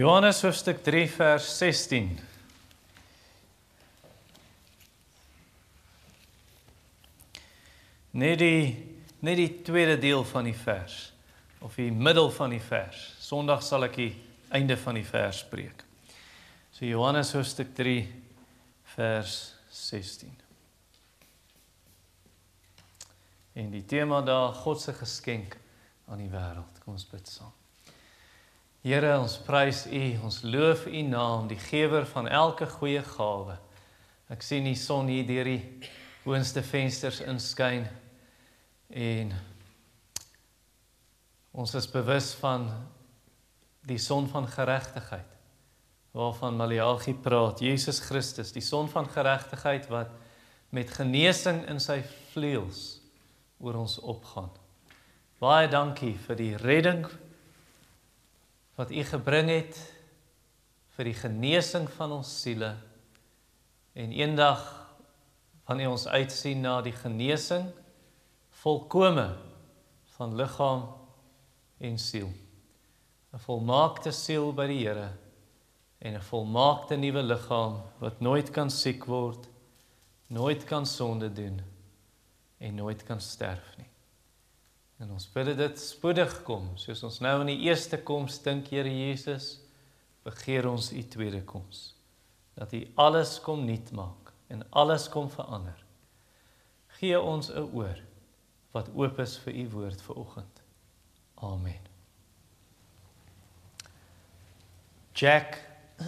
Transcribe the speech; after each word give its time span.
Johannes 0.00 0.38
hoofstuk 0.40 0.78
3 0.82 1.08
vers 1.12 1.46
16. 1.58 2.06
Net 8.10 8.38
die 8.40 8.62
net 9.20 9.36
die 9.36 9.50
tweede 9.60 9.98
deel 10.00 10.24
van 10.24 10.48
die 10.48 10.56
vers 10.56 11.12
of 11.60 11.76
die 11.76 11.90
middel 11.92 12.30
van 12.32 12.54
die 12.54 12.62
vers. 12.64 13.02
Sondag 13.20 13.60
sal 13.66 13.84
ek 13.90 14.00
die 14.00 14.14
einde 14.56 14.78
van 14.80 14.96
die 14.96 15.04
vers 15.04 15.42
spreek. 15.44 15.84
So 16.72 16.88
Johannes 16.88 17.36
hoofstuk 17.36 17.76
3 17.76 18.00
vers 18.96 19.38
16. 19.68 20.32
En 23.52 23.72
die 23.76 23.84
tema 23.84 24.24
daar 24.24 24.56
God 24.64 24.80
se 24.80 24.96
geskenk 24.96 25.60
aan 26.08 26.24
die 26.24 26.32
wêreld. 26.32 26.86
Kom 26.86 26.96
ons 26.96 27.10
bid 27.12 27.28
saam. 27.28 27.59
Here, 28.80 29.10
ons 29.20 29.34
prys 29.44 29.82
U, 29.92 30.04
ons 30.24 30.38
loof 30.40 30.86
U 30.88 31.02
naam, 31.04 31.50
die 31.50 31.58
gewer 31.60 32.06
van 32.08 32.24
elke 32.32 32.64
goeie 32.64 33.02
gawe. 33.04 33.58
Ek 34.32 34.40
sien 34.40 34.64
die 34.64 34.78
son 34.78 35.10
hier 35.12 35.26
deur 35.28 35.50
die 35.50 35.60
boonste 36.24 36.62
vensters 36.64 37.20
inskyn 37.20 37.84
en 38.88 39.34
ons 41.52 41.76
is 41.76 41.90
bewus 41.92 42.32
van 42.40 42.70
die 43.84 44.00
son 44.00 44.30
van 44.32 44.48
geregtigheid 44.48 45.28
waarvan 46.16 46.56
Maleagi 46.56 47.18
praat, 47.20 47.60
Jesus 47.60 48.00
Christus, 48.00 48.56
die 48.56 48.64
son 48.64 48.88
van 48.88 49.12
geregtigheid 49.12 49.92
wat 49.92 50.08
met 50.72 50.88
genesing 50.96 51.66
in 51.68 51.84
sy 51.84 52.00
vleuels 52.32 52.96
oor 53.60 53.76
ons 53.84 54.00
opgaan. 54.00 54.48
Baie 55.36 55.68
dankie 55.68 56.16
vir 56.24 56.40
die 56.40 56.54
redding 56.64 57.04
wat 58.80 58.92
U 58.96 59.02
gebring 59.04 59.50
het 59.52 59.76
vir 60.96 61.10
die 61.10 61.16
genesing 61.18 61.84
van 61.98 62.14
ons 62.16 62.30
siele 62.40 62.70
en 63.92 64.14
eendag 64.16 64.62
wanneer 65.68 65.92
ons 65.92 66.06
uitsien 66.08 66.62
na 66.64 66.78
die 66.80 66.94
genesing 66.96 67.66
volkome 68.62 69.26
van 70.16 70.32
liggaam 70.38 70.86
en 71.80 71.98
siel. 72.00 72.32
'n 73.30 73.38
volmaakte 73.44 74.10
siel 74.16 74.50
by 74.56 74.66
die 74.66 74.80
Here 74.80 75.10
en 76.00 76.16
'n 76.16 76.26
volmaakte 76.30 76.96
nuwe 76.96 77.22
liggaam 77.22 77.82
wat 78.00 78.20
nooit 78.20 78.50
kan 78.50 78.70
siek 78.70 79.04
word 79.04 79.48
nooit 80.26 80.64
kan 80.64 80.86
sonde 80.86 81.28
doen 81.32 81.60
en 82.58 82.74
nooit 82.74 83.04
kan 83.04 83.20
sterf 83.20 83.76
nie 83.78 83.89
En 85.00 85.14
ons 85.16 85.28
bid 85.32 85.54
dit 85.56 85.80
spoedig 85.80 86.34
kom, 86.44 86.74
soos 86.76 87.00
ons 87.08 87.22
nou 87.24 87.38
in 87.40 87.54
die 87.54 87.62
eerste 87.70 87.96
koms 88.04 88.36
dink, 88.44 88.68
Here 88.68 88.90
Jesus, 88.92 89.54
begeer 90.26 90.68
ons 90.68 90.90
u 90.92 91.00
tweede 91.08 91.40
koms. 91.48 91.94
Dat 92.58 92.74
u 92.76 92.82
alles 93.00 93.38
kom 93.40 93.64
nuut 93.64 93.88
maak 93.96 94.34
en 94.52 94.66
alles 94.76 95.08
kom 95.08 95.30
verander. 95.32 95.78
Gee 97.00 97.20
ons 97.20 97.48
'n 97.48 97.72
oor 97.72 97.96
wat 98.72 98.88
oop 98.94 99.18
is 99.18 99.38
vir 99.38 99.54
u 99.54 99.68
woord 99.70 100.02
vir 100.02 100.16
oggend. 100.16 100.62
Amen. 101.34 101.80
Jack 105.14 105.58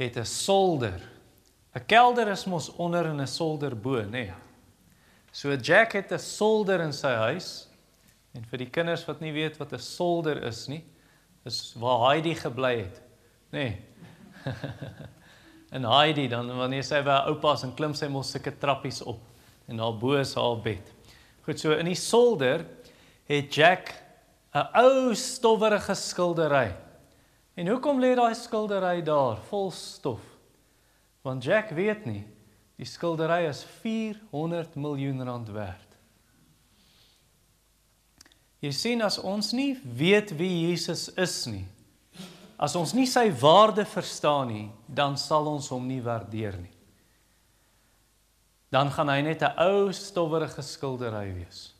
het 0.00 0.16
'n 0.16 0.24
solder. 0.24 1.00
'n 1.74 1.86
Kelder 1.86 2.28
is 2.28 2.46
mos 2.46 2.70
onder 2.70 3.06
en 3.06 3.20
'n 3.20 3.26
solder 3.26 3.76
bo, 3.76 4.02
nê? 4.02 4.10
Nee. 4.10 4.43
So 5.34 5.50
Jack 5.56 5.92
het 5.92 6.12
'n 6.12 6.18
solder 6.18 6.80
in 6.80 6.92
sy 6.92 7.10
huis. 7.10 7.66
En 8.34 8.44
vir 8.44 8.58
die 8.58 8.70
kinders 8.70 9.04
wat 9.04 9.20
nie 9.20 9.32
weet 9.32 9.56
wat 9.56 9.72
'n 9.72 9.78
solder 9.78 10.42
is 10.42 10.68
nie, 10.68 10.84
is 11.44 11.74
waar 11.74 12.10
Heidi 12.10 12.34
gebly 12.34 12.76
het, 12.76 13.02
nê. 13.50 13.58
Nee. 13.58 13.82
en 15.74 15.84
Heidi 15.84 16.28
dan 16.28 16.56
wanneer 16.56 16.84
sy 16.84 17.02
by 17.02 17.10
haar 17.10 17.28
oupa 17.28 17.56
se 17.56 17.66
klim 17.74 17.94
sy 17.94 18.06
mos 18.06 18.30
sulke 18.30 18.52
trappies 18.58 19.02
op 19.02 19.20
en 19.66 19.76
daar 19.76 19.98
bo 19.98 20.14
is 20.14 20.34
haar 20.34 20.60
bed. 20.62 20.92
Goed, 21.42 21.60
so 21.60 21.72
in 21.72 21.86
die 21.86 21.98
solder 21.98 22.66
het 23.26 23.54
Jack 23.54 23.90
'n 24.54 24.68
ou 24.74 25.14
stowwerige 25.14 25.94
skildery. 25.94 26.76
En 27.56 27.66
hoekom 27.66 28.00
lê 28.00 28.14
daai 28.14 28.34
skildery 28.34 29.02
daar 29.02 29.36
vol 29.50 29.70
stof? 29.70 30.22
Want 31.22 31.44
Jack 31.44 31.70
weet 31.70 32.06
nie 32.06 32.24
Die 32.80 32.88
skildery 32.88 33.44
is 33.46 33.62
400 33.82 34.74
miljoen 34.74 35.22
rand 35.22 35.50
werd. 35.54 35.90
Jy 38.64 38.72
sien 38.72 39.04
as 39.04 39.18
ons 39.20 39.52
nie 39.52 39.74
weet 39.84 40.32
wie 40.38 40.70
Jesus 40.70 41.10
is 41.20 41.36
nie, 41.46 41.66
as 42.56 42.74
ons 42.78 42.94
nie 42.96 43.06
sy 43.10 43.26
waarde 43.36 43.84
verstaan 43.84 44.48
nie, 44.48 44.66
dan 44.88 45.18
sal 45.20 45.50
ons 45.50 45.68
hom 45.74 45.84
nie 45.86 46.00
waardeer 46.02 46.56
nie. 46.56 46.72
Dan 48.72 48.90
gaan 48.90 49.12
hy 49.12 49.20
net 49.22 49.42
'n 49.42 49.54
ou 49.58 49.92
stowwerige 49.92 50.62
skildery 50.62 51.34
wees. 51.34 51.74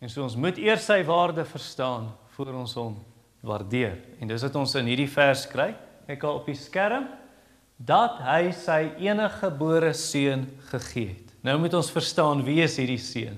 En 0.00 0.08
so 0.08 0.22
ons 0.22 0.36
moet 0.36 0.56
eers 0.58 0.86
sy 0.86 1.02
waarde 1.04 1.44
verstaan 1.44 2.12
voor 2.36 2.54
ons 2.54 2.74
hom 2.74 2.96
waardeer. 3.42 3.98
En 4.20 4.28
dis 4.28 4.42
wat 4.42 4.56
ons 4.56 4.74
in 4.74 4.86
hierdie 4.86 5.10
vers 5.10 5.46
kry. 5.46 5.74
Kyk 6.06 6.24
al 6.24 6.34
op 6.40 6.46
die 6.46 6.54
skerm 6.54 7.08
dat 7.76 8.20
hy 8.24 8.50
sy 8.56 8.80
enige 9.04 9.40
gebore 9.42 9.92
seun 9.94 10.46
gegee 10.70 11.12
het. 11.12 11.32
Nou 11.44 11.58
moet 11.60 11.74
ons 11.78 11.92
verstaan 11.92 12.42
wie 12.46 12.62
is 12.64 12.78
hierdie 12.80 13.00
seun? 13.00 13.36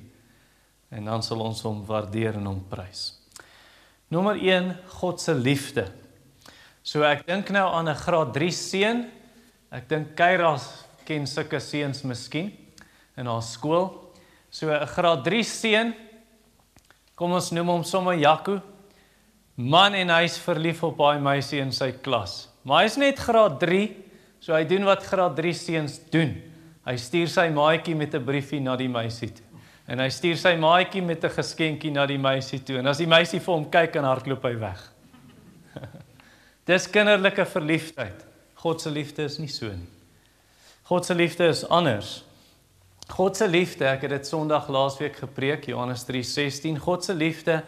En 0.95 1.05
dan 1.11 1.23
sal 1.23 1.43
ons 1.45 1.61
hom 1.67 1.83
waardeer 1.85 2.39
en 2.39 2.47
hom 2.49 2.61
prys. 2.71 3.19
Nommer 4.09 4.39
1 4.41 4.71
God 5.01 5.21
se 5.21 5.35
liefde. 5.37 5.85
So 6.83 7.05
ek 7.05 7.27
dink 7.29 7.51
nou 7.53 7.67
aan 7.69 7.89
'n 7.89 7.95
graad 7.95 8.33
3 8.33 8.51
seun. 8.51 9.11
Ek 9.71 9.89
dink 9.89 10.17
Kairas 10.17 10.85
ken 11.05 11.27
sulke 11.27 11.61
seuns 11.61 12.03
miskien 12.03 12.53
in 13.17 13.27
haar 13.27 13.43
skool. 13.43 14.13
So 14.51 14.71
'n 14.71 14.87
graad 14.87 15.25
3 15.25 15.45
seun. 15.45 15.95
Kom 17.15 17.33
ons 17.33 17.51
noem 17.51 17.69
hom 17.69 17.85
sommer 17.85 18.15
Jaco. 18.15 18.63
Man 19.57 19.95
en 19.95 20.09
hy's 20.09 20.39
verlief 20.39 20.83
op 20.85 20.97
daai 20.97 21.19
meisie 21.19 21.61
in 21.61 21.73
sy 21.73 21.93
klas. 21.93 22.49
Maar 22.63 22.85
hy's 22.85 22.97
net 22.97 23.19
graad 23.19 23.61
So 24.41 24.55
hy 24.55 24.65
doen 24.65 24.85
wat 24.85 25.03
graad 25.07 25.37
3 25.37 25.55
seuns 25.55 25.99
doen. 26.13 26.37
Hy 26.89 26.97
stuur 26.97 27.29
sy 27.29 27.49
maatjie 27.53 27.95
met 27.95 28.15
'n 28.15 28.25
briefie 28.25 28.61
na 28.61 28.77
die 28.77 28.89
meisie 28.89 29.33
toe. 29.33 29.45
En 29.89 29.99
hy 29.99 30.09
stuur 30.09 30.37
sy 30.37 30.57
maatjie 30.57 31.03
met 31.03 31.25
'n 31.25 31.31
geskenkie 31.31 31.91
na 31.91 32.07
die 32.07 32.19
meisie 32.19 32.61
toe. 32.61 32.79
En 32.79 32.87
as 32.87 32.99
die 32.99 33.07
meisie 33.07 33.41
vir 33.41 33.55
hom 33.55 33.71
kyk 33.71 33.97
en 33.97 34.05
hardloop 34.05 34.45
hy 34.45 34.55
weg. 34.59 34.93
Dis 36.67 36.87
kinderlike 36.87 37.45
verliefdheid. 37.45 38.27
God 38.55 38.81
se 38.81 38.91
liefde 38.91 39.25
is 39.25 39.39
nie 39.39 39.49
so 39.49 39.67
nie. 39.67 39.89
God 40.85 41.05
se 41.05 41.15
liefde 41.15 41.49
is 41.49 41.65
anders. 41.69 42.25
God 43.09 43.37
se 43.37 43.49
liefde, 43.49 43.85
ek 43.85 44.03
het 44.03 44.11
dit 44.11 44.27
Sondag 44.27 44.69
laasweek 44.69 45.17
gepreek, 45.17 45.67
Johannes 45.67 46.05
3:16. 46.05 46.79
God 46.79 47.05
se 47.05 47.15
liefde 47.15 47.63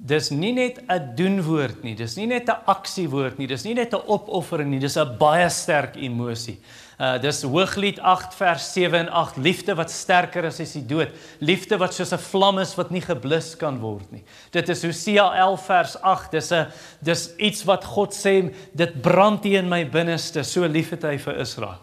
dis 0.00 0.30
nie 0.30 0.52
net 0.52 0.80
'n 0.88 1.14
doenwoord 1.16 1.82
nie, 1.84 1.94
dis 1.94 2.16
nie 2.16 2.26
net 2.26 2.48
'n 2.48 2.56
aksiewoord 2.66 3.38
nie, 3.38 3.46
dis 3.46 3.64
nie 3.64 3.74
net 3.74 3.92
'n 3.92 4.00
opoffering 4.06 4.70
nie, 4.70 4.80
dis 4.80 4.96
'n 4.96 5.18
baie 5.18 5.48
sterk 5.50 5.96
emosie. 5.96 6.58
Uh 6.98 7.18
dis 7.18 7.42
Hooglied 7.42 7.98
8 8.00 8.34
vers 8.34 8.72
7 8.72 8.98
en 8.98 9.08
8 9.08 9.36
liefde 9.36 9.74
wat 9.74 9.90
sterker 9.90 10.44
is 10.44 10.60
as 10.60 10.72
die 10.72 10.86
dood, 10.86 11.08
liefde 11.40 11.78
wat 11.78 11.94
soos 11.94 12.12
'n 12.12 12.18
vlam 12.18 12.58
is 12.58 12.74
wat 12.76 12.90
nie 12.90 13.00
geblus 13.00 13.56
kan 13.56 13.78
word 13.78 14.10
nie. 14.12 14.22
Dit 14.50 14.68
is 14.68 14.82
Hosea 14.82 15.32
11 15.34 15.66
vers 15.66 15.96
8, 16.02 16.30
dis 16.30 16.52
'n 16.52 16.66
dis 17.02 17.30
iets 17.38 17.64
wat 17.64 17.84
God 17.84 18.12
sê, 18.12 18.54
dit 18.74 19.02
brand 19.02 19.44
hier 19.44 19.58
in 19.58 19.68
my 19.68 19.84
binneste, 19.84 20.42
so 20.44 20.66
lief 20.66 20.90
het 20.90 21.02
hy 21.02 21.18
vir 21.18 21.36
Israel. 21.40 21.78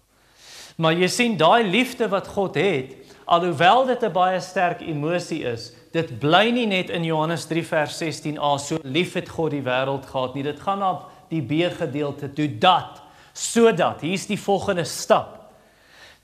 Maar 0.77 0.93
jy 0.93 1.07
sien 1.07 1.37
daai 1.37 1.63
liefde 1.63 2.07
wat 2.07 2.27
God 2.27 2.55
het, 2.55 2.93
alhoewel 3.25 3.85
dit 3.85 4.03
'n 4.03 4.13
baie 4.13 4.39
sterk 4.39 4.81
emosie 4.81 5.43
is, 5.43 5.71
dit 5.91 6.19
bly 6.19 6.49
nie 6.51 6.67
net 6.67 6.89
in 6.93 7.05
Johannes 7.07 7.45
3 7.49 7.63
vers 7.63 7.97
16a 8.01 8.53
so 8.61 8.79
lief 8.83 9.15
het 9.17 9.29
God 9.29 9.51
die 9.55 9.63
wêreld 9.65 10.05
gehad 10.09 10.35
nie. 10.35 10.43
Dit 10.43 10.59
gaan 10.63 10.83
op 10.83 11.09
die 11.31 11.41
B 11.41 11.67
gedeelte 11.73 12.29
toe 12.33 12.47
dat 12.59 13.03
sodat 13.37 14.01
hier's 14.01 14.25
die 14.25 14.39
volgende 14.39 14.83
stap. 14.85 15.53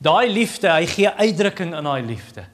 Daai 0.04 0.28
liefde, 0.34 0.72
hy 0.72 0.88
gee 0.90 1.10
uitdrukking 1.10 1.76
aan 1.78 1.86
daai 1.86 2.04
liefde. 2.04 2.48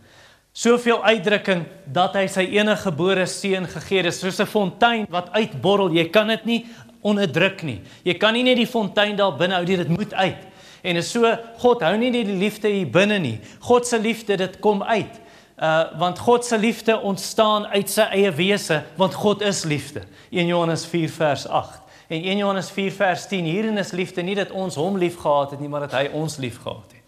Soveel 0.54 1.00
uitdrukking 1.06 1.64
dat 1.88 2.18
hy 2.20 2.26
sy 2.28 2.44
enige 2.58 2.90
gebore 2.90 3.24
seun 3.30 3.68
gegee 3.70 4.04
het, 4.04 4.14
soos 4.14 4.40
'n 4.40 4.46
fontein 4.46 5.08
wat 5.10 5.32
uitborrel. 5.32 5.96
Jy 5.96 6.10
kan 6.10 6.28
dit 6.28 6.46
nie 6.46 6.66
onderdruk 7.02 7.64
nie. 7.64 7.82
Jy 8.04 8.18
kan 8.18 8.34
nie 8.34 8.44
net 8.44 8.58
die 8.58 8.68
fontein 8.68 9.16
daar 9.16 9.38
binne 9.38 9.56
hou 9.56 9.66
nie, 9.66 9.78
dit 9.78 9.88
moet 9.88 10.14
uit. 10.14 10.48
En 10.84 10.96
is 10.96 11.12
so 11.12 11.38
God 11.58 11.82
hou 11.82 11.98
nie 11.98 12.12
die 12.12 12.26
liefde 12.26 12.68
hier 12.68 12.88
binne 12.88 13.20
nie. 13.20 13.40
God 13.60 13.88
se 13.88 14.00
liefde 14.00 14.38
dit 14.38 14.60
kom 14.60 14.84
uit 14.84 15.20
uh 15.60 16.00
want 16.00 16.20
God 16.20 16.46
se 16.46 16.58
liefde 16.58 17.00
ontstaan 17.00 17.66
uit 17.66 17.90
sy 17.90 18.08
eie 18.16 18.32
wese 18.32 18.84
want 18.96 19.14
God 19.14 19.42
is 19.42 19.64
liefde 19.64 20.06
1 20.32 20.48
Johannes 20.48 20.86
4 20.86 21.10
vers 21.10 21.48
8 21.48 21.82
en 22.08 22.24
1 22.24 22.38
Johannes 22.38 22.70
4 22.72 22.92
vers 22.92 23.28
10 23.28 23.46
hierin 23.46 23.78
is 23.78 23.92
liefde 23.92 24.22
nie 24.22 24.36
dat 24.36 24.52
ons 24.52 24.76
hom 24.76 24.98
liefgehad 24.98 25.52
het 25.52 25.60
nie 25.60 25.70
maar 25.70 25.88
dat 25.88 25.98
hy 26.00 26.08
ons 26.14 26.38
liefgehad 26.38 26.94
het 26.94 27.00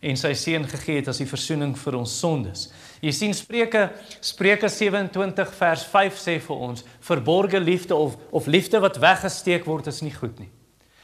en 0.00 0.18
sy 0.18 0.30
seun 0.38 0.66
gegee 0.68 1.00
het 1.00 1.10
as 1.10 1.18
die 1.18 1.28
verzoening 1.28 1.72
vir 1.78 1.96
ons 1.98 2.12
sondes. 2.20 2.68
Jy 3.02 3.12
sien 3.14 3.34
Spreuke 3.34 3.88
Spreuke 4.22 4.70
27 4.70 5.54
vers 5.58 5.84
5 5.90 6.20
sê 6.22 6.36
vir 6.42 6.66
ons 6.68 6.84
verborgde 7.04 7.60
liefde 7.62 7.96
of 7.98 8.14
of 8.30 8.46
liefde 8.46 8.80
wat 8.82 9.00
weggesteek 9.02 9.66
word 9.66 9.90
is 9.90 10.02
nie 10.02 10.14
goed 10.14 10.38
nie. 10.38 10.50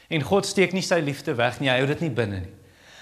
En 0.07 0.23
God 0.23 0.47
steek 0.47 0.73
nie 0.73 0.85
sy 0.85 1.01
liefde 1.03 1.35
weg 1.35 1.59
nie, 1.59 1.69
hy 1.71 1.81
hou 1.81 1.89
dit 1.91 2.05
nie 2.05 2.13
binne 2.13 2.43
nie. 2.45 2.53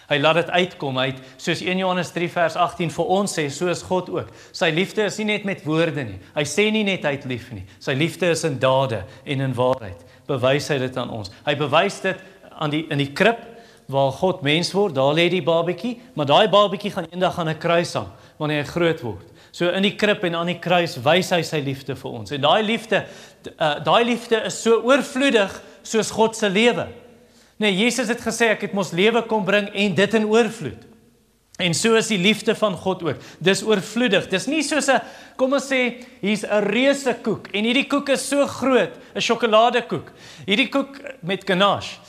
Hy 0.09 0.17
laat 0.19 0.41
dit 0.41 0.50
uitkom 0.50 0.97
uit 1.00 1.19
soos 1.38 1.61
1 1.63 1.77
Johannes 1.77 2.11
3 2.11 2.29
vers 2.33 2.57
18 2.59 2.91
vir 2.91 3.11
ons 3.17 3.38
sê, 3.39 3.47
so 3.50 3.71
is 3.71 3.83
God 3.88 4.09
ook. 4.11 4.31
Sy 4.51 4.69
liefde 4.75 5.05
is 5.07 5.17
nie 5.21 5.29
net 5.31 5.47
met 5.47 5.63
woorde 5.63 6.03
nie. 6.03 6.19
Hy 6.35 6.44
sê 6.47 6.67
nie 6.71 6.83
net 6.88 7.07
hy 7.07 7.15
het 7.15 7.27
lief 7.29 7.51
nie. 7.55 7.63
Sy 7.79 7.95
liefde 7.97 8.33
is 8.33 8.44
in 8.47 8.59
dade 8.59 9.03
en 9.23 9.47
in 9.47 9.55
waarheid. 9.55 10.03
Bewys 10.27 10.67
hy 10.71 10.77
dit 10.83 10.97
aan 11.00 11.11
ons. 11.11 11.31
Hy 11.47 11.55
bewys 11.59 12.01
dit 12.03 12.19
aan 12.53 12.73
die 12.73 12.85
in 12.91 13.01
die 13.01 13.11
krib 13.15 13.41
waar 13.91 14.11
God 14.15 14.41
mens 14.44 14.71
word. 14.75 14.95
Daar 14.95 15.13
lê 15.15 15.29
die 15.31 15.44
babatjie, 15.44 15.97
maar 16.15 16.27
daai 16.29 16.47
babatjie 16.51 16.91
gaan 16.91 17.07
eendag 17.11 17.39
aan 17.39 17.50
'n 17.50 17.59
kruis 17.59 17.94
hang 17.94 18.11
wanneer 18.38 18.63
hy 18.63 18.69
groot 18.69 19.01
word. 19.01 19.27
So 19.51 19.69
in 19.69 19.83
die 19.83 19.95
krib 19.95 20.23
en 20.23 20.35
aan 20.35 20.50
die 20.50 20.59
kruis 20.59 20.97
wys 20.97 21.29
hy 21.29 21.41
sy 21.41 21.59
liefde 21.61 21.95
vir 21.95 22.11
ons. 22.11 22.31
En 22.31 22.41
daai 22.41 22.63
liefde 22.63 23.05
uh, 23.59 23.83
daai 23.83 24.03
liefde 24.03 24.41
is 24.45 24.61
so 24.61 24.81
oorvloedig 24.81 25.61
soos 25.83 26.11
God 26.11 26.35
se 26.35 26.50
lewe. 26.50 26.88
Nee, 27.63 27.77
Jesus 27.77 28.10
het 28.12 28.19
gesê 28.19 28.50
ek 28.51 28.65
het 28.68 28.74
mos 28.75 28.92
lewe 28.92 29.21
kom 29.30 29.45
bring 29.48 29.69
en 29.71 29.94
dit 29.95 30.15
in 30.19 30.25
oorvloed. 30.27 30.81
En 31.62 31.75
so 31.77 31.95
is 31.95 32.10
die 32.12 32.18
liefde 32.19 32.56
van 32.60 32.74
God 32.75 33.04
ook. 33.06 33.21
Dis 33.39 33.62
oorvloedig. 33.63 34.25
Dis 34.27 34.50
nie 34.51 34.63
soos 34.68 34.89
'n 34.89 35.00
kom 35.38 35.54
ons 35.54 35.69
sê 35.69 36.04
hier's 36.19 36.44
'n 36.44 36.63
reuse 36.65 37.13
koek 37.24 37.48
en 37.54 37.63
hierdie 37.63 37.88
koek 37.88 38.10
is 38.10 38.27
so 38.27 38.45
groot, 38.48 38.92
'n 39.15 39.21
sjokoladekoek. 39.21 40.12
Hierdie 40.45 40.69
koek 40.69 41.00
met 41.21 41.45
ganache 41.45 42.00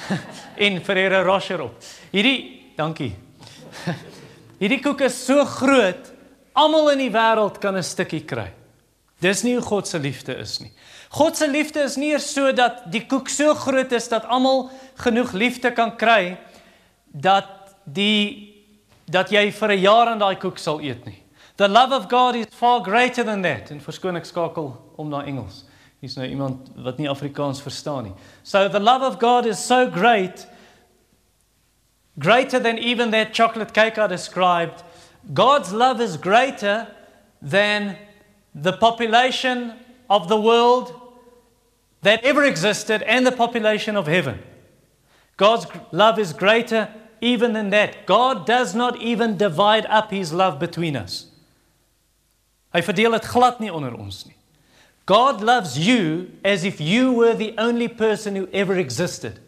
en 0.56 0.80
Ferrero 0.80 1.22
Rocher 1.24 1.60
op. 1.60 1.74
Hierdie, 2.10 2.72
dankie. 2.76 3.12
Hierdie 4.62 4.80
koek 4.80 5.00
is 5.00 5.26
so 5.26 5.44
groot, 5.44 6.12
almal 6.54 6.92
in 6.92 6.98
die 6.98 7.12
wêreld 7.12 7.58
kan 7.60 7.76
'n 7.76 7.82
stukkie 7.82 8.24
kry. 8.24 8.52
Dis 9.20 9.42
nie 9.42 9.54
hoe 9.54 9.62
God 9.62 9.86
se 9.86 9.98
liefde 9.98 10.34
is 10.38 10.60
nie. 10.60 10.72
God 11.12 11.36
se 11.36 11.46
liefde 11.48 11.82
is 11.84 11.96
nie 12.00 12.14
eers 12.14 12.30
so 12.32 12.52
dat 12.56 12.86
die 12.92 13.02
koek 13.06 13.28
so 13.28 13.52
groot 13.54 13.92
is 13.92 14.08
dat 14.08 14.24
almal 14.32 14.70
genoeg 15.02 15.32
liefde 15.32 15.72
kan 15.72 15.96
kry 15.96 16.36
dat 17.12 17.76
die 17.84 18.48
dat 19.12 19.30
jy 19.30 19.50
vir 19.52 19.72
'n 19.72 19.80
jaar 19.80 20.06
aan 20.06 20.18
daai 20.18 20.36
koek 20.36 20.58
sal 20.58 20.80
eet 20.80 21.04
nie. 21.04 21.22
The 21.56 21.68
love 21.68 21.92
of 21.92 22.08
God 22.08 22.34
is 22.34 22.46
far 22.50 22.80
greater 22.80 23.24
than 23.24 23.42
that. 23.42 23.70
En 23.70 23.80
verskoon 23.80 24.16
ek 24.16 24.24
skakel 24.24 24.72
om 24.96 25.08
na 25.08 25.24
Engels. 25.24 25.64
Hier's 26.00 26.16
nou 26.16 26.26
iemand 26.26 26.70
wat 26.76 26.98
nie 26.98 27.08
Afrikaans 27.08 27.62
verstaan 27.62 28.04
nie. 28.04 28.14
So 28.42 28.68
the 28.68 28.80
love 28.80 29.02
of 29.06 29.18
God 29.20 29.46
is 29.46 29.66
so 29.66 29.90
great 29.90 30.46
greater 32.18 32.58
than 32.58 32.78
even 32.78 33.10
that 33.10 33.32
chocolate 33.32 33.72
cake 33.72 33.98
I 33.98 34.06
described. 34.06 34.82
God's 35.32 35.72
love 35.72 36.00
is 36.00 36.16
greater 36.16 36.88
than 37.40 37.96
the 38.54 38.72
population 38.72 39.72
of 40.10 40.28
the 40.28 40.36
world 40.36 40.92
that 42.02 42.22
ever 42.24 42.44
existed 42.44 43.02
and 43.02 43.26
the 43.26 43.32
population 43.32 43.96
of 43.96 44.06
heaven. 44.06 44.42
God's 45.36 45.66
love 45.90 46.18
is 46.18 46.32
greater 46.32 46.92
even 47.20 47.52
than 47.52 47.70
that. 47.70 48.06
God 48.06 48.46
does 48.46 48.74
not 48.74 49.00
even 49.00 49.36
divide 49.36 49.86
up 49.86 50.10
his 50.10 50.32
love 50.32 50.58
between 50.58 50.96
us. 50.96 51.26
Hy 52.72 52.80
verdeel 52.80 53.12
dit 53.12 53.28
glad 53.28 53.60
nie 53.60 53.70
onder 53.72 53.94
ons 53.94 54.24
nie. 54.26 54.36
God 55.06 55.40
loves 55.42 55.76
you 55.78 56.30
as 56.44 56.64
if 56.64 56.80
you 56.80 57.12
were 57.12 57.34
the 57.34 57.54
only 57.58 57.88
person 57.88 58.36
who 58.36 58.48
ever 58.52 58.78
existed. 58.78 59.40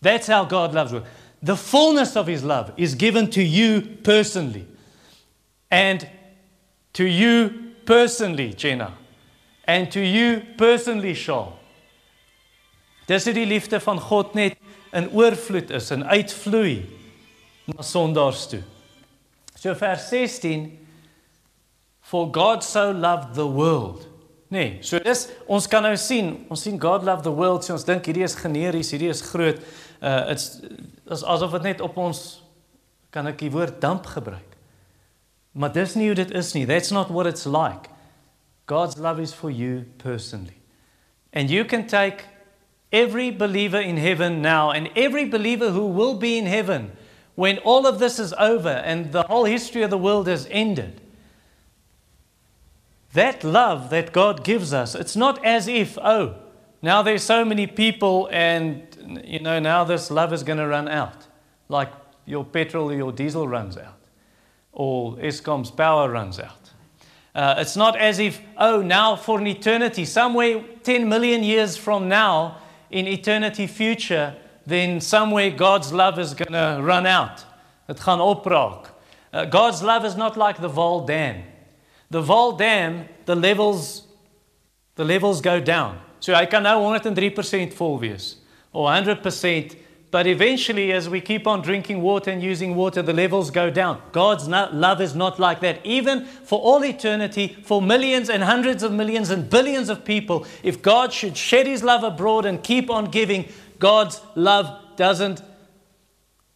That's 0.00 0.26
how 0.26 0.44
God 0.44 0.74
loves 0.74 0.92
you. 0.92 1.02
The 1.42 1.56
fullness 1.56 2.16
of 2.16 2.26
his 2.26 2.42
love 2.42 2.72
is 2.76 2.94
given 2.94 3.30
to 3.30 3.42
you 3.42 3.80
personally. 4.02 4.66
And 5.70 6.08
to 6.94 7.04
you 7.04 7.72
personally, 7.86 8.52
Jenna. 8.52 8.94
And 9.64 9.90
to 9.92 10.00
you 10.00 10.42
personally, 10.58 11.14
Shaw. 11.14 11.52
Dis 13.08 13.24
hoe 13.24 13.34
die 13.36 13.48
liefde 13.48 13.80
van 13.80 14.00
God 14.00 14.34
net 14.34 14.56
in 14.94 15.10
oorvloed 15.12 15.70
is 15.74 15.90
en 15.94 16.06
uitvloei 16.06 16.84
na 17.68 17.82
sondaars 17.82 18.46
toe. 18.52 18.62
So 19.58 19.74
vers 19.74 20.08
16 20.08 20.84
For 22.04 22.28
God 22.32 22.62
so 22.62 22.92
loved 22.92 23.34
the 23.34 23.46
world. 23.46 24.06
Nee, 24.48 24.78
so 24.84 25.00
dis 25.00 25.24
ons 25.50 25.64
kan 25.72 25.82
nou 25.82 25.96
sien, 25.96 26.34
ons 26.52 26.60
sien 26.60 26.76
God 26.80 27.02
love 27.02 27.24
the 27.24 27.32
world, 27.32 27.64
so 27.64 27.72
ons 27.74 27.86
dink 27.88 28.04
hierdie 28.06 28.26
is 28.26 28.36
generies, 28.36 28.92
hierdie 28.92 29.08
is 29.08 29.22
groot. 29.24 29.62
Uh 30.04 30.34
it's 30.34 30.60
is 31.08 31.24
asof 31.24 31.56
dit 31.56 31.70
net 31.70 31.80
op 31.84 31.96
ons 31.98 32.20
kan 33.14 33.26
ek 33.30 33.40
die 33.40 33.50
woord 33.52 33.80
damp 33.80 34.06
gebruik. 34.12 34.52
Maar 35.56 35.72
dis 35.72 35.96
nie 35.96 36.10
hoe 36.10 36.18
dit 36.18 36.30
is 36.36 36.52
nie. 36.52 36.66
That's 36.68 36.92
not 36.92 37.08
what 37.14 37.26
it's 37.30 37.48
like. 37.48 37.88
God's 38.68 38.98
love 39.00 39.22
is 39.22 39.32
for 39.32 39.50
you 39.50 39.84
personally. 39.98 40.58
And 41.32 41.50
you 41.50 41.64
can 41.64 41.86
take 41.88 42.28
every 42.94 43.30
believer 43.30 43.80
in 43.80 43.96
heaven 43.96 44.40
now 44.40 44.70
and 44.70 44.88
every 44.94 45.24
believer 45.24 45.70
who 45.70 45.86
will 45.88 46.14
be 46.14 46.38
in 46.38 46.46
heaven 46.46 46.92
when 47.34 47.58
all 47.58 47.86
of 47.86 47.98
this 47.98 48.20
is 48.20 48.32
over 48.34 48.68
and 48.68 49.12
the 49.12 49.24
whole 49.24 49.44
history 49.44 49.82
of 49.82 49.90
the 49.90 49.98
world 49.98 50.28
has 50.28 50.46
ended. 50.50 51.00
That 53.12 53.42
love 53.42 53.90
that 53.90 54.12
God 54.12 54.44
gives 54.44 54.72
us, 54.72 54.94
it's 54.94 55.16
not 55.16 55.44
as 55.44 55.66
if, 55.66 55.98
oh, 55.98 56.36
now 56.80 57.02
there's 57.02 57.22
so 57.24 57.44
many 57.44 57.66
people 57.66 58.28
and, 58.30 59.22
you 59.24 59.40
know, 59.40 59.58
now 59.58 59.82
this 59.84 60.10
love 60.10 60.32
is 60.32 60.44
going 60.44 60.58
to 60.58 60.66
run 60.66 60.88
out. 60.88 61.26
Like 61.68 61.92
your 62.26 62.44
petrol 62.44 62.90
or 62.90 62.94
your 62.94 63.12
diesel 63.12 63.48
runs 63.48 63.76
out, 63.76 63.98
or 64.72 65.16
Eskom's 65.16 65.70
power 65.70 66.10
runs 66.10 66.38
out. 66.38 66.70
Uh, 67.34 67.56
it's 67.58 67.76
not 67.76 67.96
as 67.98 68.18
if, 68.20 68.40
oh, 68.58 68.80
now 68.80 69.16
for 69.16 69.40
an 69.40 69.46
eternity, 69.46 70.04
somewhere 70.04 70.62
10 70.84 71.08
million 71.08 71.42
years 71.42 71.76
from 71.76 72.08
now, 72.08 72.58
in 72.94 73.08
eternity 73.08 73.66
future, 73.66 74.36
then 74.64 75.00
somewhere 75.00 75.50
God's 75.50 75.92
love 75.92 76.18
is 76.18 76.32
going 76.32 76.52
to 76.52 76.80
run 76.80 77.06
out. 77.06 77.44
Dit 77.86 78.00
gaan 78.00 78.20
opraak. 78.20 78.86
Uh, 79.32 79.44
God's 79.44 79.82
love 79.82 80.04
is 80.06 80.16
not 80.16 80.36
like 80.36 80.60
the 80.60 80.68
Vol 80.68 81.04
Dam. 81.04 81.42
The 82.10 82.22
Vol 82.22 82.52
Dam, 82.52 83.08
the 83.24 83.34
levels 83.34 84.06
the 84.94 85.04
levels 85.04 85.40
go 85.40 85.58
down. 85.60 85.98
So 86.20 86.34
hy 86.34 86.46
kan 86.46 86.62
nou 86.62 86.86
103% 86.86 87.74
vol 87.74 87.98
wees 87.98 88.36
or 88.72 88.86
100% 88.88 89.74
but 90.14 90.26
eventually 90.28 90.92
as 90.92 91.08
we 91.08 91.20
keep 91.20 91.44
on 91.44 91.60
drinking 91.60 92.00
water 92.00 92.30
and 92.30 92.40
using 92.40 92.76
water 92.76 93.02
the 93.02 93.12
levels 93.12 93.50
go 93.50 93.68
down. 93.68 94.00
God's 94.12 94.46
not, 94.46 94.72
love 94.72 95.00
is 95.00 95.16
not 95.16 95.40
like 95.40 95.58
that. 95.58 95.80
Even 95.82 96.24
for 96.24 96.60
all 96.60 96.84
eternity, 96.84 97.56
for 97.64 97.82
millions 97.82 98.30
and 98.30 98.44
hundreds 98.44 98.84
of 98.84 98.92
millions 98.92 99.30
and 99.30 99.50
billions 99.50 99.88
of 99.88 100.04
people, 100.04 100.46
if 100.62 100.80
God 100.80 101.12
should 101.12 101.36
shed 101.36 101.66
his 101.66 101.82
love 101.82 102.04
abroad 102.04 102.46
and 102.46 102.62
keep 102.62 102.90
on 102.90 103.06
giving, 103.06 103.48
God's 103.80 104.20
love 104.36 104.70
doesn't 104.94 105.42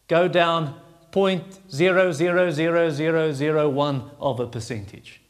go 0.07 0.29
down 0.29 0.81
0.00001 1.11 4.11
of 4.21 4.39
a 4.39 4.47
percentage. 4.47 5.21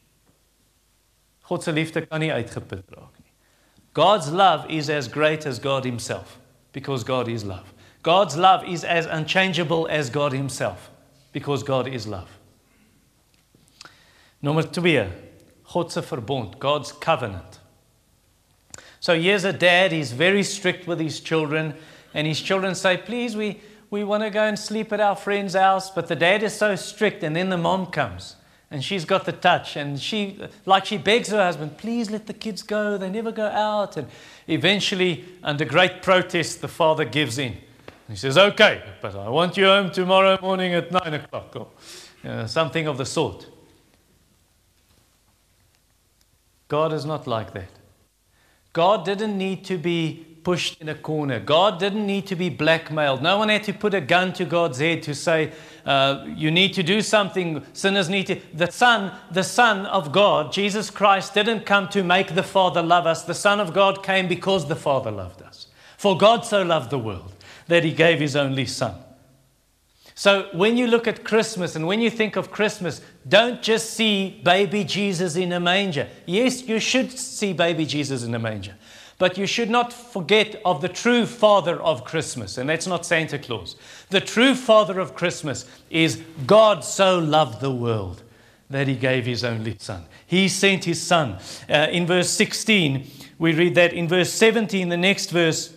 God's 3.95 4.31
love 4.31 4.69
is 4.69 4.87
as 4.91 5.07
great 5.07 5.47
as 5.47 5.57
God 5.57 5.83
himself 5.83 6.37
because 6.71 7.03
God 7.03 7.27
is 7.27 7.43
love. 7.43 7.73
God's 8.01 8.37
love 8.37 8.67
is 8.67 8.83
as 8.83 9.05
unchangeable 9.05 9.87
as 9.89 10.09
God 10.09 10.31
himself 10.31 10.89
because 11.33 11.63
God 11.63 11.87
is 11.87 12.07
love. 12.07 12.29
Nommer 14.41 14.63
2, 14.63 14.81
God 15.73 15.89
verbond, 15.89 16.59
God's 16.59 16.91
covenant. 16.91 17.59
So 19.01 19.19
here's 19.19 19.43
a 19.43 19.53
dad, 19.53 19.91
he's 19.91 20.11
very 20.11 20.43
strict 20.43 20.87
with 20.87 20.99
his 20.99 21.19
children 21.19 21.75
and 22.13 22.25
his 22.25 22.41
children 22.41 22.73
say, 22.73 22.97
"Please, 22.97 23.35
we 23.35 23.61
we 23.91 24.03
want 24.03 24.23
to 24.23 24.29
go 24.29 24.43
and 24.43 24.57
sleep 24.57 24.91
at 24.91 24.99
our 24.99 25.15
friend's 25.15 25.53
house." 25.53 25.89
But 25.91 26.07
the 26.07 26.15
dad 26.15 26.41
is 26.43 26.55
so 26.55 26.75
strict 26.75 27.23
and 27.23 27.35
then 27.35 27.49
the 27.49 27.57
mom 27.57 27.87
comes 27.87 28.35
and 28.71 28.83
she's 28.83 29.05
got 29.05 29.25
the 29.25 29.31
touch 29.31 29.75
and 29.75 29.99
she 29.99 30.39
like 30.65 30.85
she 30.85 30.97
begs 30.97 31.29
her 31.29 31.43
husband 31.43 31.77
please 31.77 32.11
let 32.11 32.27
the 32.27 32.33
kids 32.33 32.61
go 32.61 32.97
they 32.97 33.09
never 33.09 33.31
go 33.31 33.47
out 33.47 33.97
and 33.97 34.07
eventually 34.47 35.25
under 35.43 35.65
great 35.65 36.01
protest 36.03 36.61
the 36.61 36.67
father 36.67 37.05
gives 37.05 37.37
in 37.37 37.57
he 38.09 38.15
says 38.15 38.37
okay 38.37 38.81
but 39.01 39.15
i 39.15 39.29
want 39.29 39.55
you 39.55 39.65
home 39.65 39.91
tomorrow 39.91 40.37
morning 40.41 40.73
at 40.73 40.91
nine 40.91 41.13
o'clock 41.13 41.55
or 41.55 41.67
uh, 42.25 42.45
something 42.47 42.87
of 42.87 42.97
the 42.97 43.05
sort 43.05 43.47
god 46.67 46.91
is 46.91 47.05
not 47.05 47.27
like 47.27 47.53
that 47.53 47.69
god 48.73 49.05
didn't 49.05 49.37
need 49.37 49.63
to 49.63 49.77
be 49.77 50.25
pushed 50.43 50.81
in 50.81 50.89
a 50.89 50.95
corner. 50.95 51.39
God 51.39 51.79
didn't 51.79 52.05
need 52.05 52.25
to 52.27 52.35
be 52.35 52.49
blackmailed. 52.49 53.21
No 53.21 53.37
one 53.37 53.49
had 53.49 53.63
to 53.65 53.73
put 53.73 53.93
a 53.93 54.01
gun 54.01 54.33
to 54.33 54.45
God's 54.45 54.79
head 54.79 55.03
to 55.03 55.13
say, 55.13 55.51
uh, 55.85 56.25
you 56.27 56.51
need 56.51 56.73
to 56.73 56.83
do 56.83 57.01
something. 57.01 57.63
Sinners 57.73 58.09
need 58.09 58.27
to. 58.27 58.41
The 58.53 58.71
Son, 58.71 59.11
the 59.31 59.43
Son 59.43 59.85
of 59.85 60.11
God, 60.11 60.51
Jesus 60.51 60.89
Christ, 60.89 61.33
didn't 61.33 61.65
come 61.65 61.87
to 61.89 62.03
make 62.03 62.35
the 62.35 62.43
Father 62.43 62.81
love 62.81 63.05
us. 63.05 63.23
The 63.23 63.33
Son 63.33 63.59
of 63.59 63.73
God 63.73 64.03
came 64.03 64.27
because 64.27 64.67
the 64.67 64.75
Father 64.75 65.11
loved 65.11 65.41
us. 65.41 65.67
For 65.97 66.17
God 66.17 66.45
so 66.45 66.63
loved 66.63 66.89
the 66.89 66.99
world 66.99 67.33
that 67.69 67.83
he 67.83 67.93
gave 67.93 68.19
his 68.19 68.35
only 68.35 68.65
Son. 68.65 68.95
So 70.15 70.49
when 70.51 70.75
you 70.75 70.87
look 70.87 71.07
at 71.07 71.23
Christmas 71.23 71.77
and 71.77 71.87
when 71.87 72.01
you 72.01 72.09
think 72.09 72.35
of 72.35 72.51
Christmas, 72.51 72.99
don't 73.25 73.61
just 73.61 73.91
see 73.91 74.41
baby 74.43 74.83
Jesus 74.83 75.37
in 75.37 75.53
a 75.53 75.61
manger. 75.61 76.09
Yes, 76.25 76.63
you 76.63 76.79
should 76.79 77.11
see 77.11 77.53
baby 77.53 77.85
Jesus 77.85 78.23
in 78.23 78.35
a 78.35 78.39
manger. 78.39 78.75
But 79.17 79.37
you 79.37 79.45
should 79.45 79.69
not 79.69 79.93
forget 79.93 80.61
of 80.65 80.81
the 80.81 80.89
true 80.89 81.25
father 81.25 81.81
of 81.81 82.03
Christmas, 82.03 82.57
and 82.57 82.69
that's 82.69 82.87
not 82.87 83.05
Santa 83.05 83.39
Claus. 83.39 83.75
The 84.09 84.19
true 84.19 84.55
father 84.55 84.99
of 84.99 85.15
Christmas 85.15 85.65
is 85.89 86.21
God 86.45 86.83
so 86.83 87.19
loved 87.19 87.61
the 87.61 87.71
world 87.71 88.23
that 88.69 88.87
he 88.87 88.95
gave 88.95 89.25
his 89.25 89.43
only 89.43 89.77
son. 89.79 90.05
He 90.25 90.47
sent 90.47 90.85
his 90.85 91.01
son. 91.01 91.37
Uh, 91.69 91.87
in 91.91 92.05
verse 92.05 92.29
16, 92.29 93.09
we 93.37 93.53
read 93.53 93.75
that. 93.75 93.93
In 93.93 94.07
verse 94.07 94.31
17, 94.33 94.89
the 94.89 94.97
next 94.97 95.31
verse, 95.31 95.73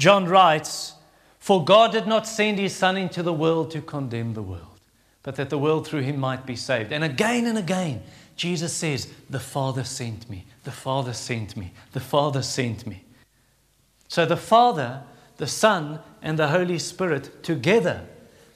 John 0.00 0.24
writes, 0.24 0.94
for 1.38 1.62
God 1.62 1.92
did 1.92 2.06
not 2.06 2.26
send 2.26 2.58
his 2.58 2.74
Son 2.74 2.96
into 2.96 3.22
the 3.22 3.34
world 3.34 3.70
to 3.72 3.82
condemn 3.82 4.32
the 4.32 4.42
world, 4.42 4.80
but 5.22 5.36
that 5.36 5.50
the 5.50 5.58
world 5.58 5.86
through 5.86 6.00
him 6.00 6.18
might 6.18 6.46
be 6.46 6.56
saved. 6.56 6.90
And 6.90 7.04
again 7.04 7.44
and 7.44 7.58
again, 7.58 8.02
Jesus 8.34 8.72
says, 8.72 9.12
The 9.28 9.40
Father 9.40 9.84
sent 9.84 10.30
me, 10.30 10.46
the 10.64 10.70
Father 10.70 11.12
sent 11.12 11.54
me, 11.54 11.72
the 11.92 12.00
Father 12.00 12.40
sent 12.40 12.86
me. 12.86 13.04
So 14.08 14.24
the 14.24 14.38
Father, 14.38 15.02
the 15.36 15.46
Son, 15.46 16.00
and 16.22 16.38
the 16.38 16.48
Holy 16.48 16.78
Spirit 16.78 17.42
together, 17.42 18.06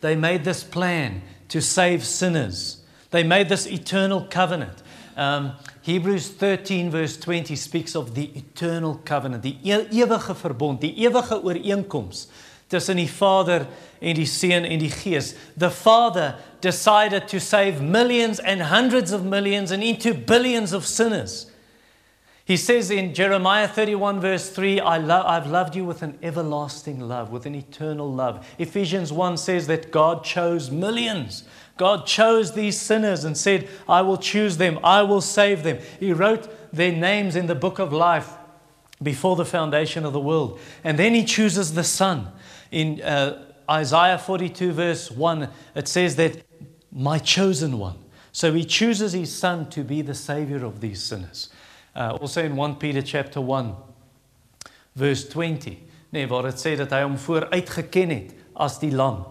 they 0.01 0.17
made 0.17 0.45
this 0.45 0.65
plan 0.65 1.21
to 1.49 1.61
save 1.61 2.05
sinners. 2.05 2.83
They 3.11 3.23
made 3.23 3.51
this 3.51 3.67
eternal 3.67 4.27
covenant. 4.31 4.83
Um, 5.15 5.53
Hebrews 5.85 6.31
13 6.31 6.91
verse 6.91 7.19
20 7.19 7.57
speaks 7.57 7.95
of 7.95 8.15
the 8.15 8.31
eternal 8.35 9.01
covenant, 9.05 9.43
die 9.43 9.59
ewige 9.63 10.35
verbond, 10.35 10.81
die 10.81 10.95
ewige 11.05 11.43
ooreenkoms 11.45 12.29
tussen 12.67 12.97
die 12.97 13.09
Vader 13.09 13.67
en 14.01 14.15
die 14.17 14.27
Seun 14.27 14.65
en 14.65 14.79
die 14.81 14.91
Gees. 14.91 15.35
The 15.57 15.71
Father 15.71 16.39
decided 16.61 17.29
to 17.29 17.39
save 17.39 17.83
millions 17.83 18.41
and 18.41 18.63
hundreds 18.63 19.13
of 19.13 19.25
millions 19.25 19.71
and 19.71 19.83
into 19.83 20.15
billions 20.15 20.73
of 20.73 20.87
sinners. 20.87 21.51
He 22.47 22.57
says 22.57 22.91
in 22.91 23.15
Jeremiah 23.15 23.69
31, 23.69 24.21
verse 24.21 24.51
3, 24.51 24.81
I 24.81 24.99
lo- 24.99 25.25
I've 25.27 25.47
loved 25.47 25.77
you 25.77 25.85
with 25.85 26.03
an 26.03 26.19
everlasting 26.23 27.01
love, 27.01 27.31
with 27.31 27.47
an 27.47 27.55
eternal 27.55 28.11
love. 28.11 28.47
Ephesians 28.59 29.13
1 29.13 29.39
says 29.39 29.67
that 29.67 29.91
God 29.91 30.25
chose 30.25 30.71
millions. 30.71 31.45
God 31.77 32.07
chose 32.07 32.53
these 32.53 32.81
sinners 32.81 33.25
and 33.25 33.37
said, 33.37 33.69
I 33.89 34.03
will 34.03 34.17
choose 34.17 34.57
them, 34.57 34.79
I 34.85 35.03
will 35.03 35.21
save 35.21 35.63
them. 35.63 35.79
He 35.99 36.13
wrote 36.13 36.49
their 36.73 36.93
names 36.93 37.37
in 37.37 37.47
the 37.47 37.55
book 37.55 37.79
of 37.79 37.93
life 37.93 38.31
before 39.03 39.37
the 39.37 39.45
foundation 39.45 40.05
of 40.05 40.13
the 40.13 40.21
world. 40.21 40.61
And 40.85 40.99
then 40.99 41.15
He 41.15 41.25
chooses 41.25 41.75
the 41.75 41.85
Son 41.85 42.29
in 42.75 43.01
uh, 43.03 43.45
Isaiah 43.71 44.19
42, 44.19 44.73
verse 44.73 45.11
1, 45.11 45.49
it 45.75 45.89
says 45.89 46.17
that 46.17 46.43
my 46.93 47.19
chosen 47.19 47.79
one. 47.79 47.97
So 48.33 48.53
he 48.53 48.65
chooses 48.65 49.13
his 49.13 49.33
son 49.33 49.71
to 49.71 49.85
be 49.85 50.03
the 50.03 50.15
savior 50.15 50.65
of 50.65 50.81
these 50.81 51.03
sinners. 51.03 51.51
Uh, 51.95 52.19
also 52.21 52.43
in 52.43 52.57
1 52.57 52.77
Peter 52.77 53.01
chapter 53.01 53.41
1, 53.41 53.75
verse 54.97 55.29
20, 55.29 55.79
nee, 56.13 56.27
waar 56.27 56.43
dit 56.51 56.59
sê 56.59 56.75
dat 56.77 56.91
hy 56.91 57.05
hom 57.05 57.15
vooruit 57.19 57.71
geken 57.71 58.11
het 58.11 58.35
as 58.59 58.81
die 58.83 58.91
lam, 58.91 59.23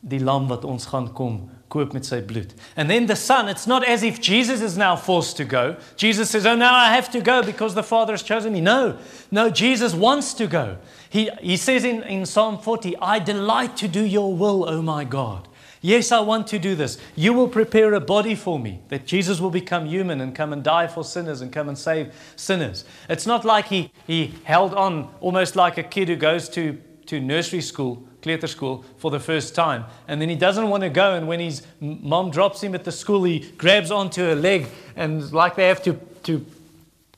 die 0.00 0.22
lam 0.22 0.46
wat 0.50 0.64
ons 0.66 0.86
gaan 0.90 1.10
kom 1.14 1.48
koop 1.74 1.92
met 1.92 2.04
sy 2.04 2.20
bloed. 2.20 2.54
And 2.76 2.88
then 2.88 3.06
the 3.06 3.16
son, 3.16 3.48
it's 3.48 3.66
not 3.66 3.84
as 3.84 4.02
if 4.02 4.20
Jesus 4.20 4.60
is 4.62 4.78
now 4.78 4.94
forced 4.94 5.36
to 5.38 5.44
go. 5.44 5.76
Jesus 5.96 6.30
says, 6.30 6.46
"Oh, 6.46 6.54
now 6.54 6.74
I 6.74 6.94
have 6.94 7.10
to 7.10 7.20
go 7.20 7.42
because 7.42 7.74
the 7.74 7.82
Father 7.82 8.12
has 8.12 8.22
chosen 8.22 8.52
me." 8.52 8.60
No. 8.60 8.96
No, 9.30 9.50
Jesus 9.50 9.94
wants 9.94 10.34
to 10.34 10.46
go. 10.46 10.78
He, 11.10 11.30
he 11.40 11.56
says 11.56 11.84
in, 11.84 12.02
in 12.04 12.26
Psalm 12.26 12.58
40, 12.58 12.96
I 12.98 13.18
delight 13.18 13.76
to 13.78 13.88
do 13.88 14.04
your 14.04 14.34
will, 14.34 14.68
O 14.68 14.82
my 14.82 15.04
God. 15.04 15.48
Yes, 15.80 16.12
I 16.12 16.20
want 16.20 16.46
to 16.46 16.58
do 16.58 16.74
this. 16.74 16.96
You 17.14 17.34
will 17.34 17.48
prepare 17.48 17.92
a 17.92 18.00
body 18.00 18.34
for 18.34 18.58
me, 18.58 18.80
that 18.88 19.04
Jesus 19.04 19.38
will 19.38 19.50
become 19.50 19.84
human 19.84 20.20
and 20.22 20.34
come 20.34 20.52
and 20.52 20.62
die 20.62 20.86
for 20.86 21.04
sinners 21.04 21.42
and 21.42 21.52
come 21.52 21.68
and 21.68 21.76
save 21.76 22.14
sinners. 22.36 22.84
It's 23.08 23.26
not 23.26 23.44
like 23.44 23.66
he, 23.66 23.90
he 24.06 24.34
held 24.44 24.72
on 24.72 25.10
almost 25.20 25.56
like 25.56 25.76
a 25.76 25.82
kid 25.82 26.08
who 26.08 26.16
goes 26.16 26.48
to, 26.50 26.80
to 27.06 27.20
nursery 27.20 27.60
school, 27.60 28.02
Clear 28.24 28.40
school, 28.46 28.86
for 28.96 29.10
the 29.10 29.20
first 29.20 29.54
time. 29.54 29.84
And 30.08 30.18
then 30.18 30.30
he 30.30 30.34
doesn't 30.34 30.70
want 30.70 30.82
to 30.82 30.88
go. 30.88 31.14
And 31.14 31.28
when 31.28 31.40
his 31.40 31.60
mom 31.78 32.30
drops 32.30 32.62
him 32.62 32.74
at 32.74 32.84
the 32.84 32.90
school, 32.90 33.24
he 33.24 33.40
grabs 33.58 33.90
onto 33.90 34.22
her 34.22 34.34
leg 34.34 34.66
and, 34.96 35.30
like 35.30 35.56
they 35.56 35.68
have 35.68 35.82
to, 35.82 36.00
to 36.22 36.42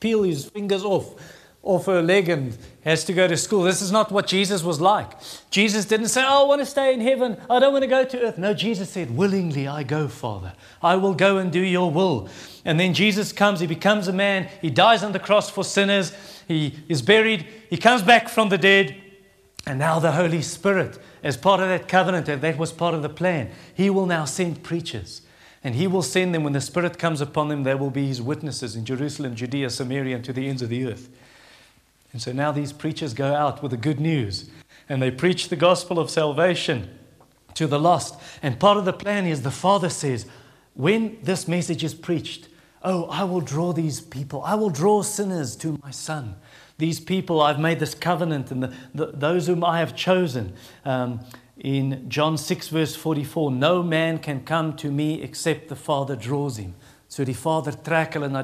peel 0.01 0.25
his 0.25 0.47
fingers 0.47 0.83
off 0.83 1.15
off 1.63 1.87
her 1.87 2.01
leg 2.01 2.29
and 2.29 2.57
has 2.85 3.05
to 3.05 3.13
go 3.13 3.27
to 3.27 3.37
school. 3.37 3.63
This 3.63 3.83
is 3.83 3.91
not 3.93 4.11
what 4.13 4.27
Jesus 4.27 4.63
was 4.63 4.81
like. 4.81 5.13
Jesus 5.51 5.85
didn't 5.85 6.09
say, 6.09 6.23
Oh, 6.25 6.45
I 6.45 6.49
want 6.49 6.61
to 6.61 6.67
stay 6.67 6.95
in 6.95 7.01
heaven. 7.01 7.37
I 7.51 7.59
don't 7.59 7.73
want 7.73 7.83
to 7.83 7.89
go 7.89 8.05
to 8.05 8.23
earth. 8.23 8.39
No, 8.39 8.55
Jesus 8.55 8.91
said, 8.91 9.17
Willingly 9.17 9.67
I 9.69 9.83
go, 9.83 10.09
Father. 10.09 10.55
I 10.83 10.95
will 10.97 11.15
go 11.15 11.39
and 11.39 11.53
do 11.53 11.61
your 11.61 11.91
will. 11.91 12.29
And 12.65 12.79
then 12.79 12.95
Jesus 12.95 13.33
comes, 13.33 13.61
he 13.61 13.67
becomes 13.67 14.09
a 14.09 14.13
man, 14.13 14.49
he 14.61 14.71
dies 14.71 15.03
on 15.03 15.13
the 15.13 15.19
cross 15.19 15.51
for 15.51 15.65
sinners, 15.65 16.13
he 16.49 16.75
is 16.89 17.03
buried, 17.03 17.47
he 17.69 17.77
comes 17.77 18.03
back 18.03 18.29
from 18.29 18.49
the 18.49 18.59
dead. 18.59 18.97
And 19.67 19.81
now 19.81 19.99
the 19.99 20.13
Holy 20.13 20.43
Spirit, 20.43 20.97
as 21.25 21.37
part 21.37 21.61
of 21.61 21.69
that 21.69 21.89
covenant, 21.89 22.27
that 22.27 22.57
was 22.57 22.73
part 22.73 22.95
of 22.95 23.03
the 23.03 23.09
plan, 23.09 23.51
he 23.75 23.91
will 23.91 24.07
now 24.07 24.25
send 24.25 24.63
preachers. 24.63 25.23
And 25.65 25.75
he 25.75 25.89
will 25.89 26.03
send 26.03 26.33
them 26.33 26.45
when 26.45 26.53
the 26.53 26.61
Spirit 26.61 26.99
comes 26.99 27.21
upon 27.21 27.49
them, 27.49 27.65
they 27.65 27.75
will 27.75 27.91
be 27.91 28.07
his 28.07 28.23
witnesses 28.23 28.77
in 28.77 28.85
Jerusalem, 28.85 29.35
Judea, 29.35 29.71
Samaria, 29.71 30.15
and 30.15 30.25
to 30.25 30.33
the 30.33 30.49
ends 30.49 30.63
of 30.63 30.69
the 30.69 30.87
earth. 30.87 31.09
And 32.13 32.23
so 32.23 32.31
now 32.31 32.53
these 32.53 32.73
preachers 32.73 33.13
go 33.13 33.35
out 33.35 33.61
with 33.63 33.73
the 33.73 33.77
good 33.77 33.99
news 33.99 34.49
and 34.89 35.03
they 35.03 35.11
preach 35.11 35.49
the 35.49 35.57
gospel 35.57 35.99
of 35.99 36.11
salvation 36.11 36.89
to 37.55 37.67
the 37.67 37.81
lost. 37.81 38.15
And 38.43 38.61
part 38.61 38.79
of 38.79 38.85
the 38.85 38.93
plan 38.93 39.27
is 39.27 39.43
the 39.43 39.51
Father 39.51 39.89
says, 39.89 40.27
when 40.75 41.19
this 41.23 41.49
message 41.49 41.83
is 41.83 41.95
preached, 41.95 42.49
oh, 42.85 43.07
I 43.07 43.25
will 43.25 43.41
draw 43.41 43.73
these 43.73 44.01
people, 44.01 44.43
I 44.45 44.55
will 44.55 44.71
draw 44.71 45.03
sinners 45.03 45.57
to 45.57 45.79
my 45.83 45.91
Son. 45.91 46.37
These 46.79 47.01
people, 47.01 47.41
I've 47.41 47.59
made 47.59 47.79
this 47.79 47.95
covenant, 47.95 48.51
and 48.51 48.63
the, 48.63 48.75
the, 48.95 49.07
those 49.07 49.47
whom 49.47 49.65
I 49.65 49.79
have 49.79 49.97
chosen. 49.97 50.53
Um, 50.85 51.21
in 51.59 52.09
John 52.11 52.37
6, 52.37 52.69
verse 52.69 52.95
44, 52.95 53.51
no 53.51 53.83
man 53.83 54.19
can 54.19 54.45
come 54.45 54.77
to 54.77 54.91
me 54.91 55.23
except 55.23 55.69
the 55.69 55.77
Father 55.77 56.15
draws 56.15 56.59
him. 56.59 56.75
So 57.09 57.25
the 57.25 57.33
Father 57.33 57.73
trek 57.73 58.13
hulle 58.13 58.31
na. 58.31 58.43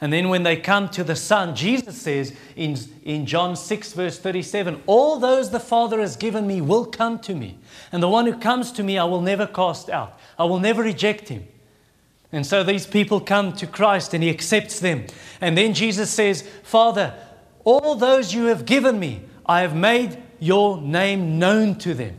And 0.00 0.12
then 0.12 0.30
when 0.30 0.42
they 0.42 0.56
come 0.56 0.88
to 0.90 1.04
the 1.04 1.14
Son, 1.14 1.54
Jesus 1.54 2.02
says 2.02 2.34
in, 2.56 2.76
in 3.04 3.24
John 3.24 3.54
6, 3.54 3.92
verse 3.92 4.18
37, 4.18 4.82
All 4.86 5.20
those 5.20 5.50
the 5.50 5.60
Father 5.60 6.00
has 6.00 6.16
given 6.16 6.44
me 6.44 6.60
will 6.60 6.86
come 6.86 7.20
to 7.20 7.36
me. 7.36 7.60
And 7.92 8.02
the 8.02 8.08
one 8.08 8.26
who 8.26 8.36
comes 8.36 8.72
to 8.72 8.82
me, 8.82 8.98
I 8.98 9.04
will 9.04 9.20
never 9.20 9.46
cast 9.46 9.88
out. 9.88 10.18
I 10.36 10.44
will 10.44 10.58
never 10.58 10.82
reject 10.82 11.28
him. 11.28 11.46
And 12.32 12.46
so 12.46 12.62
these 12.64 12.86
people 12.86 13.20
come 13.20 13.52
to 13.54 13.66
Christ 13.66 14.14
and 14.14 14.24
he 14.24 14.30
accepts 14.30 14.80
them. 14.80 15.06
And 15.40 15.56
then 15.56 15.74
Jesus 15.74 16.10
says, 16.10 16.42
Father, 16.62 17.14
all 17.64 17.94
those 17.94 18.32
you 18.32 18.46
have 18.46 18.64
given 18.64 18.98
me, 18.98 19.22
I 19.44 19.60
have 19.60 19.76
made 19.76 20.22
your 20.38 20.80
name 20.80 21.38
known 21.38 21.76
to 21.76 21.94
them. 21.94 22.16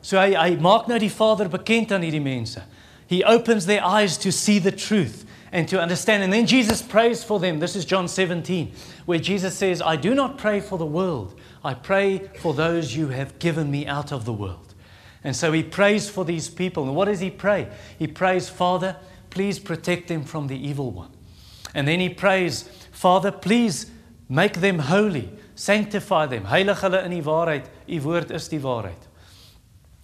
So 0.00 0.16
hy 0.16 0.32
hy 0.32 0.56
maak 0.56 0.86
nou 0.88 0.98
die 0.98 1.10
Vader 1.10 1.50
bekend 1.52 1.92
aan 1.92 2.06
hierdie 2.06 2.22
mense. 2.22 2.62
He 3.06 3.24
opens 3.24 3.66
their 3.66 3.84
eyes 3.84 4.16
to 4.18 4.30
see 4.30 4.58
the 4.58 4.72
truth 4.72 5.26
and 5.50 5.68
to 5.68 5.80
understand. 5.80 6.22
And 6.22 6.32
then 6.32 6.46
Jesus 6.46 6.82
prays 6.82 7.24
for 7.24 7.40
them. 7.40 7.58
This 7.58 7.74
is 7.74 7.84
John 7.84 8.06
17, 8.06 8.72
where 9.06 9.18
Jesus 9.18 9.56
says, 9.56 9.82
I 9.82 9.96
do 9.96 10.14
not 10.14 10.38
pray 10.38 10.60
for 10.60 10.78
the 10.78 10.86
world, 10.86 11.38
I 11.64 11.74
pray 11.74 12.30
for 12.40 12.54
those 12.54 12.94
you 12.94 13.08
have 13.08 13.38
given 13.38 13.70
me 13.70 13.86
out 13.86 14.12
of 14.12 14.24
the 14.24 14.32
world. 14.32 14.74
And 15.24 15.34
so 15.34 15.52
he 15.52 15.62
prays 15.62 16.08
for 16.08 16.24
these 16.24 16.48
people. 16.48 16.84
And 16.84 16.94
what 16.94 17.06
does 17.06 17.20
he 17.20 17.30
pray? 17.30 17.68
He 17.98 18.06
prays, 18.06 18.48
Father, 18.48 18.96
please 19.30 19.58
protect 19.58 20.08
them 20.08 20.24
from 20.24 20.46
the 20.46 20.56
evil 20.56 20.90
one. 20.90 21.10
And 21.74 21.86
then 21.86 22.00
he 22.00 22.08
prays, 22.08 22.62
Father, 22.92 23.30
please 23.30 23.90
make 24.28 24.54
them 24.54 24.78
holy, 24.78 25.30
sanctify 25.54 26.26
them. 26.26 26.44
Heilig 26.44 26.80
hulle 26.80 27.04
in 27.04 27.10
die 27.10 27.22
waarheid. 27.22 27.66
U 27.86 28.00
woord 28.00 28.30
is 28.30 28.48
die 28.48 28.58
waarheid. 28.58 29.08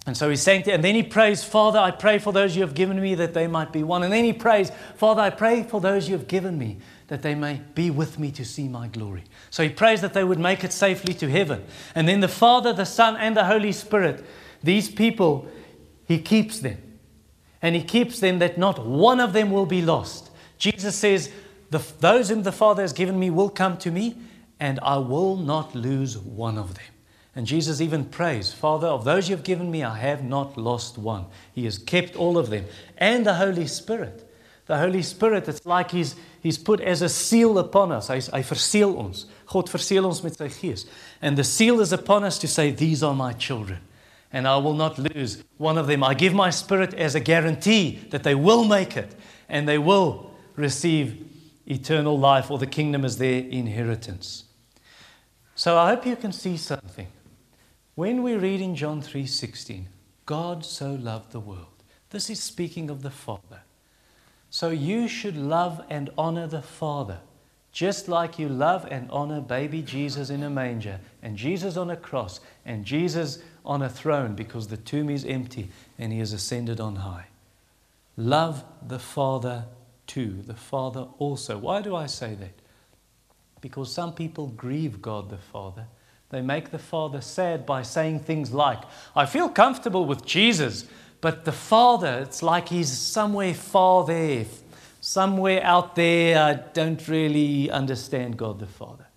And 0.07 0.15
so 0.15 0.29
he's 0.29 0.43
saying, 0.43 0.69
and 0.69 0.83
then 0.83 0.93
he 0.93 1.01
prays, 1.01 1.43
Father, 1.43 1.79
I 1.79 1.89
pray 1.89 2.19
for 2.19 2.31
those 2.31 2.55
you 2.55 2.61
have 2.61 2.75
given 2.75 3.01
me 3.01 3.15
that 3.15 3.33
they 3.33 3.47
might 3.47 3.73
be 3.73 3.81
one. 3.81 4.03
And 4.03 4.13
then 4.13 4.23
he 4.23 4.33
prays, 4.33 4.71
Father, 4.95 5.21
I 5.21 5.31
pray 5.31 5.63
for 5.63 5.81
those 5.81 6.07
you 6.07 6.15
have 6.15 6.27
given 6.27 6.59
me 6.59 6.77
that 7.07 7.23
they 7.23 7.33
may 7.33 7.61
be 7.73 7.89
with 7.89 8.19
me 8.19 8.31
to 8.31 8.45
see 8.45 8.67
my 8.67 8.87
glory. 8.87 9.23
So 9.49 9.63
he 9.63 9.69
prays 9.69 10.01
that 10.01 10.13
they 10.13 10.23
would 10.23 10.37
make 10.37 10.63
it 10.63 10.71
safely 10.71 11.15
to 11.15 11.29
heaven. 11.29 11.65
And 11.95 12.07
then 12.07 12.19
the 12.19 12.27
Father, 12.27 12.71
the 12.71 12.85
Son, 12.85 13.17
and 13.17 13.35
the 13.35 13.45
Holy 13.45 13.71
Spirit, 13.71 14.23
these 14.63 14.89
people, 14.89 15.47
he 16.07 16.19
keeps 16.19 16.59
them. 16.59 16.77
And 17.65 17.75
he 17.75 17.81
keeps 17.81 18.19
them 18.19 18.37
that 18.37 18.59
not 18.59 18.85
one 18.85 19.19
of 19.19 19.33
them 19.33 19.49
will 19.49 19.65
be 19.65 19.81
lost. 19.81 20.29
Jesus 20.59 20.95
says, 20.95 21.31
Those 21.99 22.29
whom 22.29 22.43
the 22.43 22.51
Father 22.51 22.83
has 22.83 22.93
given 22.93 23.19
me 23.19 23.31
will 23.31 23.49
come 23.49 23.79
to 23.79 23.89
me, 23.89 24.17
and 24.59 24.79
I 24.83 24.99
will 24.99 25.35
not 25.35 25.73
lose 25.73 26.15
one 26.15 26.59
of 26.59 26.75
them. 26.75 26.85
And 27.35 27.47
Jesus 27.47 27.81
even 27.81 28.05
prays, 28.05 28.53
Father, 28.53 28.85
of 28.85 29.03
those 29.03 29.27
you've 29.27 29.43
given 29.43 29.71
me, 29.71 29.83
I 29.83 29.97
have 29.97 30.23
not 30.23 30.59
lost 30.59 30.99
one. 30.99 31.25
He 31.53 31.65
has 31.65 31.79
kept 31.79 32.15
all 32.15 32.37
of 32.37 32.51
them. 32.51 32.65
And 32.99 33.25
the 33.25 33.33
Holy 33.33 33.65
Spirit. 33.65 34.31
The 34.67 34.77
Holy 34.77 35.01
Spirit, 35.01 35.47
it's 35.47 35.65
like 35.65 35.89
He's, 35.89 36.15
he's 36.43 36.59
put 36.59 36.79
as 36.81 37.01
a 37.01 37.09
seal 37.09 37.57
upon 37.57 37.91
us. 37.91 38.09
Hy, 38.09 38.19
hy 38.19 38.43
verseel 38.43 38.95
ons. 38.95 39.25
God 39.47 39.71
verseel 39.73 40.05
ons 40.05 40.21
met 40.21 40.37
sy 40.37 40.51
gees. 40.53 40.85
And 41.19 41.35
the 41.35 41.43
seal 41.43 41.81
is 41.81 41.91
upon 41.91 42.25
us 42.25 42.37
to 42.45 42.47
say, 42.47 42.69
These 42.69 43.01
are 43.01 43.15
my 43.15 43.33
children. 43.33 43.79
And 44.35 44.49
I 44.49 44.57
will 44.57 44.73
not 44.73 44.99
lose 44.99 45.41
one 45.55 45.77
of 45.77 45.87
them. 45.87 46.03
I 46.03 46.13
give 46.13 46.33
my 46.33 46.49
spirit 46.49 46.93
as 46.93 47.15
a 47.15 47.21
guarantee 47.21 48.05
that 48.09 48.23
they 48.23 48.35
will 48.35 48.65
make 48.65 48.97
it 48.97 49.15
and 49.47 49.65
they 49.65 49.77
will 49.77 50.29
receive 50.57 51.25
eternal 51.65 52.19
life 52.19 52.51
or 52.51 52.57
the 52.57 52.67
kingdom 52.67 53.05
as 53.05 53.17
their 53.17 53.39
inheritance. 53.39 54.43
So 55.55 55.77
I 55.77 55.91
hope 55.91 56.05
you 56.05 56.17
can 56.17 56.33
see 56.33 56.57
something. 56.57 57.07
When 57.95 58.23
we 58.23 58.35
read 58.35 58.59
in 58.59 58.75
John 58.75 59.01
3:16, 59.01 59.87
God 60.25 60.65
so 60.65 60.91
loved 60.91 61.31
the 61.31 61.39
world. 61.39 61.83
This 62.09 62.29
is 62.29 62.43
speaking 62.43 62.89
of 62.89 63.03
the 63.03 63.11
Father. 63.11 63.61
So 64.49 64.69
you 64.69 65.07
should 65.07 65.37
love 65.37 65.81
and 65.89 66.09
honor 66.17 66.45
the 66.45 66.61
Father, 66.61 67.19
just 67.71 68.09
like 68.09 68.37
you 68.37 68.49
love 68.49 68.85
and 68.91 69.09
honor 69.11 69.39
baby 69.39 69.81
Jesus 69.81 70.29
in 70.29 70.43
a 70.43 70.49
manger, 70.49 70.99
and 71.23 71.37
Jesus 71.37 71.77
on 71.77 71.89
a 71.89 71.95
cross, 71.95 72.41
and 72.65 72.83
Jesus 72.83 73.39
on 73.65 73.81
a 73.81 73.89
throne 73.89 74.35
because 74.35 74.67
the 74.67 74.77
tomb 74.77 75.09
is 75.09 75.25
empty 75.25 75.69
and 75.97 76.13
he 76.13 76.19
has 76.19 76.33
ascended 76.33 76.79
on 76.79 76.97
high. 76.97 77.27
Love 78.17 78.63
the 78.85 78.99
Father 78.99 79.65
too, 80.07 80.41
the 80.45 80.55
Father 80.55 81.07
also. 81.17 81.57
Why 81.57 81.81
do 81.81 81.95
I 81.95 82.05
say 82.05 82.35
that? 82.35 82.53
Because 83.61 83.91
some 83.91 84.13
people 84.13 84.47
grieve 84.47 85.01
God 85.01 85.29
the 85.29 85.37
Father. 85.37 85.87
They 86.29 86.41
make 86.41 86.71
the 86.71 86.79
Father 86.79 87.21
sad 87.21 87.65
by 87.65 87.81
saying 87.81 88.21
things 88.21 88.51
like, 88.51 88.79
I 89.15 89.25
feel 89.25 89.49
comfortable 89.49 90.05
with 90.05 90.25
Jesus, 90.25 90.85
but 91.21 91.45
the 91.45 91.51
Father, 91.51 92.19
it's 92.19 92.43
like 92.43 92.69
he's 92.69 92.91
somewhere 92.91 93.53
far 93.53 94.05
there, 94.05 94.45
somewhere 95.01 95.63
out 95.63 95.95
there. 95.95 96.41
I 96.41 96.53
don't 96.53 97.07
really 97.07 97.69
understand 97.69 98.37
God 98.37 98.59
the 98.59 98.67
Father. 98.67 99.07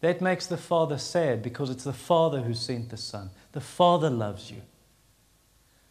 That 0.00 0.20
makes 0.20 0.46
the 0.46 0.56
Father 0.56 0.98
sad 0.98 1.42
because 1.42 1.70
it's 1.70 1.84
the 1.84 1.92
Father 1.92 2.40
who 2.40 2.54
sent 2.54 2.90
the 2.90 2.96
Son. 2.96 3.30
The 3.52 3.60
Father 3.60 4.10
loves 4.10 4.50
you. 4.50 4.62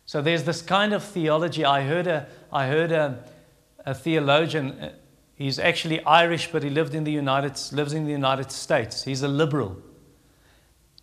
So 0.06 0.22
there's 0.22 0.44
this 0.44 0.62
kind 0.62 0.94
of 0.94 1.04
theology. 1.04 1.64
I 1.64 1.84
heard 1.84 2.08
a, 2.08 2.28
I 2.52 2.68
heard 2.68 2.92
a, 2.92 3.24
a 3.86 3.94
theologian. 3.94 4.72
Uh, 4.72 4.94
he's 5.36 5.58
actually 5.58 6.04
Irish, 6.04 6.52
but 6.52 6.64
he 6.64 6.70
lived 6.70 6.96
in 6.96 7.04
the 7.04 7.12
United, 7.12 7.60
lives 7.72 7.94
in 7.94 8.06
the 8.06 8.12
United 8.12 8.52
States. 8.52 9.04
He's 9.04 9.22
a 9.22 9.28
liberal. 9.28 9.78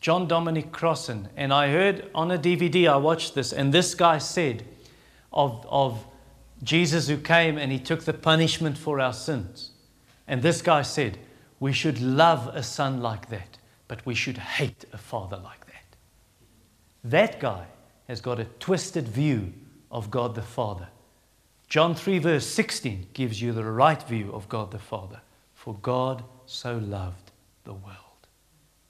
John 0.00 0.29
Dominic 0.29 0.73
Crossan. 0.73 1.29
And 1.37 1.53
I 1.53 1.71
heard 1.71 2.11
on 2.15 2.31
a 2.31 2.38
DVD, 2.38 2.88
I 2.88 2.97
watched 2.97 3.35
this, 3.35 3.53
and 3.53 3.73
this 3.73 3.95
guy 3.95 4.19
said 4.19 4.65
of, 5.33 5.67
of 5.69 6.05
Jesus 6.62 7.09
who 7.09 7.17
came 7.17 7.59
and 7.59 7.71
he 7.73 7.79
took 7.79 8.05
the 8.05 8.12
punishment 8.12 8.79
for 8.79 9.00
our 9.00 9.12
sins. 9.12 9.71
And 10.27 10.43
this 10.43 10.62
guy 10.62 10.83
said, 10.83 11.19
We 11.61 11.73
should 11.73 12.00
love 12.00 12.49
a 12.49 12.62
son 12.62 13.00
like 13.00 13.29
that, 13.31 13.59
but 13.87 14.05
we 14.05 14.15
should 14.15 14.38
hate 14.38 14.85
a 14.93 14.99
father 14.99 15.38
like 15.38 15.67
that. 15.67 15.68
That 17.05 17.40
guy 17.40 17.67
has 18.09 18.21
got 18.21 18.40
a 18.40 18.45
twisted 18.45 19.07
view 19.07 19.52
of 19.90 20.11
God 20.11 20.35
the 20.35 20.43
Father. 20.43 20.88
John 21.69 21.95
3, 21.95 22.19
verse 22.19 22.47
16 22.47 23.09
gives 23.12 23.43
you 23.43 23.52
the 23.52 23.64
right 23.64 24.02
view 24.02 24.33
of 24.33 24.49
God 24.49 24.71
the 24.71 24.78
Father. 24.78 25.21
For 25.55 25.75
God 25.75 26.25
so 26.47 26.78
loved 26.78 27.31
the 27.64 27.75
world. 27.75 27.95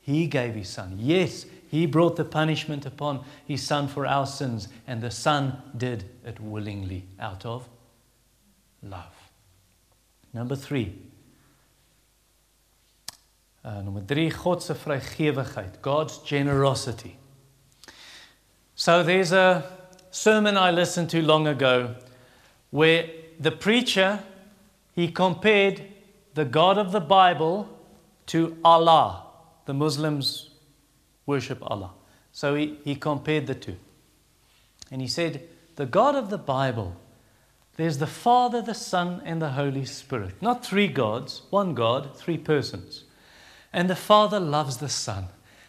He 0.01 0.27
gave 0.27 0.55
His 0.55 0.69
Son. 0.69 0.95
Yes, 0.97 1.45
He 1.69 1.87
brought 1.87 2.17
the 2.17 2.25
punishment 2.25 2.87
upon 2.87 3.25
His 3.47 3.63
Son 3.63 3.89
for 3.89 4.07
our 4.07 4.27
sins, 4.27 4.69
and 4.87 5.03
the 5.03 5.11
Son 5.11 5.61
did 5.77 6.05
it 6.25 6.41
willingly 6.41 7.05
out 7.19 7.45
of 7.45 7.69
love. 8.83 9.15
Number 10.33 10.57
three. 10.57 10.95
Uh, 13.65 13.83
drie, 14.07 14.31
Godse 14.31 14.75
vrygewigheid, 14.75 15.83
God's 15.83 16.19
generosity. 16.19 17.19
So 18.89 19.03
there's 19.03 19.33
a 19.33 19.71
sermon 20.11 20.57
I 20.57 20.71
listened 20.71 21.11
to 21.11 21.21
long 21.21 21.47
ago 21.47 21.95
where 22.71 23.11
the 23.39 23.51
preacher 23.51 24.21
he 24.95 25.13
compared 25.13 25.83
the 26.33 26.47
God 26.47 26.79
of 26.79 26.91
the 26.91 27.01
Bible 27.01 27.69
to 28.29 28.57
Allah. 28.65 29.27
The 29.67 29.75
Muslims 29.75 30.49
worship 31.27 31.59
Allah. 31.61 31.91
So 32.33 32.55
he, 32.55 32.79
he 32.83 32.97
compared 32.97 33.47
the 33.47 33.55
two. 33.55 33.77
And 34.91 35.03
he 35.03 35.07
said, 35.07 35.47
The 35.77 35.85
God 35.85 36.15
of 36.15 36.31
the 36.31 36.39
Bible, 36.39 36.97
there's 37.77 37.99
the 37.99 38.07
Father, 38.07 38.63
the 38.63 38.73
Son, 38.73 39.21
and 39.23 39.43
the 39.43 39.51
Holy 39.51 39.85
Spirit. 39.85 40.41
Not 40.41 40.65
three 40.65 40.89
gods, 40.89 41.43
one 41.51 41.75
God, 41.75 42.17
three 42.17 42.39
persons. 42.39 43.05
And 43.71 43.91
the 43.91 43.97
Father 43.97 44.41
loves 44.41 44.79
the 44.79 44.89
Son, 44.89 45.27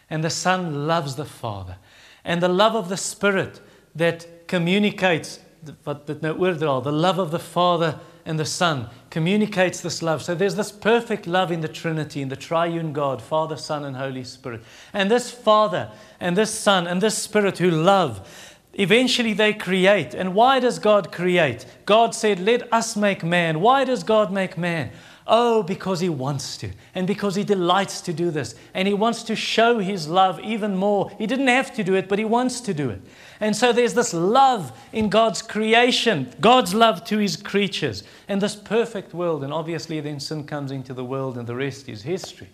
and 0.08 0.24
the 0.24 0.30
Son 0.30 0.86
loves 0.86 1.16
the 1.16 1.26
Father 1.26 1.76
and 2.24 2.42
the 2.42 2.48
love 2.48 2.74
of 2.74 2.88
the 2.88 2.96
Spirit 2.96 3.60
that 3.94 4.48
communicates 4.48 5.40
what 5.84 6.06
the 6.06 6.14
the 6.14 6.92
love 6.92 7.18
of 7.18 7.30
the 7.30 7.38
Father 7.38 8.00
and 8.24 8.38
the 8.38 8.44
Son 8.44 8.88
communicates 9.10 9.80
this 9.80 10.02
love. 10.02 10.22
So 10.22 10.34
there's 10.34 10.54
this 10.54 10.72
perfect 10.72 11.26
love 11.26 11.50
in 11.50 11.60
the 11.60 11.68
Trinity, 11.68 12.22
in 12.22 12.28
the 12.28 12.36
triune 12.36 12.92
God, 12.92 13.20
Father, 13.20 13.56
Son, 13.56 13.84
and 13.84 13.96
Holy 13.96 14.24
Spirit. 14.24 14.62
And 14.92 15.10
this 15.10 15.30
Father 15.30 15.90
and 16.18 16.36
this 16.36 16.50
Son 16.50 16.86
and 16.86 17.00
this 17.00 17.18
Spirit 17.18 17.58
who 17.58 17.70
love, 17.70 18.56
eventually 18.74 19.32
they 19.32 19.52
create. 19.52 20.14
And 20.14 20.34
why 20.34 20.60
does 20.60 20.78
God 20.78 21.12
create? 21.12 21.66
God 21.86 22.14
said, 22.14 22.38
Let 22.38 22.72
us 22.72 22.96
make 22.96 23.24
man. 23.24 23.60
Why 23.60 23.84
does 23.84 24.04
God 24.04 24.32
make 24.32 24.56
man? 24.56 24.92
Oh, 25.26 25.62
because 25.62 26.00
He 26.00 26.08
wants 26.08 26.56
to, 26.58 26.70
and 26.94 27.06
because 27.06 27.34
He 27.34 27.44
delights 27.44 28.00
to 28.02 28.12
do 28.12 28.30
this, 28.30 28.54
and 28.74 28.88
He 28.88 28.94
wants 28.94 29.22
to 29.24 29.36
show 29.36 29.78
His 29.78 30.08
love 30.08 30.40
even 30.40 30.76
more. 30.76 31.10
He 31.18 31.26
didn't 31.26 31.48
have 31.48 31.72
to 31.74 31.84
do 31.84 31.94
it, 31.94 32.08
but 32.08 32.18
He 32.18 32.24
wants 32.24 32.60
to 32.62 32.74
do 32.74 32.90
it. 32.90 33.00
And 33.38 33.54
so 33.54 33.72
there's 33.72 33.94
this 33.94 34.12
love 34.12 34.76
in 34.92 35.08
God's 35.08 35.42
creation, 35.42 36.32
God's 36.40 36.74
love 36.74 37.04
to 37.04 37.18
His 37.18 37.36
creatures, 37.36 38.02
and 38.28 38.40
this 38.40 38.56
perfect 38.56 39.14
world. 39.14 39.44
And 39.44 39.52
obviously, 39.52 40.00
then 40.00 40.20
sin 40.20 40.44
comes 40.44 40.72
into 40.72 40.94
the 40.94 41.04
world, 41.04 41.38
and 41.38 41.46
the 41.46 41.56
rest 41.56 41.88
is 41.88 42.02
history. 42.02 42.48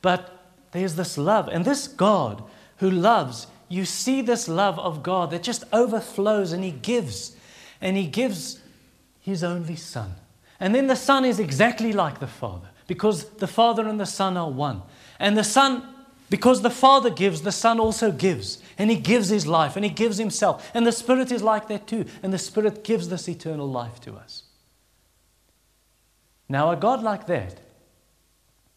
But 0.00 0.46
there's 0.72 0.94
this 0.96 1.18
love, 1.18 1.48
and 1.48 1.64
this 1.64 1.88
God 1.88 2.42
who 2.78 2.90
loves, 2.90 3.46
you 3.68 3.84
see 3.84 4.22
this 4.22 4.48
love 4.48 4.78
of 4.78 5.02
God 5.02 5.30
that 5.30 5.42
just 5.42 5.64
overflows, 5.72 6.52
and 6.52 6.64
He 6.64 6.70
gives, 6.70 7.36
and 7.80 7.96
He 7.96 8.06
gives 8.06 8.60
His 9.20 9.44
only 9.44 9.76
Son. 9.76 10.14
And 10.60 10.74
then 10.74 10.86
the 10.86 10.96
Son 10.96 11.24
is 11.24 11.38
exactly 11.38 11.92
like 11.92 12.20
the 12.20 12.26
Father 12.26 12.68
because 12.86 13.24
the 13.36 13.46
Father 13.46 13.88
and 13.88 13.98
the 13.98 14.06
Son 14.06 14.36
are 14.36 14.50
one. 14.50 14.82
And 15.18 15.36
the 15.36 15.44
Son, 15.44 15.82
because 16.30 16.62
the 16.62 16.70
Father 16.70 17.10
gives, 17.10 17.42
the 17.42 17.52
Son 17.52 17.80
also 17.80 18.12
gives. 18.12 18.62
And 18.78 18.90
He 18.90 18.96
gives 18.96 19.28
His 19.28 19.46
life 19.46 19.76
and 19.76 19.84
He 19.84 19.90
gives 19.90 20.18
Himself. 20.18 20.70
And 20.74 20.86
the 20.86 20.92
Spirit 20.92 21.32
is 21.32 21.42
like 21.42 21.68
that 21.68 21.86
too. 21.86 22.04
And 22.22 22.32
the 22.32 22.38
Spirit 22.38 22.84
gives 22.84 23.08
this 23.08 23.28
eternal 23.28 23.68
life 23.68 24.00
to 24.02 24.14
us. 24.14 24.44
Now, 26.48 26.70
a 26.70 26.76
God 26.76 27.02
like 27.02 27.26
that, 27.26 27.60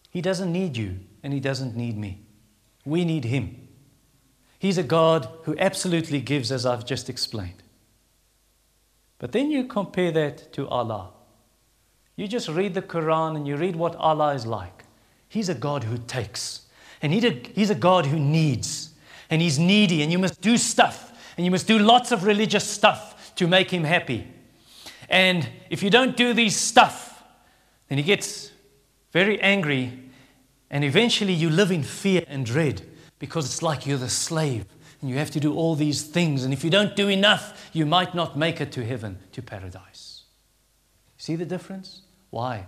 He 0.10 0.22
doesn't 0.22 0.52
need 0.52 0.78
you 0.78 1.00
and 1.22 1.34
He 1.34 1.40
doesn't 1.40 1.76
need 1.76 1.98
me. 1.98 2.22
We 2.86 3.04
need 3.04 3.26
Him. 3.26 3.68
He's 4.60 4.78
a 4.78 4.84
God 4.84 5.30
who 5.44 5.56
absolutely 5.60 6.22
gives, 6.22 6.52
as 6.52 6.66
I've 6.66 6.86
just 6.86 7.10
explained. 7.10 7.62
But 9.20 9.32
then 9.32 9.52
you 9.52 9.66
compare 9.66 10.12
that 10.12 10.54
to 10.54 10.68
Allah. 10.68 11.12
You 12.18 12.28
just 12.28 12.50
read 12.50 12.74
the 12.74 12.82
Quran 12.82 13.36
and 13.36 13.48
you 13.48 13.56
read 13.56 13.76
what 13.76 13.96
Allah 13.96 14.34
is 14.34 14.46
like. 14.46 14.84
He's 15.30 15.50
a 15.50 15.56
God 15.56 15.84
who 15.84 15.98
takes, 15.98 16.62
and 17.02 17.14
He's 17.14 17.70
a 17.70 17.76
God 17.76 18.08
who 18.08 18.20
needs, 18.20 18.90
and 19.30 19.42
He's 19.42 19.60
needy, 19.60 20.02
and 20.02 20.12
you 20.12 20.18
must 20.18 20.42
do 20.42 20.58
stuff, 20.58 21.14
and 21.38 21.46
you 21.46 21.52
must 21.52 21.68
do 21.68 21.78
lots 21.78 22.12
of 22.12 22.24
religious 22.24 22.68
stuff 22.68 23.36
to 23.36 23.48
make 23.48 23.70
Him 23.70 23.84
happy. 23.84 24.28
And 25.10 25.48
if 25.70 25.84
you 25.84 25.90
don't 25.90 26.18
do 26.18 26.34
these 26.34 26.56
stuff, 26.56 27.24
then 27.88 28.00
He 28.00 28.04
gets 28.04 28.52
very 29.12 29.40
angry, 29.42 30.00
and 30.72 30.84
eventually 30.84 31.34
you 31.34 31.50
live 31.50 31.72
in 31.72 31.84
fear 31.84 32.24
and 32.28 32.46
dread 32.46 32.82
because 33.20 33.46
it's 33.46 33.62
like 33.62 33.86
you're 33.86 33.98
the 33.98 34.10
slave 34.10 34.66
and 35.02 35.10
you 35.10 35.18
have 35.18 35.32
to 35.32 35.40
do 35.40 35.54
all 35.54 35.76
these 35.76 36.02
things. 36.04 36.44
And 36.44 36.54
if 36.54 36.64
you 36.64 36.70
don't 36.70 36.96
do 36.96 37.08
enough, 37.08 37.70
you 37.74 37.86
might 37.86 38.16
not 38.16 38.38
make 38.38 38.60
it 38.60 38.72
to 38.74 38.84
heaven, 38.84 39.20
to 39.34 39.42
paradise. 39.42 40.24
See 41.18 41.36
the 41.36 41.46
difference? 41.46 42.02
Why? 42.30 42.66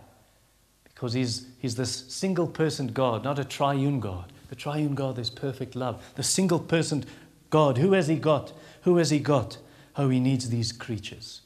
Because 0.84 1.14
he's, 1.14 1.48
he's 1.60 1.76
this 1.76 2.06
single 2.08 2.48
person 2.48 2.88
God, 2.88 3.24
not 3.24 3.40
a 3.40 3.46
triune 3.46 4.00
God. 4.00 4.32
The 4.50 4.56
triune 4.56 4.96
God 4.96 5.18
is 5.20 5.30
perfect 5.30 5.76
love. 5.76 6.04
The 6.16 6.24
single 6.24 6.60
person 6.60 7.06
God, 7.50 7.78
who 7.78 7.94
has 7.94 8.08
he 8.08 8.16
got? 8.16 8.54
Who 8.84 8.98
has 8.98 9.10
he 9.10 9.20
got? 9.20 9.58
Oh, 9.96 10.10
he 10.10 10.20
needs 10.20 10.50
these 10.50 10.72
creatures. 10.72 11.42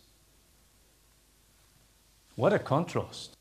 What 2.36 2.54
a 2.54 2.60
contrast. 2.60 3.38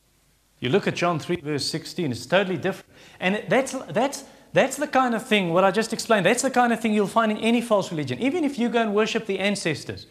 You 0.61 0.68
look 0.68 0.87
at 0.87 0.94
John 0.94 1.18
3, 1.18 1.37
verse 1.37 1.64
16, 1.66 2.12
it's 2.12 2.26
totally 2.26 2.56
different. 2.56 2.88
And 3.18 3.42
that's, 3.48 3.72
that's, 3.90 4.24
that's 4.52 4.76
the 4.76 4.87
kind 4.87 5.14
of 5.14 5.26
thing, 5.26 5.52
what 5.52 5.64
I 5.64 5.70
just 5.70 5.92
explained, 5.92 6.26
that's 6.26 6.42
the 6.42 6.50
kind 6.50 6.72
of 6.72 6.80
thing 6.80 6.92
you'll 6.92 7.06
find 7.06 7.32
in 7.32 7.38
any 7.38 7.61
false 7.61 7.90
religion. 7.90 8.20
Even 8.20 8.44
if 8.44 8.58
you 8.58 8.68
go 8.68 8.80
and 8.80 8.94
worship 8.94 9.26
the 9.26 9.38
ancestors, 9.38 10.06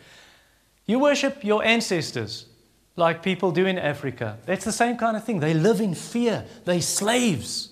you 0.86 1.00
worship 1.00 1.43
your 1.43 1.63
ancestors 1.63 2.47
like 2.96 3.24
people 3.24 3.52
do 3.52 3.66
in 3.66 3.78
Africa. 3.78 4.38
That's 4.46 4.66
the 4.66 4.72
same 4.72 4.98
kind 4.98 5.16
of 5.16 5.24
thing. 5.24 5.40
They 5.40 5.54
live 5.54 5.82
in 5.82 5.96
fear, 5.96 6.46
they're 6.66 6.82
slaves. 6.82 7.70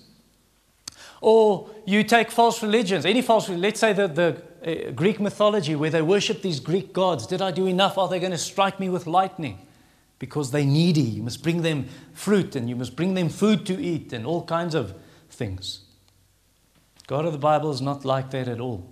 Or 1.20 1.68
you 1.84 2.02
take 2.02 2.30
false 2.30 2.62
religions, 2.62 3.04
any 3.04 3.20
false 3.20 3.48
let's 3.48 3.80
say 3.80 3.92
that 3.92 4.14
the 4.14 4.42
uh, 4.64 4.90
Greek 4.90 5.20
mythology 5.20 5.74
where 5.74 5.90
they 5.90 6.02
worship 6.02 6.42
these 6.42 6.60
Greek 6.60 6.92
gods. 6.92 7.26
Did 7.26 7.40
I 7.40 7.50
do 7.50 7.66
enough? 7.66 7.96
Are 7.96 8.08
they 8.08 8.20
going 8.20 8.32
to 8.32 8.38
strike 8.38 8.78
me 8.78 8.88
with 8.88 9.06
lightning? 9.06 9.58
Because 10.18 10.50
they're 10.50 10.64
needy. 10.64 11.00
You 11.00 11.22
must 11.22 11.42
bring 11.42 11.62
them 11.62 11.88
fruit 12.12 12.56
and 12.56 12.68
you 12.68 12.76
must 12.76 12.94
bring 12.94 13.14
them 13.14 13.30
food 13.30 13.64
to 13.66 13.82
eat 13.82 14.12
and 14.12 14.26
all 14.26 14.44
kinds 14.44 14.74
of 14.74 14.94
things. 15.30 15.80
God 17.06 17.24
of 17.24 17.32
the 17.32 17.38
Bible 17.38 17.70
is 17.70 17.80
not 17.80 18.04
like 18.04 18.30
that 18.32 18.48
at 18.48 18.60
all. 18.60 18.89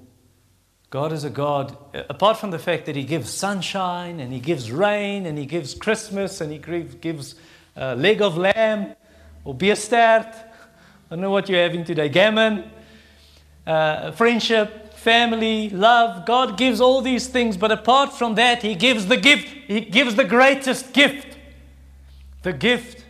God 0.91 1.13
is 1.13 1.25
a 1.25 1.31
God, 1.31 1.77
apart 2.09 2.39
from 2.39 2.51
the 2.51 2.59
fact 2.59 2.87
that 2.87 2.97
He 2.97 3.05
gives 3.05 3.31
sunshine 3.31 4.21
and 4.21 4.33
He 4.33 4.41
gives 4.41 4.73
rain 4.73 5.27
and 5.27 5.37
He 5.37 5.45
gives 5.45 5.75
Christmas 5.75 6.41
and 6.41 6.51
He 6.51 6.59
gives 6.59 7.35
a 7.77 7.95
leg 7.95 8.23
of 8.23 8.39
lamb 8.39 8.97
or 9.45 9.55
beer 9.55 9.77
start. 9.77 10.27
I 10.27 11.15
don't 11.15 11.21
know 11.21 11.31
what 11.31 11.49
you're 11.49 11.61
having 11.61 11.85
today. 11.85 12.09
Gammon, 12.09 12.71
uh, 13.67 14.13
friendship, 14.13 14.95
family, 14.95 15.69
love. 15.69 16.25
God 16.25 16.57
gives 16.57 16.81
all 16.81 17.03
these 17.03 17.29
things, 17.29 17.59
but 17.59 17.71
apart 17.71 18.15
from 18.15 18.35
that, 18.37 18.63
He 18.63 18.75
gives 18.75 19.07
the 19.07 19.19
gift. 19.19 19.47
He 19.67 19.83
gives 19.83 20.15
the 20.15 20.25
greatest 20.25 20.93
gift 20.95 21.37
the 22.43 22.53
gift 22.53 23.05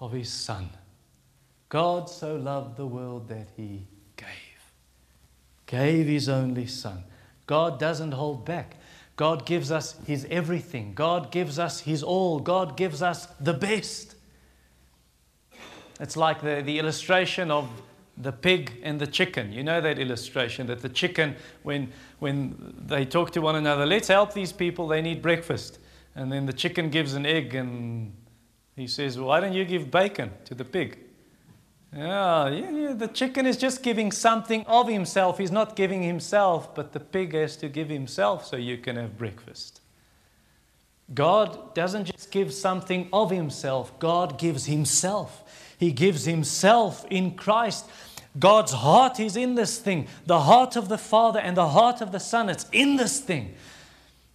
of 0.00 0.12
His 0.12 0.28
Son. 0.30 0.68
God 1.68 2.10
so 2.10 2.36
loved 2.36 2.76
the 2.76 2.86
world 2.86 3.28
that 3.28 3.48
He 3.56 3.86
gave 5.70 6.06
his 6.06 6.28
only 6.28 6.66
son. 6.66 7.04
God 7.46 7.78
doesn't 7.78 8.10
hold 8.10 8.44
back. 8.44 8.76
God 9.14 9.46
gives 9.46 9.70
us 9.70 9.96
his 10.04 10.26
everything. 10.28 10.94
God 10.94 11.30
gives 11.30 11.60
us 11.60 11.80
his 11.80 12.02
all. 12.02 12.40
God 12.40 12.76
gives 12.76 13.02
us 13.02 13.26
the 13.38 13.54
best. 13.54 14.16
It's 16.00 16.16
like 16.16 16.42
the, 16.42 16.62
the 16.64 16.80
illustration 16.80 17.52
of 17.52 17.68
the 18.16 18.32
pig 18.32 18.80
and 18.82 19.00
the 19.00 19.06
chicken. 19.06 19.52
You 19.52 19.62
know 19.62 19.80
that 19.80 19.98
illustration 19.98 20.66
that 20.66 20.82
the 20.82 20.88
chicken, 20.88 21.36
when, 21.62 21.92
when 22.18 22.74
they 22.86 23.04
talk 23.04 23.30
to 23.32 23.40
one 23.40 23.54
another, 23.54 23.86
let's 23.86 24.08
help 24.08 24.34
these 24.34 24.52
people, 24.52 24.88
they 24.88 25.00
need 25.00 25.22
breakfast. 25.22 25.78
And 26.16 26.32
then 26.32 26.46
the 26.46 26.52
chicken 26.52 26.90
gives 26.90 27.14
an 27.14 27.24
egg 27.26 27.54
and 27.54 28.12
he 28.74 28.88
says, 28.88 29.16
well, 29.18 29.28
Why 29.28 29.38
don't 29.38 29.52
you 29.52 29.64
give 29.64 29.88
bacon 29.88 30.32
to 30.46 30.54
the 30.56 30.64
pig? 30.64 30.98
Yeah, 31.96 32.48
yeah, 32.48 32.92
the 32.92 33.08
chicken 33.08 33.46
is 33.46 33.56
just 33.56 33.82
giving 33.82 34.12
something 34.12 34.64
of 34.66 34.88
himself. 34.88 35.38
He's 35.38 35.50
not 35.50 35.74
giving 35.74 36.02
himself, 36.02 36.72
but 36.74 36.92
the 36.92 37.00
pig 37.00 37.34
has 37.34 37.56
to 37.56 37.68
give 37.68 37.88
himself 37.88 38.46
so 38.46 38.56
you 38.56 38.78
can 38.78 38.96
have 38.96 39.18
breakfast. 39.18 39.80
God 41.12 41.74
doesn't 41.74 42.04
just 42.04 42.30
give 42.30 42.54
something 42.54 43.08
of 43.12 43.30
himself, 43.30 43.98
God 43.98 44.38
gives 44.38 44.66
himself. 44.66 45.74
He 45.78 45.90
gives 45.92 46.26
himself 46.26 47.04
in 47.10 47.32
Christ. 47.32 47.86
God's 48.38 48.72
heart 48.72 49.18
is 49.18 49.36
in 49.36 49.56
this 49.56 49.78
thing. 49.78 50.06
The 50.26 50.42
heart 50.42 50.76
of 50.76 50.88
the 50.88 50.98
Father 50.98 51.40
and 51.40 51.56
the 51.56 51.70
heart 51.70 52.00
of 52.00 52.12
the 52.12 52.20
Son, 52.20 52.48
it's 52.48 52.66
in 52.70 52.96
this 52.96 53.18
thing 53.18 53.54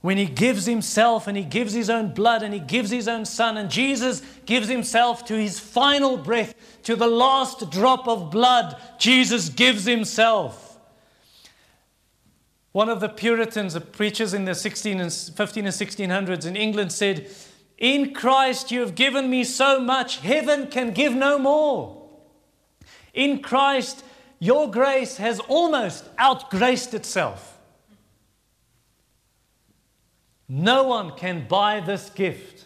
when 0.05 0.19
he 0.19 0.27
gives 0.27 0.67
himself 0.67 1.25
and 1.25 1.35
he 1.35 1.43
gives 1.43 1.73
his 1.73 1.89
own 1.89 2.13
blood 2.13 2.43
and 2.43 2.53
he 2.53 2.59
gives 2.59 2.91
his 2.91 3.07
own 3.07 3.25
son, 3.25 3.57
and 3.57 3.71
Jesus 3.71 4.21
gives 4.45 4.67
himself 4.67 5.25
to 5.25 5.33
his 5.33 5.59
final 5.59 6.15
breath, 6.15 6.53
to 6.83 6.95
the 6.95 7.07
last 7.07 7.71
drop 7.71 8.07
of 8.07 8.29
blood, 8.29 8.79
Jesus 8.99 9.49
gives 9.49 9.85
himself. 9.85 10.79
One 12.71 12.87
of 12.87 12.99
the 12.99 13.09
Puritans, 13.09 13.73
the 13.73 13.81
preachers 13.81 14.35
in 14.35 14.45
the 14.45 14.53
16 14.53 14.99
and 14.99 15.11
15 15.11 15.65
and 15.65 15.73
1600s 15.73 16.45
in 16.45 16.55
England 16.55 16.91
said, 16.91 17.27
In 17.79 18.13
Christ 18.13 18.71
you 18.71 18.81
have 18.81 18.93
given 18.93 19.27
me 19.27 19.43
so 19.43 19.79
much, 19.79 20.19
heaven 20.19 20.67
can 20.67 20.91
give 20.91 21.15
no 21.15 21.39
more. 21.39 22.07
In 23.15 23.41
Christ, 23.41 24.03
your 24.37 24.69
grace 24.69 25.17
has 25.17 25.39
almost 25.39 26.07
outgraced 26.19 26.93
itself. 26.93 27.54
No 30.47 30.83
one 30.83 31.11
can 31.11 31.47
buy 31.47 31.79
this 31.79 32.09
gift 32.09 32.65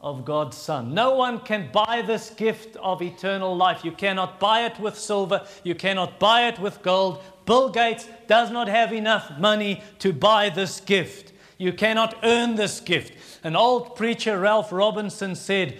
of 0.00 0.26
God's 0.26 0.56
Son. 0.56 0.92
No 0.92 1.14
one 1.14 1.40
can 1.40 1.70
buy 1.72 2.02
this 2.06 2.28
gift 2.28 2.76
of 2.76 3.00
eternal 3.00 3.56
life. 3.56 3.84
You 3.84 3.92
cannot 3.92 4.38
buy 4.38 4.66
it 4.66 4.78
with 4.78 4.98
silver. 4.98 5.46
You 5.62 5.74
cannot 5.74 6.18
buy 6.18 6.48
it 6.48 6.58
with 6.58 6.82
gold. 6.82 7.22
Bill 7.46 7.70
Gates 7.70 8.06
does 8.26 8.50
not 8.50 8.68
have 8.68 8.92
enough 8.92 9.38
money 9.38 9.82
to 10.00 10.12
buy 10.12 10.50
this 10.50 10.80
gift. 10.80 11.32
You 11.56 11.72
cannot 11.72 12.16
earn 12.22 12.56
this 12.56 12.80
gift. 12.80 13.14
An 13.42 13.56
old 13.56 13.96
preacher, 13.96 14.38
Ralph 14.38 14.72
Robinson, 14.72 15.34
said, 15.34 15.78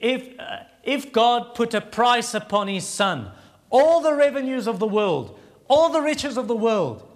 if, 0.00 0.38
uh, 0.40 0.60
if 0.82 1.12
God 1.12 1.54
put 1.54 1.74
a 1.74 1.80
price 1.80 2.32
upon 2.32 2.68
his 2.68 2.86
Son, 2.86 3.30
all 3.68 4.00
the 4.00 4.14
revenues 4.14 4.66
of 4.66 4.78
the 4.78 4.86
world, 4.86 5.38
all 5.68 5.90
the 5.90 6.00
riches 6.00 6.38
of 6.38 6.48
the 6.48 6.56
world, 6.56 7.06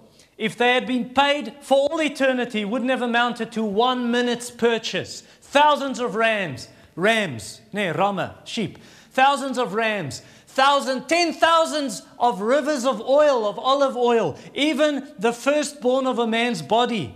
if 0.41 0.57
they 0.57 0.73
had 0.73 0.87
been 0.87 1.11
paid 1.11 1.55
for 1.61 1.91
all 1.91 2.01
eternity, 2.01 2.65
wouldn't 2.65 2.91
have 2.91 3.03
amounted 3.03 3.53
to 3.53 3.63
one 3.63 4.11
minute's 4.11 4.51
purchase. 4.51 5.21
Thousands 5.43 6.01
of 6.01 6.15
rams, 6.15 6.67
rams, 6.97 7.61
ne, 7.75 7.91
rama, 7.91 8.39
sheep, 8.45 8.79
thousands 9.13 9.59
of 9.59 9.75
rams, 9.75 10.23
thousand, 10.47 11.09
ten 11.09 11.35
thousands 11.35 12.07
of 12.19 12.41
rivers 12.41 12.87
of 12.87 13.03
oil, 13.03 13.47
of 13.47 13.59
olive 13.59 13.99
oil. 13.99 14.39
Even 14.55 15.13
the 15.19 15.35
firstborn 15.35 16.07
of 16.07 16.19
a 16.19 16.27
man's 16.27 16.63
body 16.63 17.15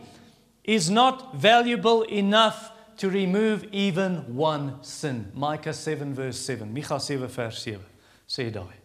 is 0.62 0.90
not 0.90 1.34
valuable 1.34 2.02
enough 2.02 2.72
to 2.98 3.08
remove 3.08 3.64
even 3.72 4.36
one 4.36 4.82
sin. 4.82 5.32
Micah 5.32 5.72
7 5.72 6.12
verse 6.12 6.38
7. 6.38 6.74
Micha 6.74 7.00
7 7.00 7.26
vers 7.26 7.58
7. 7.58 7.80
Sê 8.28 8.52
daai. 8.52 8.83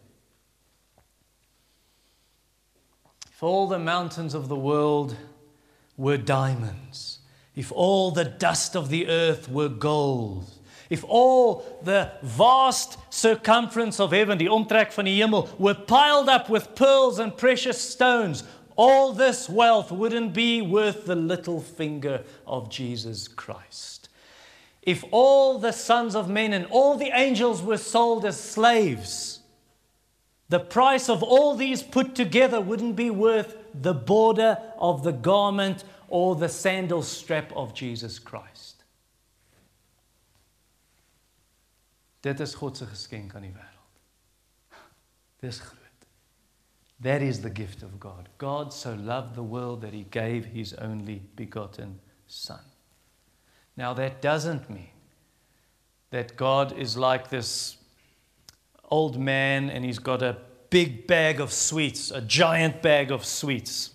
If 3.40 3.44
all 3.44 3.68
the 3.70 3.80
mountains 3.80 4.34
of 4.34 4.50
the 4.50 4.58
world 4.58 5.16
were 5.96 6.18
diamonds, 6.18 7.20
if 7.56 7.72
all 7.72 8.12
the 8.12 8.26
dust 8.26 8.76
of 8.76 8.90
the 8.90 9.08
earth 9.08 9.48
were 9.48 9.70
gold, 9.70 10.52
if 10.90 11.06
all 11.06 11.64
the 11.82 12.12
vast 12.22 12.98
circumference 13.10 13.98
of 13.98 14.12
heaven, 14.12 14.40
the 14.40 14.48
omtrek 14.48 14.92
van 14.92 15.06
die 15.06 15.12
hemel, 15.12 15.58
were 15.58 15.74
piled 15.74 16.28
up 16.28 16.50
with 16.50 16.76
pearls 16.76 17.18
and 17.18 17.38
precious 17.38 17.80
stones, 17.80 18.44
all 18.76 19.14
this 19.14 19.48
wealth 19.48 19.90
wouldn't 19.90 20.34
be 20.34 20.62
worth 20.62 21.06
the 21.06 21.16
little 21.16 21.62
finger 21.62 22.26
of 22.46 22.70
Jesus 22.70 23.30
Christ. 23.30 24.10
If 24.82 25.06
all 25.12 25.60
the 25.60 25.72
sons 25.72 26.14
of 26.14 26.30
men 26.30 26.52
and 26.52 26.66
all 26.66 26.98
the 26.98 27.18
angels 27.18 27.62
were 27.62 27.78
sold 27.78 28.26
as 28.26 28.38
slaves, 28.38 29.39
the 30.50 30.60
price 30.60 31.10
of 31.10 31.22
all 31.22 31.56
these 31.56 31.84
put 31.84 32.16
together 32.16 32.60
wouldn't 32.60 32.96
be 32.96 33.10
worth 33.10 33.56
the 33.74 33.94
border 33.94 34.58
of 34.78 35.04
the 35.04 35.12
garment 35.12 35.84
or 36.08 36.36
the 36.36 36.50
sandal 36.50 37.04
strap 37.04 37.52
of 37.56 37.74
Jesus 37.74 38.18
Christ. 38.18 38.84
Dit 42.22 42.40
is 42.40 42.56
God 42.56 42.78
se 42.78 42.86
geskenk 42.86 43.36
aan 43.36 43.46
die 43.46 43.54
wêreld. 43.56 44.00
Dis 45.40 45.60
groot. 45.60 46.08
That 47.00 47.22
is 47.22 47.42
the 47.42 47.50
gift 47.50 47.82
of 47.82 47.98
God. 48.00 48.28
God 48.38 48.74
so 48.74 48.94
loved 48.94 49.36
the 49.36 49.44
world 49.44 49.82
that 49.82 49.94
he 49.94 50.04
gave 50.04 50.46
his 50.46 50.74
only 50.74 51.22
begotten 51.36 52.00
son. 52.28 52.60
Now 53.78 53.94
that 53.94 54.22
doesn't 54.22 54.70
mean 54.70 54.92
that 56.10 56.36
God 56.36 56.78
is 56.78 56.98
like 56.98 57.30
this 57.30 57.79
old 58.92 59.20
man 59.20 59.70
and 59.70 59.84
he's 59.86 60.00
got 60.00 60.22
a 60.22 60.38
big 60.70 61.08
bag 61.08 61.40
of 61.40 61.52
sweets, 61.52 62.12
a 62.12 62.22
giant 62.22 62.82
bag 62.82 63.12
of 63.12 63.26
sweets. 63.26 63.92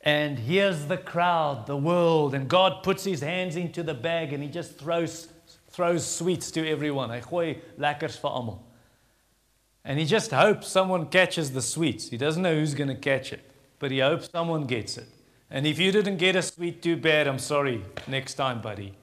And 0.00 0.38
here's 0.38 0.86
the 0.86 0.98
crowd, 0.98 1.66
the 1.66 1.76
world, 1.76 2.34
and 2.34 2.48
God 2.48 2.82
puts 2.82 3.04
his 3.04 3.20
hands 3.20 3.56
into 3.56 3.82
the 3.82 3.94
bag 3.94 4.32
and 4.32 4.42
he 4.42 4.48
just 4.48 4.78
throws, 4.78 5.28
throws 5.68 6.06
sweets 6.06 6.50
to 6.52 6.68
everyone. 6.68 7.10
And 9.84 9.98
he 9.98 10.04
just 10.04 10.30
hopes 10.30 10.68
someone 10.68 11.06
catches 11.06 11.52
the 11.52 11.62
sweets. 11.62 12.08
He 12.08 12.16
doesn't 12.16 12.42
know 12.42 12.54
who's 12.54 12.74
going 12.74 12.88
to 12.88 12.94
catch 12.94 13.32
it, 13.32 13.50
but 13.78 13.90
he 13.90 14.00
hopes 14.00 14.28
someone 14.30 14.64
gets 14.64 14.98
it. 14.98 15.08
And 15.50 15.66
if 15.66 15.78
you 15.78 15.92
didn't 15.92 16.16
get 16.16 16.36
a 16.36 16.42
sweet, 16.42 16.82
too 16.82 16.96
bad. 16.96 17.26
I'm 17.26 17.38
sorry. 17.38 17.84
Next 18.06 18.34
time, 18.34 18.60
buddy. 18.60 18.94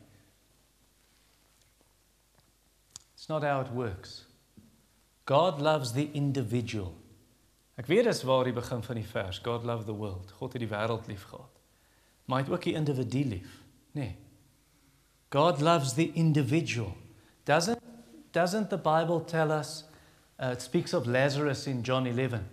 It's 3.14 3.30
not 3.30 3.44
how 3.44 3.62
it 3.62 3.72
works. 3.72 4.24
God 5.26 5.62
loves 5.62 5.94
the 5.94 6.10
individual. 6.14 6.94
Ek 7.80 7.88
weet 7.90 8.06
dis 8.06 8.24
waar 8.28 8.46
die 8.46 8.56
begin 8.56 8.84
van 8.84 9.00
die 9.00 9.08
vers. 9.08 9.40
God 9.42 9.64
loved 9.64 9.86
the 9.86 9.96
world. 9.96 10.34
God 10.38 10.54
het 10.54 10.62
die 10.62 10.70
wêreld 10.70 11.08
liefgehad. 11.10 11.62
Maar 12.26 12.42
hy 12.42 12.46
het 12.46 12.54
ook 12.54 12.64
die 12.64 12.76
individu 12.78 13.24
lief, 13.36 13.56
nê? 13.92 14.02
Nee. 14.02 14.18
God 15.32 15.62
loves 15.62 15.94
the 15.94 16.12
individual. 16.14 16.92
Doesn't 17.44 17.80
doesn't 18.32 18.70
the 18.70 18.78
Bible 18.78 19.24
tell 19.26 19.52
us 19.52 19.84
uh, 20.40 20.52
it 20.52 20.62
speaks 20.62 20.94
of 20.94 21.06
Lazarus 21.06 21.68
in 21.68 21.82
John 21.82 22.06
11. 22.06 22.46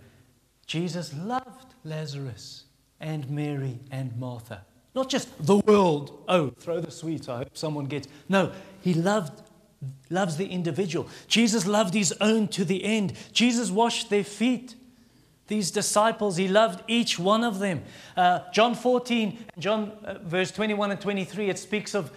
Jesus 0.65 1.13
loved 1.13 1.75
Lazarus 1.83 2.65
and 2.99 3.29
Mary 3.29 3.79
and 3.91 4.17
Martha. 4.19 4.65
Not 4.93 5.09
just 5.09 5.29
the 5.45 5.57
world. 5.57 6.23
Oh, 6.27 6.49
throw 6.59 6.79
the 6.79 6.91
sweets. 6.91 7.29
I 7.29 7.37
hope 7.37 7.57
someone 7.57 7.85
gets. 7.85 8.07
No, 8.27 8.51
he 8.81 8.93
loved 8.93 9.41
loves 10.09 10.37
the 10.37 10.47
individual. 10.47 11.07
Jesus 11.27 11.65
loved 11.65 11.93
his 11.93 12.13
own 12.19 12.47
to 12.49 12.65
the 12.65 12.83
end. 12.83 13.13
Jesus 13.31 13.71
washed 13.71 14.09
their 14.09 14.23
feet. 14.23 14.75
these 15.49 15.71
disciples, 15.71 16.37
he 16.37 16.47
loved 16.47 16.83
each 16.87 17.19
one 17.19 17.43
of 17.43 17.59
them. 17.59 17.83
Uh, 18.15 18.39
John 18.53 18.75
14, 18.75 19.37
John 19.57 19.91
uh, 20.05 20.19
verse 20.23 20.51
21 20.51 20.91
and 20.91 21.01
23, 21.01 21.49
it 21.49 21.59
speaks 21.59 21.93
of 21.93 22.11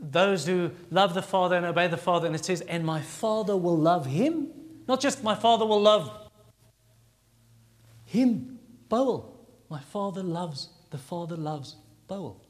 those 0.00 0.46
who 0.46 0.70
love 0.90 1.14
the 1.14 1.22
Father 1.22 1.56
and 1.56 1.64
obey 1.66 1.88
the 1.88 1.96
Father, 1.96 2.26
and 2.26 2.36
it 2.36 2.44
says, 2.44 2.60
And 2.60 2.84
my 2.84 3.00
Father 3.00 3.56
will 3.56 3.76
love 3.76 4.06
him. 4.06 4.48
Not 4.86 5.00
just 5.00 5.24
my 5.24 5.34
Father 5.34 5.64
will 5.64 5.80
love 5.80 6.30
him, 8.04 8.58
Paul. 8.88 9.34
My 9.70 9.80
Father 9.80 10.22
loves, 10.22 10.68
the 10.90 10.98
Father 10.98 11.36
loves 11.36 11.76
Paul. 12.06 12.40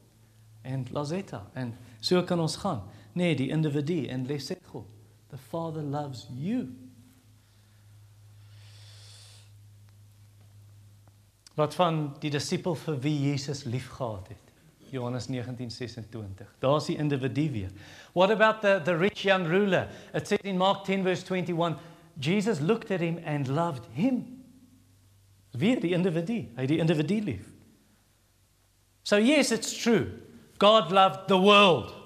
And 0.64 0.90
Lazeta 0.90 1.42
And 1.54 1.74
so 2.00 2.22
kan 2.22 2.40
ons 2.40 2.56
gaan. 2.56 2.82
Nee, 3.14 3.34
die 3.38 3.48
individu 3.48 4.06
en 4.06 4.26
Lesego. 4.26 4.86
The 5.30 5.38
Father 5.38 5.82
loves 5.82 6.26
you. 6.34 6.68
Wat 11.54 11.74
van 11.74 12.16
die 12.18 12.30
disipel 12.30 12.74
vir 12.74 12.98
wie 12.98 13.14
Jesus 13.30 13.64
liefgehad 13.64 14.28
het? 14.28 14.52
Johannes 14.90 15.26
19:26. 15.26 16.58
Daar's 16.58 16.84
die 16.84 16.96
individu 16.96 17.50
weer. 17.50 17.70
What 18.12 18.30
about 18.30 18.60
the 18.60 18.80
the 18.84 18.96
rich 18.96 19.22
young 19.22 19.46
ruler? 19.46 19.88
It 20.14 20.26
says 20.26 20.38
in 20.42 20.56
Mark 20.56 20.84
10 20.84 21.02
verse 21.02 21.22
21, 21.22 21.76
Jesus 22.20 22.60
looked 22.60 22.90
at 22.90 23.00
him 23.00 23.18
and 23.24 23.48
loved 23.48 23.86
him. 23.92 24.42
Weer 25.50 25.80
die 25.80 25.94
individu. 25.94 26.48
Hy 26.56 26.66
die 26.66 26.78
individu 26.78 27.20
lief. 27.20 27.52
So 29.02 29.16
yes, 29.16 29.52
it's 29.52 29.82
true. 29.82 30.06
God 30.58 30.90
loved 30.90 31.28
the 31.28 31.38
world. 31.38 32.03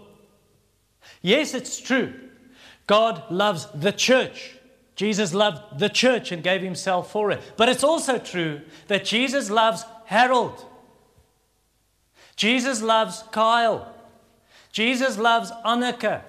Yes, 1.22 1.54
it's 1.54 1.80
true. 1.80 2.14
God 2.86 3.22
loves 3.30 3.66
the 3.74 3.92
church. 3.92 4.54
Jesus 4.96 5.32
loved 5.32 5.78
the 5.78 5.88
church 5.88 6.32
and 6.32 6.42
gave 6.42 6.60
himself 6.60 7.12
for 7.12 7.30
it. 7.30 7.40
But 7.56 7.68
it's 7.68 7.84
also 7.84 8.18
true 8.18 8.62
that 8.88 9.04
Jesus 9.04 9.50
loves 9.50 9.84
Harold. 10.06 10.64
Jesus 12.34 12.82
loves 12.82 13.22
Kyle. 13.30 13.94
Jesus 14.72 15.18
loves 15.18 15.50
Anneke. 15.64 16.22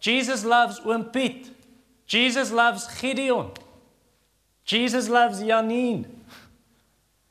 Jesus 0.00 0.44
loves 0.44 0.80
Wimpit. 0.80 1.50
Jesus 2.06 2.50
loves 2.52 2.86
Gideon. 3.00 3.50
Jesus 4.64 5.08
loves 5.08 5.40
Janine. 5.40 6.06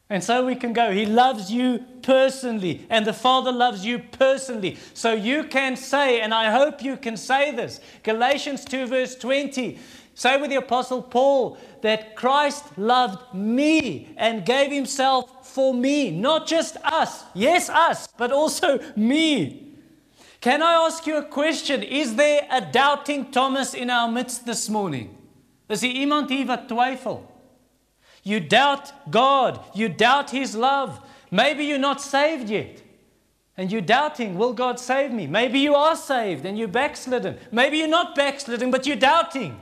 And 0.10 0.24
so 0.24 0.46
we 0.46 0.56
can 0.56 0.74
go. 0.74 0.92
He 0.92 1.06
loves 1.06 1.52
you 1.52 1.86
personally, 2.02 2.86
and 2.90 3.06
the 3.06 3.14
Father 3.14 3.52
loves 3.52 3.86
you 3.86 4.00
personally. 4.00 4.78
So 4.94 5.14
you 5.14 5.44
can 5.44 5.76
say, 5.76 6.22
and 6.22 6.34
I 6.34 6.52
hope 6.52 6.84
you 6.84 6.98
can 6.98 7.18
say 7.18 7.52
this 7.52 7.80
Galatians 8.04 8.66
2, 8.66 8.88
verse 8.88 9.16
20 9.16 9.78
Say 10.14 10.40
with 10.40 10.50
the 10.50 10.58
Apostle 10.58 11.02
Paul 11.02 11.58
that 11.82 12.16
Christ 12.16 12.78
loved 12.78 13.34
me 13.34 14.14
and 14.18 14.46
gave 14.46 14.72
himself 14.72 15.48
for 15.48 15.74
me, 15.74 16.12
not 16.12 16.48
just 16.48 16.78
us, 16.84 17.24
yes, 17.34 17.70
us, 17.70 18.08
but 18.18 18.32
also 18.32 18.80
me. 18.96 19.74
Can 20.42 20.62
I 20.62 20.74
ask 20.74 21.08
you 21.08 21.18
a 21.18 21.26
question? 21.26 21.84
Is 21.84 22.16
there 22.16 22.48
a 22.52 22.62
doubting 22.62 23.32
Thomas 23.32 23.74
in 23.74 23.90
our 23.90 24.12
midst 24.12 24.46
this 24.46 24.70
morning? 24.70 25.18
Is 25.70 25.82
he 25.82 26.04
iemand 26.04 26.30
wat 26.48 26.68
twyfel? 26.68 27.24
You 28.24 28.40
doubt 28.40 28.92
God, 29.10 29.60
you 29.74 29.90
doubt 29.90 30.32
his 30.32 30.56
love. 30.56 31.00
Maybe 31.32 31.66
you're 31.66 31.80
not 31.80 32.02
saved 32.02 32.50
yet. 32.50 32.84
And 33.58 33.72
you're 33.72 33.82
doubting, 33.82 34.38
will 34.38 34.54
God 34.54 34.80
save 34.80 35.12
me? 35.12 35.28
Maybe 35.28 35.60
you 35.60 35.76
are 35.76 35.96
saved 35.96 36.46
and 36.46 36.58
you're 36.58 36.68
backslidden. 36.68 37.38
Maybe 37.52 37.78
you're 37.78 37.88
not 37.88 38.16
backslidden, 38.16 38.72
but 38.72 38.86
you're 38.86 38.96
doubting. 38.96 39.60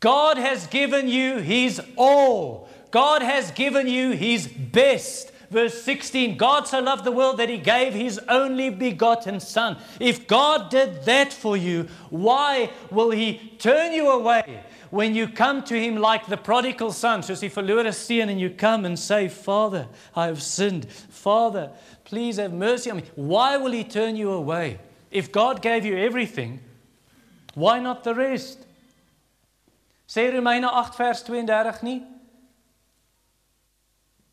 God 0.00 0.38
has 0.38 0.66
given 0.66 1.08
you 1.08 1.38
His 1.38 1.80
all. 1.96 2.68
God 2.90 3.22
has 3.22 3.50
given 3.50 3.88
you 3.88 4.12
His 4.12 4.46
best. 4.46 5.32
Verse 5.50 5.80
16 5.82 6.36
God 6.36 6.66
so 6.66 6.80
loved 6.80 7.04
the 7.04 7.12
world 7.12 7.38
that 7.38 7.48
He 7.48 7.58
gave 7.58 7.94
His 7.94 8.20
only 8.28 8.70
begotten 8.70 9.40
Son. 9.40 9.78
If 9.98 10.26
God 10.26 10.70
did 10.70 11.04
that 11.04 11.32
for 11.32 11.56
you, 11.56 11.88
why 12.10 12.70
will 12.90 13.10
He 13.10 13.54
turn 13.58 13.92
you 13.92 14.10
away? 14.10 14.62
When 14.90 15.14
you 15.14 15.28
come 15.28 15.62
to 15.64 15.74
him 15.74 15.96
like 15.96 16.26
the 16.26 16.36
prodigal 16.36 16.92
son, 16.92 17.22
soos 17.22 17.40
die 17.40 17.48
verlore 17.48 17.92
seun 17.92 18.28
and 18.30 18.40
you 18.40 18.50
come 18.50 18.84
and 18.84 18.98
say, 18.98 19.28
"Father, 19.28 19.88
I 20.14 20.26
have 20.26 20.42
sinned. 20.42 20.90
Father, 20.90 21.72
please 22.04 22.36
have 22.36 22.52
mercy 22.52 22.90
on 22.90 22.98
me." 22.98 23.04
Why 23.16 23.56
will 23.56 23.72
he 23.72 23.84
turn 23.84 24.16
you 24.16 24.30
away? 24.30 24.78
If 25.10 25.32
God 25.32 25.62
gave 25.62 25.84
you 25.84 25.96
everything, 25.96 26.60
why 27.54 27.80
not 27.80 28.04
the 28.04 28.14
rest? 28.14 28.58
Sê 30.08 30.32
Romeine 30.32 30.68
8 30.68 30.94
vers 30.94 31.22
32 31.22 31.82
nie? 31.82 32.02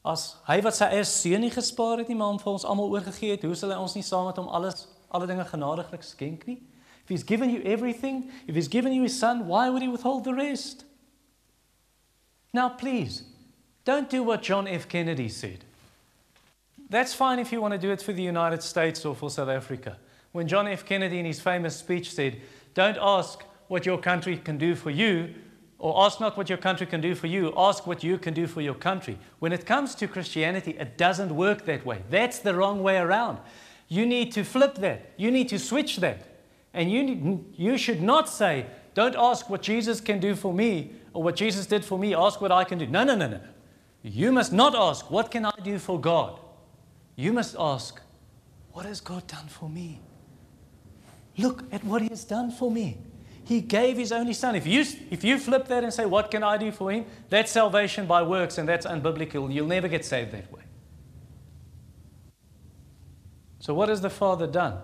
As 0.05 0.35
hy 0.45 0.59
wat 0.61 0.75
sy 0.75 0.89
eie 0.91 1.05
seun 1.07 1.41
nie 1.41 1.53
gespaar 1.53 2.01
het 2.01 2.09
nie, 2.11 2.17
maar 2.19 2.33
hom 2.33 2.39
vir 2.41 2.51
ons 2.51 2.65
almal 2.67 2.91
oorgegee 2.91 3.31
het, 3.31 3.45
hoe 3.47 3.55
sal 3.55 3.71
hy 3.71 3.77
ons 3.79 3.95
nie 3.95 4.03
saam 4.03 4.27
met 4.27 4.37
hom 4.37 4.51
alles 4.51 4.87
alle 5.13 5.29
dinge 5.29 5.45
genadiglik 5.45 6.03
skenk 6.03 6.45
nie? 6.49 6.59
If 7.03 7.09
he's 7.09 7.23
given 7.23 7.49
you 7.49 7.61
everything, 7.63 8.31
if 8.47 8.55
he's 8.55 8.67
given 8.67 8.93
you 8.93 9.03
his 9.03 9.17
son, 9.17 9.47
why 9.47 9.69
would 9.69 9.81
he 9.81 9.87
withhold 9.87 10.23
the 10.23 10.33
rest? 10.33 10.85
Now 12.53 12.69
please, 12.69 13.23
don't 13.83 14.09
do 14.09 14.23
what 14.23 14.41
John 14.41 14.67
F 14.67 14.87
Kennedy 14.87 15.27
said. 15.29 15.65
That's 16.89 17.13
fine 17.13 17.39
if 17.39 17.51
you 17.51 17.59
want 17.59 17.73
to 17.73 17.77
do 17.79 17.91
it 17.91 18.01
for 18.01 18.13
the 18.13 18.21
United 18.21 18.61
States 18.61 19.03
or 19.05 19.15
for 19.15 19.29
South 19.29 19.49
Africa. 19.49 19.97
When 20.31 20.47
John 20.47 20.67
F 20.67 20.85
Kennedy 20.85 21.19
in 21.19 21.25
his 21.25 21.39
famous 21.39 21.75
speech 21.75 22.13
said, 22.13 22.41
"Don't 22.73 22.97
ask 23.01 23.43
what 23.67 23.85
your 23.85 23.97
country 23.97 24.37
can 24.37 24.57
do 24.57 24.75
for 24.75 24.91
you, 24.91 25.33
or 25.79 26.05
ask 26.05 26.21
not 26.21 26.37
what 26.37 26.47
your 26.47 26.57
country 26.57 26.85
can 26.85 27.01
do 27.01 27.13
for 27.13 27.27
you, 27.27 27.51
ask 27.57 27.85
what 27.85 28.03
you 28.03 28.17
can 28.17 28.33
do 28.33 28.47
for 28.47 28.61
your 28.61 28.73
country. 28.75 29.17
When 29.39 29.51
it 29.51 29.65
comes 29.65 29.95
to 29.95 30.07
Christianity, 30.07 30.77
it 30.79 30.97
doesn't 30.97 31.35
work 31.35 31.65
that 31.65 31.85
way. 31.85 32.03
That's 32.09 32.39
the 32.39 32.55
wrong 32.55 32.81
way 32.81 32.97
around. 32.97 33.39
You 33.89 34.05
need 34.05 34.31
to 34.33 34.43
flip 34.43 34.75
that. 34.75 35.11
You 35.17 35.29
need 35.29 35.49
to 35.49 35.59
switch 35.59 35.97
that. 35.97 36.19
And 36.73 36.91
you, 36.91 37.45
you 37.55 37.77
should 37.77 38.01
not 38.01 38.27
say, 38.29 38.65
don't 38.93 39.15
ask 39.15 39.49
what 39.49 39.61
Jesus 39.61 40.01
can 40.01 40.19
do 40.19 40.35
for 40.35 40.53
me 40.53 40.91
or 41.13 41.21
what 41.23 41.35
Jesus 41.35 41.65
did 41.65 41.85
for 41.85 41.99
me, 41.99 42.15
ask 42.15 42.41
what 42.41 42.51
I 42.51 42.63
can 42.63 42.79
do. 42.79 42.87
No, 42.87 43.03
no, 43.03 43.15
no, 43.15 43.27
no. 43.27 43.39
You 44.01 44.31
must 44.31 44.51
not 44.51 44.75
ask, 44.75 45.09
what 45.09 45.31
can 45.31 45.45
I 45.45 45.53
do 45.63 45.79
for 45.79 45.99
God? 45.99 46.39
You 47.15 47.31
must 47.31 47.55
ask, 47.57 48.01
what 48.71 48.85
has 48.85 48.99
God 48.99 49.27
done 49.27 49.47
for 49.47 49.69
me? 49.69 50.01
Look 51.37 51.63
at 51.71 51.83
what 51.83 52.01
He 52.01 52.09
has 52.09 52.23
done 52.23 52.51
for 52.51 52.69
me. 52.69 52.97
He 53.45 53.59
gave 53.61 53.97
his 53.97 54.11
only 54.11 54.33
son. 54.33 54.55
If 54.55 54.65
you, 54.65 54.85
if 55.11 55.23
you 55.23 55.37
flip 55.37 55.67
that 55.67 55.83
and 55.83 55.93
say, 55.93 56.05
What 56.05 56.31
can 56.31 56.43
I 56.43 56.57
do 56.57 56.71
for 56.71 56.91
him? 56.91 57.05
That's 57.29 57.51
salvation 57.51 58.05
by 58.05 58.23
works, 58.23 58.57
and 58.57 58.67
that's 58.67 58.85
unbiblical. 58.85 59.53
You'll 59.53 59.67
never 59.67 59.87
get 59.87 60.05
saved 60.05 60.31
that 60.31 60.51
way. 60.51 60.61
So, 63.59 63.73
what 63.73 63.89
has 63.89 64.01
the 64.01 64.09
Father 64.09 64.47
done? 64.47 64.79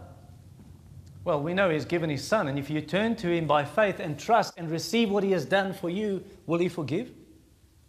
Well, 1.24 1.42
we 1.42 1.54
know 1.54 1.70
He's 1.70 1.86
given 1.86 2.10
His 2.10 2.26
Son, 2.26 2.48
and 2.48 2.58
if 2.58 2.70
you 2.70 2.82
turn 2.82 3.16
to 3.18 3.28
Him 3.28 3.46
by 3.46 3.66
faith 3.66 4.00
and 4.00 4.18
trust 4.18 4.54
and 4.58 4.70
receive 4.70 5.10
what 5.10 5.24
He 5.24 5.32
has 5.32 5.46
done 5.46 5.74
for 5.74 5.90
you, 5.90 6.24
will 6.46 6.60
He 6.60 6.70
forgive? 6.70 7.12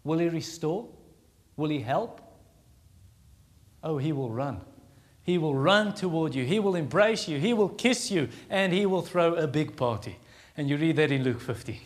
Will 0.04 0.18
He 0.18 0.28
restore? 0.28 0.88
Will 1.56 1.70
He 1.70 1.80
help? 1.80 2.20
Oh, 3.82 3.98
He 3.98 4.12
will 4.12 4.30
run. 4.30 4.60
He 5.22 5.38
will 5.38 5.54
run 5.54 5.94
toward 5.94 6.34
you. 6.34 6.44
He 6.44 6.58
will 6.58 6.74
embrace 6.74 7.28
you. 7.28 7.38
He 7.38 7.52
will 7.52 7.68
kiss 7.68 8.10
you, 8.10 8.28
and 8.48 8.72
He 8.72 8.84
will 8.84 9.02
throw 9.02 9.34
a 9.34 9.46
big 9.46 9.76
party. 9.76 10.18
And 10.56 10.68
you 10.68 10.76
read 10.76 10.96
that 10.96 11.12
in 11.12 11.22
Luke 11.22 11.40
15. 11.40 11.80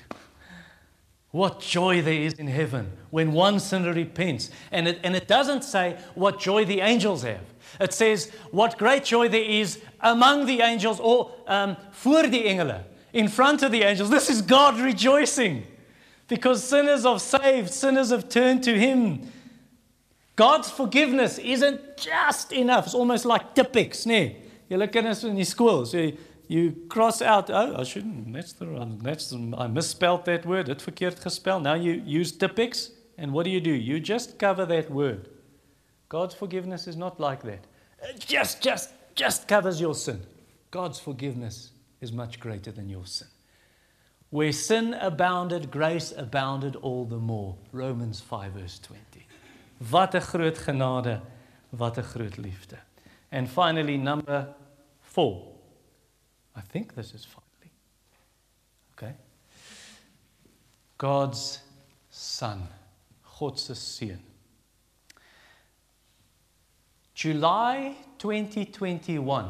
What 1.31 1.59
joy 1.61 2.01
there 2.01 2.15
is 2.15 2.35
in 2.35 2.47
heaven 2.47 2.93
when 3.11 3.33
one 3.33 3.59
sinner 3.59 3.93
repents. 3.93 4.51
And 4.71 4.87
it, 4.87 5.01
and 5.03 5.17
it 5.17 5.27
doesn't 5.27 5.65
say 5.65 5.99
what 6.15 6.39
joy 6.39 6.65
the 6.65 6.81
angels 6.81 7.25
have. 7.25 7.43
It 7.81 7.93
says 7.93 8.31
what 8.51 8.79
great 8.79 9.05
joy 9.05 9.29
there 9.29 9.43
is 9.43 9.81
among 10.01 10.47
the 10.47 10.61
angels 10.61 11.01
or 11.01 11.31
um, 11.47 11.77
voor 11.93 12.23
die 12.23 12.45
engele, 12.45 12.85
in 13.13 13.29
front 13.29 13.63
of 13.63 13.73
the 13.73 13.83
angels. 13.83 14.11
This 14.11 14.29
is 14.29 14.43
God 14.43 14.79
rejoicing 14.79 15.65
because 16.29 16.63
sinners 16.63 17.05
are 17.05 17.19
saved, 17.19 17.73
sinners 17.73 18.11
have 18.11 18.29
turned 18.29 18.63
to 18.65 18.79
Him. 18.79 19.31
God's 20.37 20.71
forgiveness 20.71 21.39
isn't 21.39 21.97
just 21.97 22.53
enough. 22.53 22.87
It's 22.87 22.95
almost 22.95 23.25
like 23.25 23.55
Tipp-Ex, 23.55 24.07
nee. 24.07 24.37
Julle 24.69 24.91
kinders 24.91 25.23
in 25.25 25.37
die 25.37 25.43
skool, 25.43 25.87
so 25.87 26.11
you 26.49 26.75
cross 26.89 27.23
out, 27.23 27.51
oh, 27.51 27.77
I 27.79 27.85
shouldn't, 27.85 28.33
that's 28.33 28.53
the, 28.55 28.67
that's 29.03 29.31
the, 29.31 29.55
I 29.57 29.67
misspelled 29.69 30.25
that 30.25 30.45
word, 30.45 30.69
it 30.69 30.79
verkeerd 30.79 31.23
gespelled. 31.23 31.63
Now 31.63 31.75
you 31.75 32.03
use 32.05 32.33
Tipp-Ex, 32.33 32.91
and 33.17 33.33
what 33.33 33.45
do 33.45 33.51
you 33.51 33.61
do? 33.61 33.71
You 33.71 34.01
just 34.01 34.39
cover 34.39 34.67
that 34.67 34.91
word. 34.91 35.29
God's 36.15 36.37
forgiveness 36.37 36.87
is 36.87 36.97
not 36.97 37.19
like 37.19 37.43
that. 37.43 37.67
It 38.01 38.21
just, 38.21 38.63
just, 38.63 38.91
just 39.17 39.49
covers 39.49 39.81
your 39.81 39.97
sin. 39.97 40.21
God's 40.71 41.01
forgiveness 41.01 41.73
is 42.01 42.13
much 42.13 42.39
greater 42.39 42.71
than 42.71 42.89
your 42.89 43.05
sin. 43.05 43.27
Where 44.31 44.53
sin 44.53 44.95
abounded, 44.95 45.73
grace 45.73 46.15
abounded 46.17 46.77
all 46.77 47.05
the 47.05 47.17
more. 47.17 47.57
Romans 47.73 48.21
5 48.21 48.53
verse 48.53 48.79
20. 48.79 49.27
Wat 49.91 50.15
'n 50.15 50.21
groot 50.21 50.55
genade, 50.55 51.21
groot 52.13 52.39
liefde. 52.39 52.79
And 53.33 53.51
finally 53.51 53.97
number 53.97 54.55
4. 55.01 55.53
I 56.55 56.61
think 56.61 56.95
this 56.95 57.13
is 57.13 57.25
finally. 57.25 57.73
Okay? 58.93 59.15
God's 60.97 61.59
Son. 62.09 62.69
God. 63.41 64.34
July 67.15 67.95
2021 68.19 69.47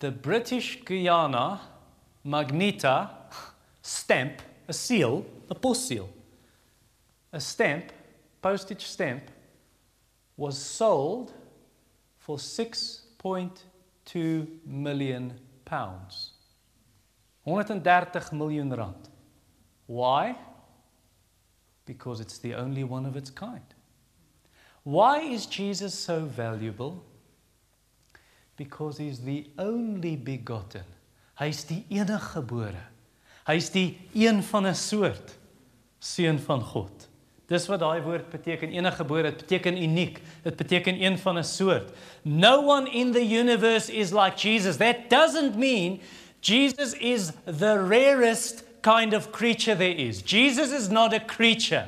the 0.00 0.10
British 0.10 0.84
Guiana 0.84 1.60
Magenta 2.24 3.10
stamp, 3.82 4.42
a 4.66 4.72
seal, 4.72 5.24
a 5.48 5.54
post 5.54 5.86
seal, 5.88 6.08
a 7.32 7.40
stamp, 7.40 7.92
postage 8.42 8.86
stamp, 8.86 9.30
was 10.36 10.58
sold 10.58 11.32
for 12.18 12.38
6.2 12.38 14.46
million 14.66 15.38
pounds. 15.64 16.32
130 17.44 18.36
million 18.36 18.70
rand. 18.70 19.08
Why? 19.86 20.36
Because 21.84 22.20
it's 22.20 22.38
the 22.38 22.54
only 22.54 22.84
one 22.84 23.06
of 23.06 23.16
its 23.16 23.30
kind. 23.30 23.74
Why 24.82 25.20
is 25.20 25.46
Jesus 25.46 25.94
so 25.94 26.24
valuable? 26.24 27.04
because 28.60 28.98
he's 28.98 29.20
the 29.20 29.46
only 29.58 30.16
begotten. 30.16 30.84
Hy's 31.40 31.64
die 31.64 31.86
eniggebore. 31.88 32.76
Hy's 33.46 33.70
die 33.72 33.96
een 34.12 34.42
van 34.42 34.66
'n 34.66 34.74
soort 34.74 35.32
seun 35.98 36.38
van 36.38 36.60
God. 36.60 37.08
Dis 37.48 37.66
wat 37.66 37.80
daai 37.80 38.02
woord 38.02 38.28
beteken 38.28 38.68
eniggebore. 38.68 39.22
Dit 39.22 39.36
beteken 39.36 39.82
uniek. 39.82 40.20
Dit 40.42 40.56
beteken 40.56 41.02
een 41.02 41.18
van 41.18 41.38
'n 41.38 41.44
soort. 41.44 41.96
No 42.22 42.60
one 42.60 42.90
in 42.90 43.12
the 43.12 43.24
universe 43.24 43.88
is 43.92 44.12
like 44.12 44.36
Jesus. 44.36 44.76
That 44.76 45.08
doesn't 45.08 45.56
mean 45.56 46.00
Jesus 46.40 46.92
is 46.92 47.32
the 47.44 47.86
rarest 47.88 48.62
kind 48.82 49.14
of 49.14 49.30
creature 49.30 49.76
there 49.76 49.96
is. 49.96 50.22
Jesus 50.22 50.70
is 50.70 50.88
not 50.88 51.14
a 51.14 51.24
creature. 51.24 51.86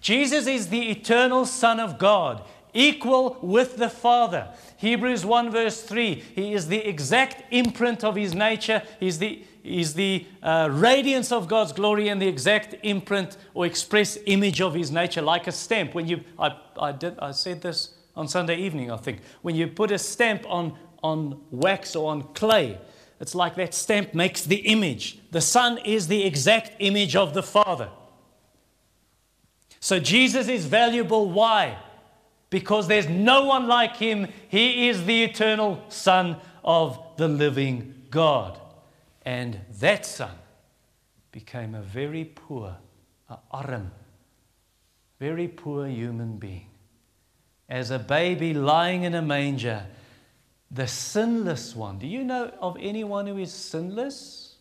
Jesus 0.00 0.46
is 0.46 0.68
the 0.68 0.90
eternal 0.90 1.44
Son 1.44 1.80
of 1.80 1.98
God 1.98 2.44
equal 2.72 3.38
with 3.42 3.76
the 3.76 3.88
Father. 3.88 4.48
Hebrews 4.76 5.24
1, 5.24 5.50
verse 5.50 5.82
3. 5.82 6.14
He 6.14 6.52
is 6.52 6.68
the 6.68 6.86
exact 6.88 7.42
imprint 7.52 8.04
of 8.04 8.14
his 8.14 8.34
nature. 8.34 8.82
He's 9.00 9.18
the, 9.18 9.42
he's 9.62 9.94
the 9.94 10.26
uh, 10.42 10.68
radiance 10.70 11.32
of 11.32 11.48
God's 11.48 11.72
glory 11.72 12.08
and 12.08 12.22
the 12.22 12.28
exact 12.28 12.76
imprint 12.82 13.36
or 13.54 13.66
express 13.66 14.18
image 14.26 14.60
of 14.60 14.74
his 14.74 14.90
nature, 14.90 15.22
like 15.22 15.46
a 15.46 15.52
stamp. 15.52 15.94
When 15.94 16.06
you, 16.06 16.22
I, 16.38 16.56
I, 16.80 16.92
did, 16.92 17.18
I 17.18 17.32
said 17.32 17.62
this 17.62 17.94
on 18.14 18.28
Sunday 18.28 18.56
evening, 18.56 18.90
I 18.90 18.96
think. 18.96 19.20
When 19.42 19.56
you 19.56 19.66
put 19.66 19.90
a 19.90 19.98
stamp 19.98 20.44
on, 20.46 20.76
on 21.02 21.40
wax 21.50 21.96
or 21.96 22.10
on 22.10 22.22
clay, 22.34 22.78
it's 23.20 23.34
like 23.34 23.56
that 23.56 23.74
stamp 23.74 24.14
makes 24.14 24.44
the 24.44 24.56
image. 24.56 25.18
The 25.32 25.40
Son 25.40 25.78
is 25.78 26.06
the 26.06 26.24
exact 26.24 26.72
image 26.78 27.16
of 27.16 27.34
the 27.34 27.42
Father. 27.42 27.88
So 29.80 29.98
Jesus 30.00 30.48
is 30.48 30.66
valuable. 30.66 31.30
Why? 31.30 31.78
because 32.50 32.88
there's 32.88 33.08
no 33.08 33.44
one 33.44 33.66
like 33.66 33.96
him. 33.96 34.28
He 34.48 34.88
is 34.88 35.04
the 35.04 35.24
eternal 35.24 35.82
Son 35.88 36.36
of 36.64 36.98
the 37.16 37.28
living 37.28 38.06
God. 38.10 38.58
And 39.24 39.60
that 39.80 40.06
Son 40.06 40.34
became 41.30 41.74
a 41.74 41.82
very 41.82 42.24
poor, 42.24 42.76
a 43.28 43.38
arm, 43.50 43.90
very 45.20 45.48
poor 45.48 45.86
human 45.86 46.38
being. 46.38 46.70
As 47.68 47.90
a 47.90 47.98
baby 47.98 48.54
lying 48.54 49.02
in 49.02 49.14
a 49.14 49.20
manger, 49.20 49.84
the 50.70 50.86
sinless 50.86 51.76
one. 51.76 51.98
Do 51.98 52.06
you 52.06 52.24
know 52.24 52.50
of 52.60 52.78
anyone 52.80 53.26
who 53.26 53.36
is 53.36 53.52
sinless? 53.52 54.54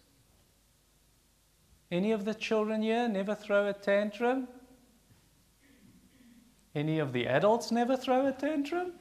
Any 1.89 2.11
of 2.11 2.25
the 2.25 2.33
children 2.33 2.81
here 2.81 3.07
never 3.07 3.33
throw 3.33 3.67
a 3.67 3.73
tantrum? 3.73 4.49
Any 6.77 6.99
of 6.99 7.11
the 7.11 7.25
adults 7.25 7.71
never 7.71 7.97
throw 7.97 8.27
a 8.27 8.31
tantrum? 8.31 8.91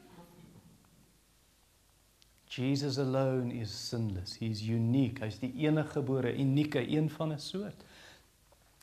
Jesus 2.49 2.97
alone 2.97 3.51
is 3.51 3.71
sinless. 3.71 4.35
He's 4.35 4.63
unique. 4.63 5.19
Hy's 5.19 5.37
die 5.37 5.53
eniggebore, 5.59 6.33
unieke, 6.33 6.81
een 6.89 7.11
van 7.11 7.33
'n 7.33 7.39
soort. 7.39 7.85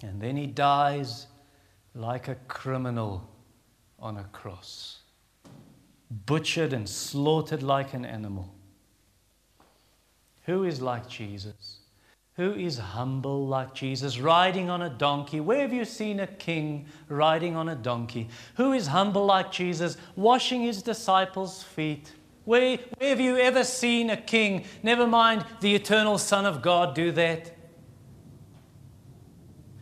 And 0.04 0.22
then 0.22 0.38
he 0.38 0.46
dies 0.46 1.26
like 1.96 2.28
a 2.28 2.36
criminal 2.48 3.28
on 3.98 4.18
a 4.18 4.26
cross. 4.26 5.02
Butchered 6.28 6.72
and 6.74 6.88
slaughtered 6.88 7.64
like 7.64 7.96
an 7.96 8.06
animal. 8.06 8.54
Who 10.46 10.66
is 10.66 10.82
like 10.82 11.08
Jesus? 11.08 11.83
Who 12.36 12.54
is 12.56 12.80
humble 12.80 13.46
like 13.46 13.76
Jesus, 13.76 14.20
riding 14.20 14.70
on 14.70 14.82
a 14.82 14.90
donkey? 14.90 15.40
Where 15.40 15.62
have 15.62 15.74
you 15.74 15.86
seen 15.86 16.20
a 16.20 16.26
king 16.26 16.88
riding 17.08 17.56
on 17.56 17.70
a 17.70 17.76
donkey? 17.76 18.28
Who 18.56 18.74
is 18.74 18.88
humble 18.88 19.26
like 19.26 19.52
Jesus, 19.52 19.98
washing 20.16 20.62
his 20.62 20.82
disciples' 20.82 21.62
feet? 21.62 22.12
Where, 22.46 22.78
where 22.98 23.10
have 23.10 23.20
you 23.20 23.38
ever 23.38 23.64
seen 23.64 24.10
a 24.10 24.18
king, 24.18 24.66
never 24.82 25.06
mind 25.06 25.46
the 25.62 25.76
eternal 25.76 26.18
Son 26.18 26.48
of 26.48 26.64
God, 26.64 26.96
do 26.96 27.12
that? 27.12 27.56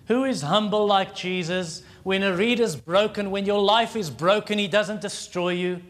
Who 0.08 0.26
is 0.26 0.42
humble 0.42 0.86
like 0.86 1.16
Jesus? 1.16 1.84
When 2.04 2.22
a 2.22 2.36
reed 2.36 2.62
broken, 2.84 3.32
when 3.32 3.46
your 3.46 3.62
life 3.62 3.96
is 3.96 4.10
broken, 4.10 4.60
he 4.60 4.68
doesn't 4.68 5.00
destroy 5.00 5.54
you. 5.54 5.82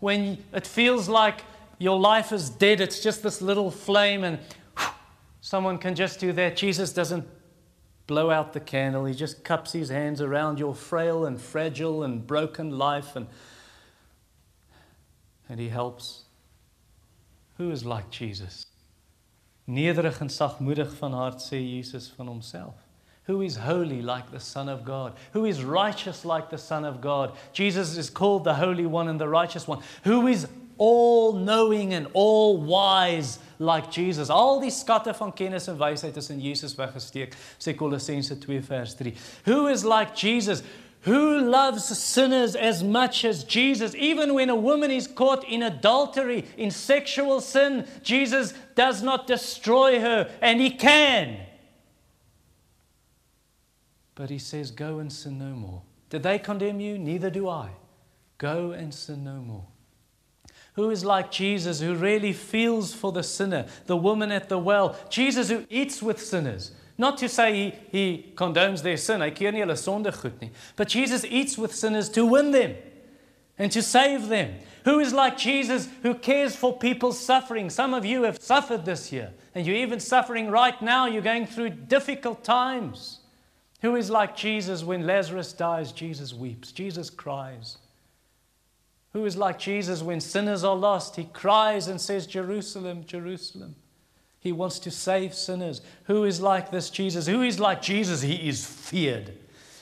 When 0.00 0.38
it 0.52 0.66
feels 0.66 1.08
like 1.08 1.44
your 1.78 1.98
life 1.98 2.32
is 2.32 2.50
dead, 2.50 2.80
it's 2.80 3.00
just 3.00 3.22
this 3.22 3.40
little 3.40 3.70
flame, 3.70 4.24
and 4.24 4.40
Someone 5.48 5.78
can 5.78 5.94
just 5.94 6.20
do 6.20 6.30
that. 6.34 6.58
Jesus 6.58 6.92
doesn't 6.92 7.26
blow 8.06 8.30
out 8.30 8.52
the 8.52 8.60
candle, 8.60 9.06
He 9.06 9.14
just 9.14 9.44
cups 9.44 9.72
His 9.72 9.88
hands 9.88 10.20
around 10.20 10.58
your 10.58 10.74
frail 10.74 11.24
and 11.24 11.40
fragile 11.40 12.02
and 12.02 12.26
broken 12.26 12.76
life 12.76 13.16
and, 13.16 13.26
and 15.48 15.58
He 15.58 15.70
helps. 15.70 16.24
Who 17.56 17.70
is 17.70 17.86
like 17.86 18.10
Jesus? 18.10 18.66
Nederig 19.66 20.20
en 20.20 20.28
sagmoedig 20.28 20.92
van 21.00 21.12
hart 21.12 21.38
sê 21.38 21.62
Jesus 21.66 22.12
van 22.18 22.26
homself. 22.26 22.74
Who 23.24 23.40
is 23.40 23.56
holy 23.56 24.02
like 24.02 24.30
the 24.30 24.40
Son 24.40 24.68
of 24.68 24.84
God? 24.84 25.14
Who 25.32 25.46
is 25.46 25.64
righteous 25.64 26.26
like 26.26 26.50
the 26.50 26.58
Son 26.58 26.84
of 26.84 27.00
God? 27.00 27.34
Jesus 27.54 27.96
is 27.96 28.10
called 28.10 28.44
the 28.44 28.56
Holy 28.56 28.84
One 28.84 29.08
and 29.08 29.18
the 29.18 29.28
Righteous 29.28 29.66
One. 29.66 29.80
Who 30.04 30.26
is 30.26 30.46
all 30.78 31.34
knowing 31.34 31.92
and 31.92 32.06
all 32.14 32.56
wise 32.56 33.38
like 33.58 33.90
Jesus. 33.90 34.30
Al 34.30 34.60
die 34.60 34.70
skatte 34.70 35.14
van 35.14 35.32
kennis 35.32 35.68
en 35.68 35.78
wysheid 35.78 36.16
is 36.16 36.30
in 36.30 36.40
Jesus 36.40 36.76
weggesteek, 36.78 37.34
sê 37.58 37.74
Kolossense 37.74 38.38
2 38.40 38.60
vers 38.60 38.94
3. 38.94 39.14
Who 39.44 39.66
is 39.66 39.84
like 39.84 40.14
Jesus? 40.14 40.62
Who 41.02 41.40
loves 41.40 41.84
sinners 41.84 42.56
as 42.56 42.82
much 42.82 43.24
as 43.24 43.44
Jesus? 43.44 43.94
Even 43.94 44.34
when 44.34 44.50
a 44.50 44.56
woman 44.56 44.90
is 44.90 45.06
caught 45.06 45.44
in 45.44 45.62
adultery, 45.62 46.44
in 46.56 46.70
sexual 46.70 47.40
sin, 47.40 47.86
Jesus 48.02 48.52
does 48.74 49.02
not 49.02 49.26
destroy 49.26 50.00
her, 50.00 50.30
and 50.40 50.60
he 50.60 50.70
can. 50.70 51.38
But 54.14 54.30
he 54.30 54.38
says, 54.38 54.72
Go 54.72 54.98
and 54.98 55.12
sin 55.12 55.38
no 55.38 55.54
more. 55.54 55.82
Did 56.10 56.24
they 56.24 56.38
condemn 56.38 56.80
you? 56.80 56.98
Neither 56.98 57.30
do 57.30 57.48
I. 57.48 57.70
Go 58.38 58.72
and 58.72 58.92
sin 58.92 59.22
no 59.22 59.36
more. 59.40 59.66
Who 60.78 60.90
is 60.90 61.04
like 61.04 61.32
Jesus, 61.32 61.80
who 61.80 61.96
really 61.96 62.32
feels 62.32 62.94
for 62.94 63.10
the 63.10 63.24
sinner, 63.24 63.66
the 63.86 63.96
woman 63.96 64.30
at 64.30 64.48
the 64.48 64.60
well? 64.60 64.94
Jesus, 65.10 65.50
who 65.50 65.66
eats 65.68 66.00
with 66.00 66.22
sinners. 66.22 66.70
Not 66.96 67.18
to 67.18 67.28
say 67.28 67.52
he, 67.52 67.74
he 67.90 68.32
condones 68.36 68.82
their 68.82 68.96
sin, 68.96 69.18
but 70.76 70.86
Jesus 70.86 71.24
eats 71.24 71.58
with 71.58 71.74
sinners 71.74 72.08
to 72.10 72.24
win 72.24 72.52
them 72.52 72.76
and 73.58 73.72
to 73.72 73.82
save 73.82 74.28
them. 74.28 74.54
Who 74.84 75.00
is 75.00 75.12
like 75.12 75.36
Jesus, 75.36 75.88
who 76.02 76.14
cares 76.14 76.54
for 76.54 76.78
people's 76.78 77.18
suffering? 77.18 77.70
Some 77.70 77.92
of 77.92 78.04
you 78.04 78.22
have 78.22 78.40
suffered 78.40 78.84
this 78.84 79.10
year, 79.10 79.32
and 79.56 79.66
you're 79.66 79.74
even 79.74 79.98
suffering 79.98 80.48
right 80.48 80.80
now. 80.80 81.06
You're 81.06 81.22
going 81.22 81.46
through 81.46 81.70
difficult 81.70 82.44
times. 82.44 83.18
Who 83.80 83.96
is 83.96 84.10
like 84.10 84.36
Jesus 84.36 84.84
when 84.84 85.08
Lazarus 85.08 85.52
dies? 85.52 85.90
Jesus 85.90 86.32
weeps, 86.32 86.70
Jesus 86.70 87.10
cries. 87.10 87.78
Who 89.12 89.24
is 89.24 89.36
like 89.36 89.58
Jesus 89.58 90.02
when 90.02 90.20
sinners 90.20 90.64
are 90.64 90.76
lost? 90.76 91.16
He 91.16 91.24
cries 91.24 91.88
and 91.88 92.00
says, 92.00 92.26
Jerusalem, 92.26 93.04
Jerusalem. 93.06 93.74
He 94.40 94.52
wants 94.52 94.78
to 94.80 94.90
save 94.90 95.34
sinners. 95.34 95.80
Who 96.04 96.24
is 96.24 96.40
like 96.40 96.70
this 96.70 96.90
Jesus? 96.90 97.26
Who 97.26 97.42
is 97.42 97.58
like 97.58 97.82
Jesus? 97.82 98.22
He 98.22 98.48
is 98.48 98.64
feared. 98.64 99.32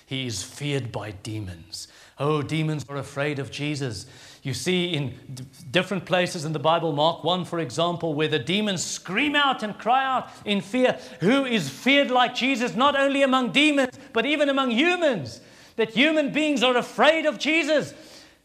He 0.06 0.26
is 0.26 0.42
feared 0.42 0.92
by 0.92 1.10
demons. 1.10 1.88
Oh, 2.18 2.40
demons 2.40 2.86
are 2.88 2.96
afraid 2.96 3.38
of 3.38 3.50
Jesus. 3.50 4.06
You 4.42 4.54
see 4.54 4.94
in 4.94 5.14
d- 5.34 5.44
different 5.70 6.06
places 6.06 6.44
in 6.44 6.52
the 6.52 6.58
Bible, 6.58 6.92
Mark 6.92 7.24
1, 7.24 7.44
for 7.44 7.58
example, 7.58 8.14
where 8.14 8.28
the 8.28 8.38
demons 8.38 8.82
scream 8.82 9.34
out 9.34 9.62
and 9.62 9.76
cry 9.76 10.04
out 10.04 10.30
in 10.44 10.60
fear. 10.60 10.98
Who 11.20 11.44
is 11.44 11.68
feared 11.68 12.10
like 12.10 12.34
Jesus, 12.34 12.74
not 12.74 12.98
only 12.98 13.22
among 13.22 13.50
demons, 13.50 13.98
but 14.12 14.24
even 14.24 14.48
among 14.48 14.70
humans? 14.70 15.40
That 15.74 15.90
human 15.90 16.32
beings 16.32 16.62
are 16.62 16.76
afraid 16.76 17.26
of 17.26 17.38
Jesus. 17.38 17.92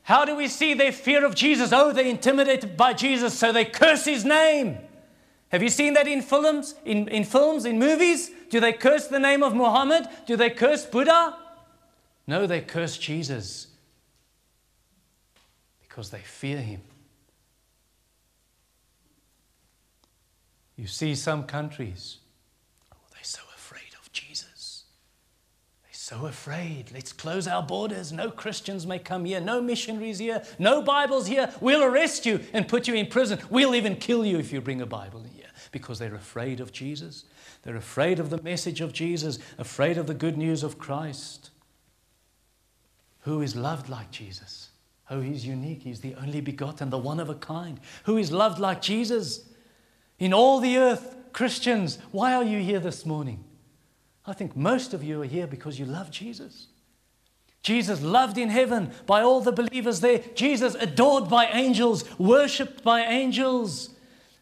How 0.03 0.25
do 0.25 0.35
we 0.35 0.47
see 0.47 0.73
their 0.73 0.91
fear 0.91 1.25
of 1.25 1.35
Jesus? 1.35 1.71
Oh, 1.71 1.91
they're 1.91 2.05
intimidated 2.05 2.75
by 2.75 2.93
Jesus, 2.93 3.37
so 3.37 3.51
they 3.51 3.65
curse 3.65 4.05
his 4.05 4.25
name. 4.25 4.77
Have 5.49 5.61
you 5.61 5.69
seen 5.69 5.93
that 5.93 6.07
in 6.07 6.21
films, 6.21 6.75
in, 6.85 7.07
in 7.09 7.23
films, 7.23 7.65
in 7.65 7.77
movies? 7.77 8.31
Do 8.49 8.59
they 8.59 8.73
curse 8.73 9.07
the 9.07 9.19
name 9.19 9.43
of 9.43 9.53
Muhammad? 9.53 10.07
Do 10.25 10.35
they 10.35 10.49
curse 10.49 10.85
Buddha? 10.85 11.37
No, 12.25 12.47
they 12.47 12.61
curse 12.61 12.97
Jesus 12.97 13.67
because 15.81 16.09
they 16.09 16.21
fear 16.21 16.57
him. 16.57 16.81
You 20.77 20.87
see 20.87 21.15
some 21.15 21.43
countries, 21.43 22.19
oh, 22.93 22.97
they're 23.13 23.23
so 23.23 23.41
afraid 23.53 23.93
of 24.01 24.11
Jesus. 24.13 24.85
They're 25.83 25.93
so 26.11 26.25
afraid. 26.25 26.91
Let's 26.93 27.13
close 27.13 27.47
our 27.47 27.63
borders. 27.63 28.11
No 28.11 28.29
Christians 28.29 28.85
may 28.85 28.99
come 28.99 29.23
here. 29.23 29.39
No 29.39 29.61
missionaries 29.61 30.19
here. 30.19 30.43
No 30.59 30.81
Bibles 30.81 31.25
here. 31.25 31.53
We'll 31.61 31.83
arrest 31.83 32.25
you 32.25 32.41
and 32.51 32.67
put 32.67 32.85
you 32.85 32.95
in 32.95 33.05
prison. 33.05 33.39
We'll 33.49 33.75
even 33.75 33.95
kill 33.95 34.25
you 34.25 34.37
if 34.37 34.51
you 34.51 34.59
bring 34.59 34.81
a 34.81 34.85
Bible 34.85 35.23
here 35.23 35.45
because 35.71 35.99
they're 35.99 36.13
afraid 36.13 36.59
of 36.59 36.73
Jesus. 36.73 37.23
They're 37.63 37.77
afraid 37.77 38.19
of 38.19 38.29
the 38.29 38.41
message 38.41 38.81
of 38.81 38.91
Jesus, 38.91 39.39
afraid 39.57 39.97
of 39.97 40.07
the 40.07 40.13
good 40.13 40.37
news 40.37 40.63
of 40.63 40.77
Christ. 40.77 41.51
Who 43.21 43.41
is 43.41 43.55
loved 43.55 43.87
like 43.87 44.11
Jesus? 44.11 44.71
Oh, 45.09 45.21
he's 45.21 45.45
unique. 45.45 45.83
He's 45.83 46.01
the 46.01 46.15
only 46.15 46.41
begotten, 46.41 46.89
the 46.89 46.97
one 46.97 47.21
of 47.21 47.29
a 47.29 47.35
kind. 47.35 47.79
Who 48.03 48.17
is 48.17 48.33
loved 48.33 48.59
like 48.59 48.81
Jesus? 48.81 49.45
In 50.19 50.33
all 50.33 50.59
the 50.59 50.77
earth, 50.77 51.15
Christians, 51.31 51.99
why 52.11 52.33
are 52.33 52.43
you 52.43 52.59
here 52.59 52.81
this 52.81 53.05
morning? 53.05 53.45
I 54.25 54.33
think 54.33 54.55
most 54.55 54.93
of 54.93 55.03
you 55.03 55.21
are 55.21 55.25
here 55.25 55.47
because 55.47 55.79
you 55.79 55.85
love 55.85 56.11
Jesus. 56.11 56.67
Jesus 57.63 58.01
loved 58.01 58.37
in 58.37 58.49
heaven 58.49 58.91
by 59.05 59.21
all 59.21 59.41
the 59.41 59.51
believers 59.51 59.99
there. 59.99 60.19
Jesus 60.35 60.75
adored 60.75 61.29
by 61.29 61.45
angels, 61.47 62.03
worshipped 62.19 62.83
by 62.83 63.01
angels. 63.01 63.89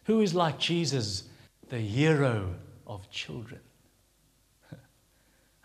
Who 0.04 0.20
is 0.20 0.34
like 0.34 0.58
Jesus, 0.58 1.24
the 1.68 1.78
hero 1.78 2.54
of 2.86 3.10
children? 3.10 3.60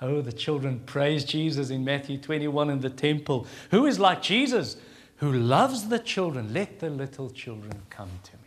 oh, 0.02 0.22
the 0.22 0.34
children 0.34 0.82
praise 0.86 1.24
Jesus 1.24 1.70
in 1.70 1.86
Matthew 1.86 2.18
21 2.18 2.70
in 2.70 2.80
the 2.82 2.90
temple. 2.90 3.48
Who 3.72 3.86
is 3.86 4.00
like 4.00 4.22
Jesus, 4.22 4.76
who 5.18 5.32
loves 5.32 5.88
the 5.88 6.00
children? 6.00 6.54
Let 6.54 6.80
the 6.80 6.90
little 6.90 7.30
children 7.30 7.82
come 7.90 8.12
to 8.24 8.34
me 8.34 8.46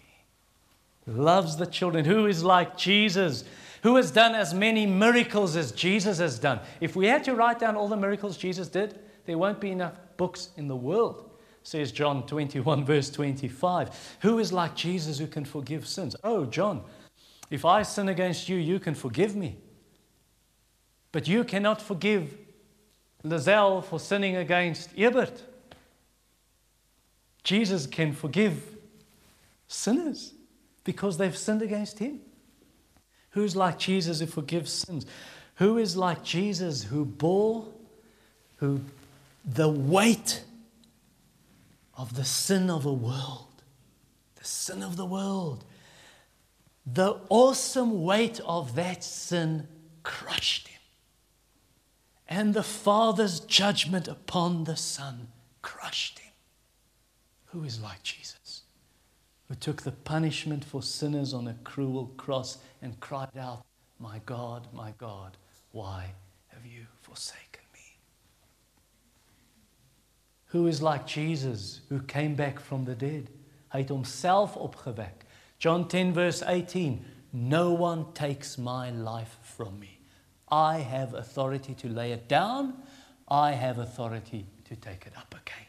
loves 1.09 1.57
the 1.57 1.67
children, 1.67 2.05
who 2.05 2.27
is 2.27 2.45
like 2.45 2.77
Jesus, 2.77 3.45
who 3.83 3.97
has 3.97 4.11
done 4.11 4.35
as 4.35 4.55
many 4.55 4.87
miracles 4.87 5.57
as 5.57 5.73
Jesus 5.73 6.19
has 6.19 6.39
done. 6.39 6.61
If 6.81 6.97
we 6.97 7.07
had 7.07 7.25
to 7.25 7.35
write 7.35 7.59
down 7.59 7.77
all 7.77 7.89
the 7.89 7.97
miracles 7.97 8.37
Jesus 8.37 8.69
did, 8.69 8.99
there 9.27 9.39
won't 9.39 9.61
be 9.61 9.71
enough 9.71 9.95
books 10.17 10.51
in 10.57 10.69
the 10.69 10.77
world, 10.77 11.31
says 11.63 11.93
John 11.93 12.27
21, 12.27 12.85
verse 12.85 13.11
25. 13.11 14.17
Who 14.21 14.39
is 14.39 14.53
like 14.53 14.75
Jesus 14.75 15.19
who 15.19 15.27
can 15.27 15.45
forgive 15.45 15.87
sins? 15.87 16.17
Oh, 16.25 16.47
John, 16.47 16.83
if 17.51 17.65
I 17.65 17.83
sin 17.83 18.09
against 18.09 18.49
you, 18.49 18.57
you 18.57 18.79
can 18.79 18.95
forgive 18.95 19.37
me. 19.37 19.59
But 21.13 21.27
you 21.27 21.45
cannot 21.45 21.81
forgive 21.81 22.37
Lizelle 23.25 23.85
for 23.85 23.99
sinning 23.99 24.37
against 24.37 24.91
Ebert. 24.97 25.43
Jesus 27.43 27.87
can 27.87 28.13
forgive 28.13 28.77
sinners 29.67 30.35
because 30.85 31.17
they've 31.17 31.37
sinned 31.37 31.63
against 31.63 31.99
him. 31.99 32.21
Who's 33.31 33.55
like 33.55 33.79
Jesus 33.79 34.21
who 34.21 34.27
forgives 34.27 34.73
sins? 34.73 35.07
Who 35.57 35.79
is 35.79 35.97
like 35.97 36.23
Jesus 36.23 36.85
who 36.85 37.05
bore 37.05 37.67
who 38.57 38.81
the 39.45 39.69
weight 39.69 40.43
of 41.95 42.15
the 42.15 42.25
sin 42.25 42.71
of 42.71 42.87
a 42.87 42.93
world, 42.93 43.63
the 44.37 44.45
sin 44.45 44.83
of 44.83 44.97
the 44.97 45.07
world, 45.07 45.65
the 46.87 47.17
awesome 47.29 48.03
weight 48.03 48.41
of 48.45 48.75
that 48.75 49.05
sin 49.05 49.69
crushed 50.03 50.69
him. 50.69 50.81
And 52.29 52.55
the 52.55 52.63
Father's 52.63 53.41
judgment 53.41 54.09
upon 54.09 54.65
the 54.65 54.77
Son 54.77 55.29
crushed 55.63 56.19
him. 56.19 56.33
Who 57.47 57.65
is 57.65 57.81
like 57.81 58.03
Jesus? 58.03 58.39
who 59.49 59.55
took 59.55 59.83
the 59.83 59.93
punishment 59.93 60.65
for 60.65 60.83
sinners 60.83 61.33
on 61.33 61.49
a 61.49 61.57
cruel 61.65 62.13
cross 62.17 62.59
and 62.83 62.99
cried 63.01 63.37
out, 63.39 63.65
My 63.99 64.21
God, 64.27 64.69
my 64.73 64.93
God, 64.99 65.37
why 65.73 66.13
have 66.49 66.65
you 66.67 66.87
forsaken 67.01 67.63
me? 67.75 67.99
Who 70.47 70.67
is 70.67 70.81
like 70.83 71.07
Jesus 71.07 71.81
who 71.89 72.01
came 72.01 72.35
back 72.35 72.61
from 72.61 72.85
the 72.85 72.95
dead? 72.95 73.31
Hy 73.69 73.79
het 73.83 73.91
homself 73.91 74.57
opgewek. 74.57 75.27
John 75.59 75.89
10 75.89 76.13
verse 76.13 76.43
18, 76.43 77.05
No 77.33 77.73
one 77.73 78.07
takes 78.15 78.57
my 78.57 78.91
life 78.91 79.39
from 79.43 79.79
me. 79.79 79.99
I 80.51 80.79
have 80.79 81.15
authority 81.15 81.75
to 81.75 81.89
lay 81.89 82.13
it 82.13 82.29
down. 82.29 82.75
I 83.29 83.53
have 83.53 83.79
authority 83.79 84.47
to 84.65 84.77
take 84.77 85.07
it 85.07 85.13
up 85.17 85.35
again. 85.35 85.67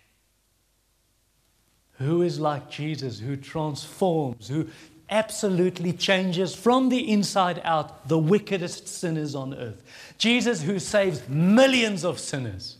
Who 1.97 2.21
is 2.21 2.39
like 2.39 2.69
Jesus, 2.69 3.19
who 3.19 3.35
transforms, 3.35 4.47
who 4.47 4.67
absolutely 5.09 5.93
changes 5.93 6.55
from 6.55 6.89
the 6.89 7.11
inside 7.11 7.61
out 7.63 8.07
the 8.07 8.17
wickedest 8.17 8.87
sinners 8.87 9.35
on 9.35 9.53
earth. 9.53 9.81
Jesus, 10.17 10.61
who 10.61 10.79
saves 10.79 11.27
millions 11.27 12.03
of 12.05 12.19
sinners. 12.19 12.77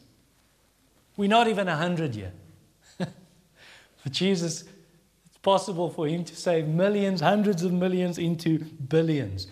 We're 1.17 1.29
not 1.29 1.47
even 1.47 1.67
a 1.67 1.75
hundred 1.75 2.15
yet. 2.15 2.33
for 2.97 4.09
Jesus, 4.09 4.63
it's 5.25 5.37
possible 5.41 5.89
for 5.89 6.07
him 6.07 6.23
to 6.25 6.35
save 6.35 6.67
millions, 6.67 7.21
hundreds 7.21 7.63
of 7.63 7.73
millions 7.73 8.17
into 8.17 8.59
billions. 8.87 9.47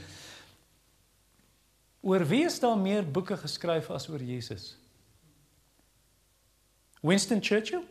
Oor 2.08 2.24
wie 2.30 2.46
is 2.46 2.60
daar 2.60 2.78
meer 2.78 3.04
boeke 3.04 3.36
geskryf 3.36 3.90
as 3.92 4.08
oor 4.08 4.22
Jesus? 4.24 4.78
Winston 7.02 7.42
Churchill? 7.42 7.84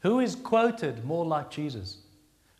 Who 0.00 0.20
is 0.20 0.34
quoted 0.34 1.04
more 1.04 1.24
like 1.24 1.50
Jesus? 1.50 1.98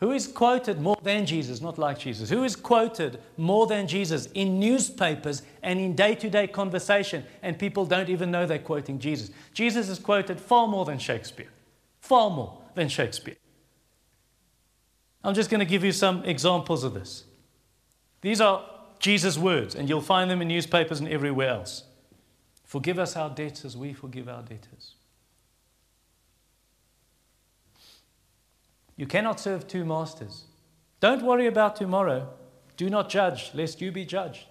Who 0.00 0.12
is 0.12 0.26
quoted 0.26 0.80
more 0.80 0.96
than 1.02 1.26
Jesus, 1.26 1.60
not 1.60 1.76
like 1.76 1.98
Jesus? 1.98 2.30
Who 2.30 2.42
is 2.42 2.56
quoted 2.56 3.20
more 3.36 3.66
than 3.66 3.86
Jesus 3.86 4.28
in 4.32 4.58
newspapers 4.58 5.42
and 5.62 5.78
in 5.78 5.94
day 5.94 6.14
to 6.14 6.30
day 6.30 6.46
conversation, 6.46 7.22
and 7.42 7.58
people 7.58 7.84
don't 7.84 8.08
even 8.08 8.30
know 8.30 8.46
they're 8.46 8.58
quoting 8.58 8.98
Jesus? 8.98 9.30
Jesus 9.52 9.90
is 9.90 9.98
quoted 9.98 10.40
far 10.40 10.66
more 10.66 10.86
than 10.86 10.98
Shakespeare. 10.98 11.50
Far 12.00 12.30
more 12.30 12.58
than 12.74 12.88
Shakespeare. 12.88 13.36
I'm 15.22 15.34
just 15.34 15.50
going 15.50 15.60
to 15.60 15.66
give 15.66 15.84
you 15.84 15.92
some 15.92 16.24
examples 16.24 16.82
of 16.82 16.94
this. 16.94 17.24
These 18.22 18.40
are 18.40 18.64
Jesus' 18.98 19.36
words, 19.36 19.74
and 19.74 19.86
you'll 19.86 20.00
find 20.00 20.30
them 20.30 20.40
in 20.40 20.48
newspapers 20.48 21.00
and 21.00 21.08
everywhere 21.08 21.50
else. 21.50 21.84
Forgive 22.64 22.98
us 22.98 23.16
our 23.16 23.28
debts 23.28 23.66
as 23.66 23.76
we 23.76 23.92
forgive 23.92 24.30
our 24.30 24.42
debtors. 24.42 24.94
You 29.00 29.06
cannot 29.06 29.40
serve 29.40 29.66
two 29.66 29.86
masters. 29.86 30.44
Don't 31.00 31.22
worry 31.22 31.46
about 31.46 31.74
tomorrow. 31.74 32.28
Do 32.76 32.90
not 32.90 33.08
judge, 33.08 33.50
lest 33.54 33.80
you 33.80 33.90
be 33.90 34.04
judged. 34.04 34.44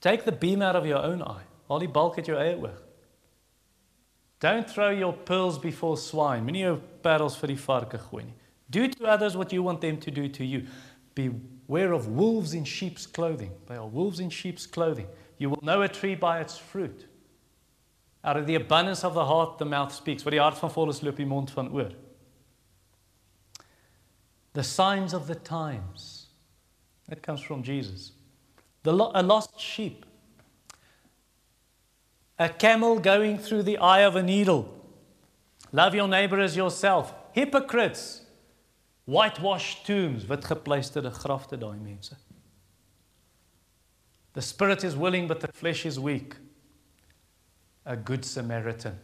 Take 0.00 0.24
the 0.24 0.30
beam 0.30 0.62
out 0.62 0.76
of 0.76 0.86
your 0.86 1.02
own 1.02 1.22
eye. 1.22 1.42
Al 1.68 1.80
die 1.80 1.88
balk 1.88 2.20
uit 2.20 2.30
jou 2.30 2.36
eie 2.38 2.54
oog. 2.54 2.76
Don't 4.38 4.70
throw 4.70 4.90
your 4.90 5.12
pearls 5.12 5.58
before 5.58 5.96
swine. 5.96 6.46
Moenie 6.46 6.62
jou 6.68 6.76
parels 7.02 7.40
vir 7.40 7.54
die 7.56 7.58
varke 7.64 7.98
gooi 8.04 8.22
nie. 8.28 8.38
Do 8.70 8.86
to 8.94 9.10
others 9.16 9.34
what 9.36 9.52
you 9.52 9.66
want 9.66 9.80
them 9.80 9.98
to 10.06 10.12
do 10.12 10.28
to 10.28 10.44
you. 10.44 10.62
Beware 11.18 11.98
of 11.98 12.06
wolves 12.06 12.54
in 12.54 12.62
sheep's 12.62 13.10
clothing. 13.10 13.50
They 13.66 13.74
are 13.74 13.90
wolves 13.90 14.20
in 14.20 14.30
sheep's 14.30 14.70
clothing. 14.70 15.10
You 15.38 15.50
will 15.50 15.66
know 15.66 15.82
a 15.82 15.88
tree 15.88 16.14
by 16.14 16.38
its 16.46 16.58
fruit. 16.58 17.08
Out 18.22 18.36
of 18.36 18.46
the 18.46 18.54
abundance 18.54 19.02
of 19.02 19.14
the 19.14 19.26
heart 19.26 19.58
the 19.58 19.64
mouth 19.64 19.92
speaks. 19.92 20.22
Wat 20.22 20.30
die 20.30 20.44
hart 20.46 20.62
van 20.62 20.70
vol 20.70 20.94
is, 20.94 21.02
loop 21.02 21.18
die 21.18 21.32
mond 21.36 21.50
van 21.50 21.74
oor 21.74 21.90
the 24.56 24.64
signs 24.64 25.12
of 25.12 25.26
the 25.26 25.34
times. 25.34 26.28
That 27.08 27.22
comes 27.22 27.42
from 27.42 27.62
Jesus. 27.62 28.12
The 28.84 28.92
lo- 28.92 29.12
a 29.14 29.22
lost 29.22 29.60
sheep, 29.60 30.06
a 32.38 32.48
camel 32.48 32.98
going 32.98 33.36
through 33.36 33.64
the 33.64 33.76
eye 33.76 34.00
of 34.00 34.16
a 34.16 34.22
needle. 34.22 34.74
Love 35.72 35.94
your 35.94 36.08
neighbor 36.08 36.40
as 36.40 36.56
yourself. 36.56 37.12
Hypocrites, 37.32 38.22
whitewashed 39.04 39.84
tombs, 39.84 40.26
wat 40.26 40.40
gepleisterde 40.40 41.12
grafte 41.12 41.58
daai 41.58 41.78
mense. 41.78 42.16
The 44.32 44.40
spirit 44.40 44.84
is 44.84 44.96
willing 44.96 45.28
but 45.28 45.40
the 45.40 45.48
flesh 45.52 45.84
is 45.84 46.00
weak. 46.00 46.34
A 47.84 47.94
good 47.94 48.24
Samaritan. 48.24 48.98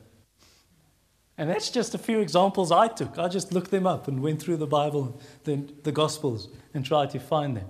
And 1.38 1.48
that's 1.48 1.70
just 1.70 1.94
a 1.94 1.98
few 1.98 2.20
examples 2.20 2.70
I 2.70 2.88
took. 2.88 3.18
I 3.18 3.28
just 3.28 3.52
looked 3.52 3.70
them 3.70 3.86
up 3.86 4.06
and 4.06 4.22
went 4.22 4.40
through 4.42 4.58
the 4.58 4.66
Bible, 4.66 5.20
the, 5.44 5.64
the 5.82 5.92
Gospels, 5.92 6.48
and 6.74 6.84
tried 6.84 7.10
to 7.10 7.18
find 7.18 7.56
them. 7.56 7.68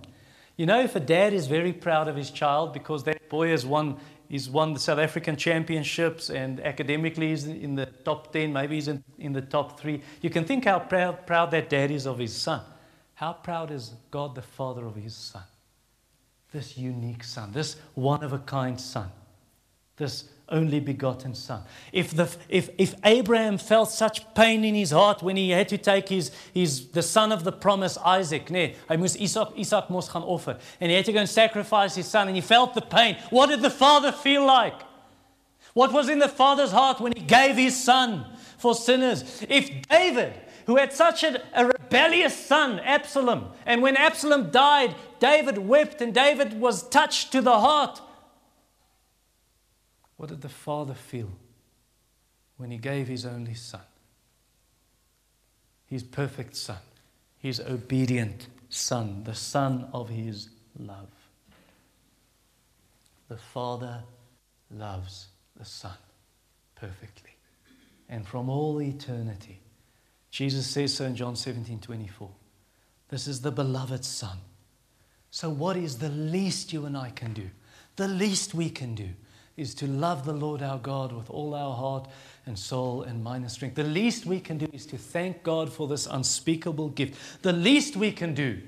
You 0.57 0.67
know, 0.67 0.81
if 0.81 0.97
a 0.97 1.01
dad 1.01 1.33
is 1.33 1.47
very 1.47 1.73
proud 1.73 2.09
of 2.09 2.17
his 2.17 2.31
child 2.31 2.73
because 2.73 3.05
that 3.05 3.29
boy 3.29 3.49
has 3.49 3.65
won 3.65 3.99
he's 4.29 4.49
won 4.49 4.73
the 4.73 4.81
South 4.81 4.99
African 4.99 5.37
championships 5.37 6.31
and 6.31 6.59
academically 6.61 7.29
he's 7.29 7.47
in 7.47 7.75
the 7.75 7.85
top 7.85 8.33
10, 8.33 8.51
maybe 8.51 8.77
he's 8.77 8.89
in, 8.89 9.05
in 9.19 9.35
the 9.35 9.43
top 9.43 9.79
three. 9.79 10.03
You 10.23 10.31
can 10.31 10.45
think 10.45 10.65
how 10.65 10.79
proud, 10.79 11.27
proud 11.27 11.51
that 11.51 11.69
dad 11.69 11.91
is 11.91 12.07
of 12.07 12.19
his 12.19 12.35
son. 12.35 12.63
How 13.15 13.35
proud 13.35 13.71
is 13.71 13.93
God 14.11 14.35
the 14.35 14.43
Father 14.43 14.87
of 14.87 14.97
his 14.97 15.15
son? 15.15 15.43
This 16.51 16.79
unique 16.79 17.25
son, 17.25 17.53
this 17.53 17.77
one 17.95 18.25
of 18.25 18.33
a 18.33 18.39
kind 18.39 18.81
son, 18.81 19.11
this 19.97 20.29
only 20.53 20.79
begotten 20.79 21.35
son. 21.35 21.63
If, 21.93 22.13
the, 22.13 22.29
if, 22.49 22.71
if 22.79 22.95
Abraham 23.05 23.59
felt 23.59 23.91
such 23.91 24.33
pain 24.35 24.65
in 24.65 24.75
his 24.75 24.91
heart 24.91 25.23
when 25.23 25.37
he 25.37 25.51
had 25.51 25.69
to 25.71 25.79
take 25.79 26.09
his, 26.09 26.31
his, 26.55 26.89
the 26.89 27.03
son 27.03 27.33
of 27.33 27.43
the 27.43 27.51
promise, 27.51 27.99
Isaac, 27.99 28.51
nee, 28.51 28.77
hy 28.89 28.97
moes 28.97 29.17
Isaac, 29.21 29.49
Isaac 29.59 29.91
moes 29.91 30.09
gaan 30.09 30.23
offer, 30.23 30.59
and 30.81 30.91
he 30.91 30.97
had 30.97 31.07
to 31.07 31.13
go 31.13 31.21
and 31.21 31.29
sacrifice 31.29 31.95
his 31.95 32.07
son, 32.07 32.29
and 32.29 32.37
he 32.37 32.43
felt 32.43 32.75
the 32.75 32.83
pain. 32.83 33.17
What 33.31 33.49
did 33.49 33.63
the 33.63 33.71
father 33.71 34.13
feel 34.13 34.47
like? 34.47 34.81
What 35.75 35.93
was 35.93 36.09
in 36.09 36.19
the 36.19 36.29
father's 36.29 36.71
heart 36.71 37.01
when 37.01 37.13
he 37.17 37.23
gave 37.23 37.57
his 37.57 37.83
son 37.83 38.27
for 38.59 38.75
sinners? 38.75 39.43
If 39.49 39.89
David, 39.89 40.35
who 40.67 40.77
had 40.77 40.93
such 40.93 41.25
a, 41.25 41.43
a 41.55 41.67
rebellious 41.67 42.37
son, 42.37 42.79
Absalom, 42.81 43.49
and 43.65 43.81
when 43.81 43.97
Absalom 43.97 44.51
died, 44.51 44.95
David 45.19 45.57
wept 45.59 46.03
and 46.03 46.13
David 46.13 46.61
was 46.61 46.89
touched 46.89 47.33
to 47.33 47.41
the 47.41 47.59
heart. 47.59 48.01
What 50.23 50.29
did 50.29 50.41
the 50.41 50.49
Father 50.49 50.95
feel 50.95 51.33
when 52.57 52.71
He 52.71 52.79
gave 52.79 53.09
His 53.09 53.27
only 53.27 53.55
Son? 53.55 53.81
His 55.87 56.05
perfect 56.05 56.55
Son, 56.55 56.79
His 57.39 57.59
obedient 57.59 58.47
Son, 58.69 59.25
the 59.25 59.35
Son 59.35 59.89
of 59.93 60.11
His 60.11 60.49
love. 60.79 61.11
The 63.29 63.37
Father 63.37 64.05
loves 64.71 65.27
the 65.57 65.65
Son 65.65 65.99
perfectly. 66.77 67.35
And 68.09 68.25
from 68.25 68.49
all 68.49 68.81
eternity, 68.81 69.59
Jesus 70.31 70.69
says 70.69 70.95
so 70.95 71.05
in 71.05 71.17
John 71.17 71.35
17 71.35 71.81
24. 71.81 72.31
This 73.09 73.27
is 73.27 73.41
the 73.41 73.51
beloved 73.51 74.05
Son. 74.05 74.39
So, 75.33 75.51
what 75.51 75.77
is 75.77 75.99
the 75.99 76.11
least 76.11 76.73
you 76.73 76.87
and 76.87 76.97
I 76.97 77.11
can 77.11 77.33
do? 77.33 77.51
The 77.97 78.07
least 78.07 78.55
we 78.55 78.71
can 78.71 78.95
do 78.95 79.09
is 79.57 79.75
to 79.75 79.87
love 79.87 80.25
the 80.25 80.33
Lord 80.33 80.63
our 80.63 80.79
God 80.79 81.13
with 81.13 81.29
all 81.31 81.55
our 81.55 81.75
heart 81.75 82.09
and 82.47 82.59
soul 82.59 83.03
and 83.03 83.23
mind 83.23 83.45
and 83.45 83.53
strength. 83.53 83.75
The 83.75 83.85
least 83.85 84.27
we 84.27 84.41
can 84.41 84.59
do 84.59 84.69
is 84.73 84.87
to 84.87 84.99
thank 84.99 85.43
God 85.43 85.73
for 85.73 85.87
this 85.87 86.07
unspeakable 86.07 86.91
gift. 86.91 87.43
The 87.43 87.53
least 87.53 87.97
we 87.97 88.13
can 88.13 88.35
do 88.35 88.61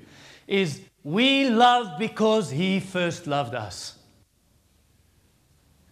is 0.47 0.81
we 1.03 1.49
love 1.49 1.97
because 1.99 2.51
He 2.51 2.79
first 2.79 3.27
loved 3.27 3.55
us. 3.55 3.97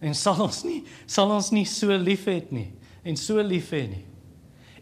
En 0.04 0.12
sal 0.12 0.42
ons 0.42 0.64
nie 0.66 0.82
sal 1.06 1.30
ons 1.32 1.50
nie 1.54 1.64
so 1.64 1.94
lief 1.96 2.26
het 2.28 2.50
nie 2.52 2.74
en 3.08 3.16
so 3.16 3.40
lief 3.40 3.70
hê 3.72 3.86
nie. 3.88 4.04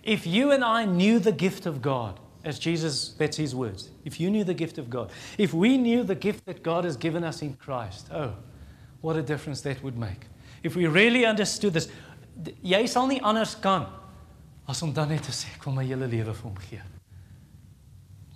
If 0.02 0.26
you 0.26 0.50
and 0.50 0.64
I 0.64 0.84
knew 0.84 1.20
the 1.20 1.30
gift 1.30 1.64
of 1.64 1.80
God, 1.80 2.18
as 2.44 2.58
Jesus, 2.58 3.14
that's 3.18 3.36
his 3.36 3.54
words. 3.54 3.90
If 4.04 4.18
you 4.18 4.30
knew 4.30 4.42
the 4.42 4.54
gift 4.54 4.78
of 4.78 4.90
God, 4.90 5.12
if 5.38 5.54
we 5.54 5.76
knew 5.76 6.02
the 6.02 6.16
gift 6.16 6.44
that 6.46 6.62
God 6.62 6.84
has 6.84 6.96
given 6.96 7.22
us 7.22 7.40
in 7.40 7.54
Christ, 7.54 8.08
oh, 8.12 8.34
what 9.03 9.16
a 9.16 9.22
difference 9.22 9.61
that 9.62 9.82
would 9.82 9.98
make. 9.98 10.26
If 10.62 10.76
we 10.76 10.86
really 10.86 11.26
understood 11.26 11.74
this, 11.74 11.88
jy 12.62 12.86
sal 12.88 13.11
nie 13.11 13.20
anders 13.20 13.55
kan 13.61 13.86
as 14.66 14.80
om 14.82 14.92
dan 14.94 15.11
net 15.11 15.26
te 15.26 15.34
sê 15.34 15.50
ek 15.57 15.66
wil 15.66 15.74
my 15.76 15.84
hele 15.84 16.07
lewe 16.09 16.32
vir 16.32 16.46
hom 16.46 16.59
gee. 16.68 16.80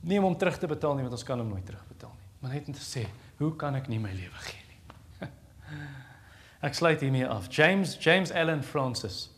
Nie 0.06 0.18
om 0.20 0.28
hom 0.28 0.38
terug 0.38 0.58
te 0.60 0.68
betaal 0.68 0.98
nie 0.98 1.06
want 1.06 1.14
ons 1.16 1.26
kan 1.26 1.38
hom 1.40 1.48
nooit 1.54 1.64
terugbetaal 1.66 2.12
nie, 2.12 2.30
maar 2.42 2.56
net 2.58 2.68
om 2.68 2.76
te 2.76 2.84
sê, 2.84 3.06
hoe 3.38 3.52
kan 3.58 3.78
ek 3.78 3.88
nie 3.88 4.02
my 4.02 4.12
lewe 4.12 4.42
gee 4.48 4.64
nie? 4.66 5.30
ek 6.66 6.76
sluit 6.76 7.00
hiermee 7.00 7.26
af. 7.30 7.48
James 7.48 7.96
James 8.02 8.34
Allen 8.34 8.62
Francis. 8.62 9.28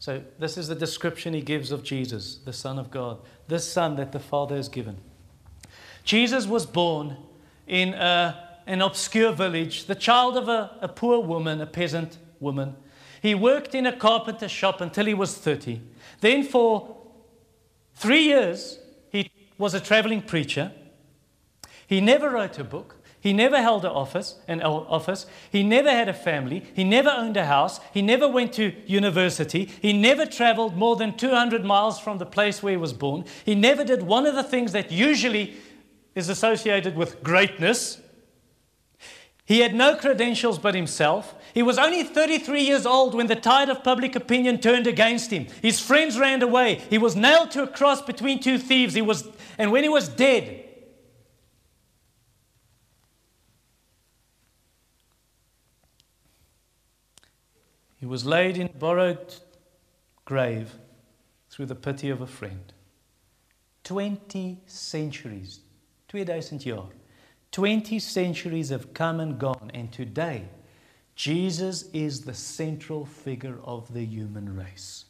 So 0.00 0.22
this 0.38 0.56
is 0.56 0.68
the 0.68 0.74
description 0.74 1.34
he 1.34 1.42
gives 1.42 1.72
of 1.72 1.82
Jesus, 1.84 2.38
the 2.46 2.54
son 2.54 2.78
of 2.78 2.90
God, 2.90 3.18
this 3.48 3.70
son 3.70 3.96
that 3.96 4.12
the 4.12 4.20
Father 4.20 4.56
has 4.56 4.68
given. 4.68 4.96
Jesus 6.04 6.46
was 6.46 6.64
born 6.64 7.16
in 7.66 7.92
a 7.92 8.49
an 8.70 8.80
obscure 8.80 9.32
village, 9.32 9.86
the 9.86 9.96
child 9.96 10.36
of 10.36 10.48
a, 10.48 10.70
a 10.80 10.86
poor 10.86 11.18
woman, 11.18 11.60
a 11.60 11.66
peasant 11.66 12.18
woman. 12.38 12.76
He 13.20 13.34
worked 13.34 13.74
in 13.74 13.84
a 13.84 13.96
carpenter 13.96 14.46
shop 14.46 14.80
until 14.80 15.06
he 15.06 15.12
was 15.12 15.36
30. 15.36 15.82
Then, 16.20 16.44
for 16.44 16.96
three 17.96 18.22
years, 18.22 18.78
he 19.10 19.28
was 19.58 19.74
a 19.74 19.80
traveling 19.80 20.22
preacher. 20.22 20.70
He 21.88 22.00
never 22.00 22.30
wrote 22.30 22.60
a 22.60 22.64
book. 22.64 22.96
He 23.18 23.32
never 23.32 23.60
held 23.60 23.84
an 23.84 23.90
office, 23.90 24.36
an 24.46 24.62
office. 24.62 25.26
He 25.50 25.64
never 25.64 25.90
had 25.90 26.08
a 26.08 26.14
family. 26.14 26.64
He 26.72 26.84
never 26.84 27.10
owned 27.10 27.36
a 27.36 27.46
house. 27.46 27.80
He 27.92 28.02
never 28.02 28.28
went 28.28 28.52
to 28.52 28.72
university. 28.86 29.68
He 29.82 29.92
never 29.92 30.26
traveled 30.26 30.76
more 30.76 30.94
than 30.94 31.16
200 31.16 31.64
miles 31.64 31.98
from 31.98 32.18
the 32.18 32.24
place 32.24 32.62
where 32.62 32.74
he 32.74 32.76
was 32.76 32.92
born. 32.92 33.24
He 33.44 33.56
never 33.56 33.82
did 33.82 34.04
one 34.04 34.26
of 34.26 34.36
the 34.36 34.44
things 34.44 34.70
that 34.72 34.92
usually 34.92 35.56
is 36.14 36.28
associated 36.28 36.96
with 36.96 37.20
greatness 37.24 38.00
he 39.50 39.58
had 39.58 39.74
no 39.74 39.96
credentials 39.96 40.60
but 40.60 40.76
himself. 40.76 41.34
He 41.54 41.64
was 41.64 41.76
only 41.76 42.04
33 42.04 42.62
years 42.62 42.86
old 42.86 43.16
when 43.16 43.26
the 43.26 43.34
tide 43.34 43.68
of 43.68 43.82
public 43.82 44.14
opinion 44.14 44.60
turned 44.60 44.86
against 44.86 45.32
him. 45.32 45.48
His 45.60 45.80
friends 45.80 46.16
ran 46.16 46.40
away. 46.40 46.76
He 46.88 46.98
was 46.98 47.16
nailed 47.16 47.50
to 47.50 47.64
a 47.64 47.66
cross 47.66 48.00
between 48.00 48.38
two 48.38 48.58
thieves. 48.58 48.94
He 48.94 49.02
was, 49.02 49.28
and 49.58 49.72
when 49.72 49.82
he 49.82 49.88
was 49.88 50.08
dead, 50.08 50.64
he 57.96 58.06
was 58.06 58.24
laid 58.24 58.56
in 58.56 58.68
a 58.68 58.78
borrowed 58.78 59.34
grave 60.24 60.74
through 61.48 61.66
the 61.66 61.74
pity 61.74 62.08
of 62.08 62.20
a 62.20 62.26
friend. 62.28 62.72
20 63.82 64.60
centuries, 64.66 65.58
2000 66.06 66.64
years 66.64 66.99
20 67.52 67.98
centuries 67.98 68.68
have 68.68 68.94
come 68.94 69.20
and 69.20 69.38
gone, 69.38 69.70
and 69.74 69.92
today, 69.92 70.48
Jesus 71.14 71.84
is 71.92 72.22
the 72.22 72.34
central 72.34 73.04
figure 73.04 73.58
of 73.64 73.92
the 73.92 74.04
human 74.04 74.56
race. 74.56 75.06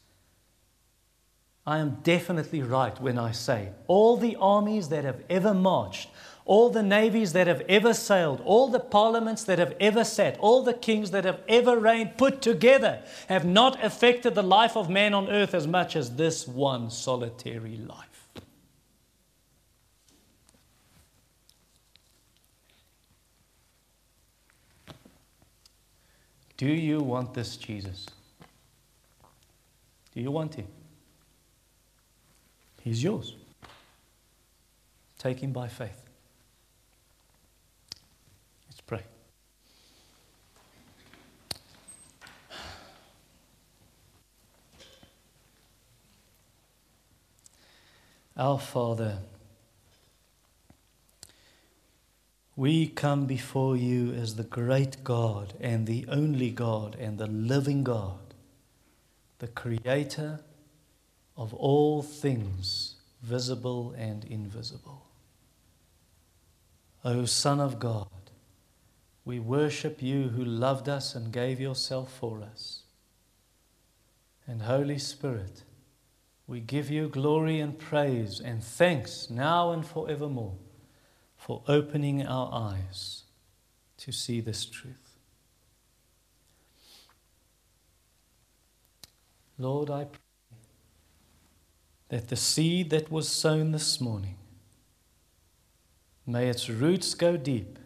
I 1.66 1.78
am 1.78 1.98
definitely 2.02 2.62
right 2.62 2.98
when 3.00 3.18
I 3.18 3.32
say 3.32 3.68
all 3.86 4.16
the 4.16 4.36
armies 4.40 4.88
that 4.88 5.04
have 5.04 5.22
ever 5.28 5.52
marched, 5.52 6.08
all 6.46 6.70
the 6.70 6.82
navies 6.82 7.32
that 7.34 7.46
have 7.46 7.60
ever 7.68 7.94
sailed, 7.94 8.40
all 8.44 8.68
the 8.68 8.80
parliaments 8.80 9.44
that 9.44 9.58
have 9.58 9.76
ever 9.78 10.02
sat, 10.02 10.38
all 10.38 10.62
the 10.62 10.74
kings 10.74 11.10
that 11.12 11.24
have 11.24 11.40
ever 11.48 11.78
reigned 11.78 12.16
put 12.16 12.42
together 12.42 13.02
have 13.28 13.44
not 13.44 13.84
affected 13.84 14.34
the 14.34 14.42
life 14.42 14.76
of 14.76 14.90
man 14.90 15.14
on 15.14 15.28
earth 15.28 15.54
as 15.54 15.66
much 15.66 15.94
as 15.94 16.16
this 16.16 16.48
one 16.48 16.90
solitary 16.90 17.76
life. 17.76 18.09
Do 26.60 26.66
you 26.66 27.00
want 27.00 27.32
this 27.32 27.56
Jesus? 27.56 28.04
Do 30.14 30.20
you 30.20 30.30
want 30.30 30.56
him? 30.56 30.66
He's 32.82 33.02
yours. 33.02 33.34
Take 35.18 35.40
him 35.40 35.52
by 35.52 35.68
faith. 35.68 36.04
Let's 38.68 38.82
pray. 38.82 39.00
Our 48.36 48.58
Father, 48.58 49.16
We 52.60 52.88
come 52.88 53.24
before 53.24 53.74
you 53.74 54.12
as 54.12 54.34
the 54.34 54.42
great 54.42 55.02
God 55.02 55.54
and 55.62 55.86
the 55.86 56.04
only 56.10 56.50
God 56.50 56.94
and 57.00 57.16
the 57.16 57.26
living 57.26 57.84
God, 57.84 58.34
the 59.38 59.46
creator 59.46 60.40
of 61.38 61.54
all 61.54 62.02
things, 62.02 62.96
visible 63.22 63.94
and 63.96 64.26
invisible. 64.26 65.06
O 67.02 67.24
Son 67.24 67.60
of 67.60 67.78
God, 67.78 68.30
we 69.24 69.40
worship 69.40 70.02
you 70.02 70.28
who 70.28 70.44
loved 70.44 70.86
us 70.86 71.14
and 71.14 71.32
gave 71.32 71.60
yourself 71.60 72.12
for 72.12 72.42
us. 72.42 72.82
And 74.46 74.60
Holy 74.60 74.98
Spirit, 74.98 75.62
we 76.46 76.60
give 76.60 76.90
you 76.90 77.08
glory 77.08 77.58
and 77.58 77.78
praise 77.78 78.38
and 78.38 78.62
thanks 78.62 79.30
now 79.30 79.70
and 79.70 79.86
forevermore 79.86 80.58
for 81.50 81.64
opening 81.66 82.24
our 82.24 82.48
eyes 82.52 83.24
to 83.96 84.12
see 84.12 84.40
this 84.40 84.64
truth. 84.64 85.18
Lord, 89.58 89.90
I 89.90 90.04
pray 90.04 90.58
that 92.10 92.28
the 92.28 92.36
seed 92.36 92.90
that 92.90 93.10
was 93.10 93.28
sown 93.28 93.72
this 93.72 94.00
morning, 94.00 94.36
may 96.24 96.48
its 96.48 96.70
roots 96.70 97.14
go 97.14 97.36
deep 97.36 97.80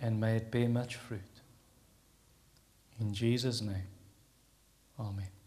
and 0.00 0.18
may 0.18 0.36
it 0.36 0.50
bear 0.50 0.70
much 0.70 0.96
fruit. 0.96 1.20
In 2.98 3.12
Jesus 3.12 3.60
name. 3.60 3.90
Amen. 4.98 5.39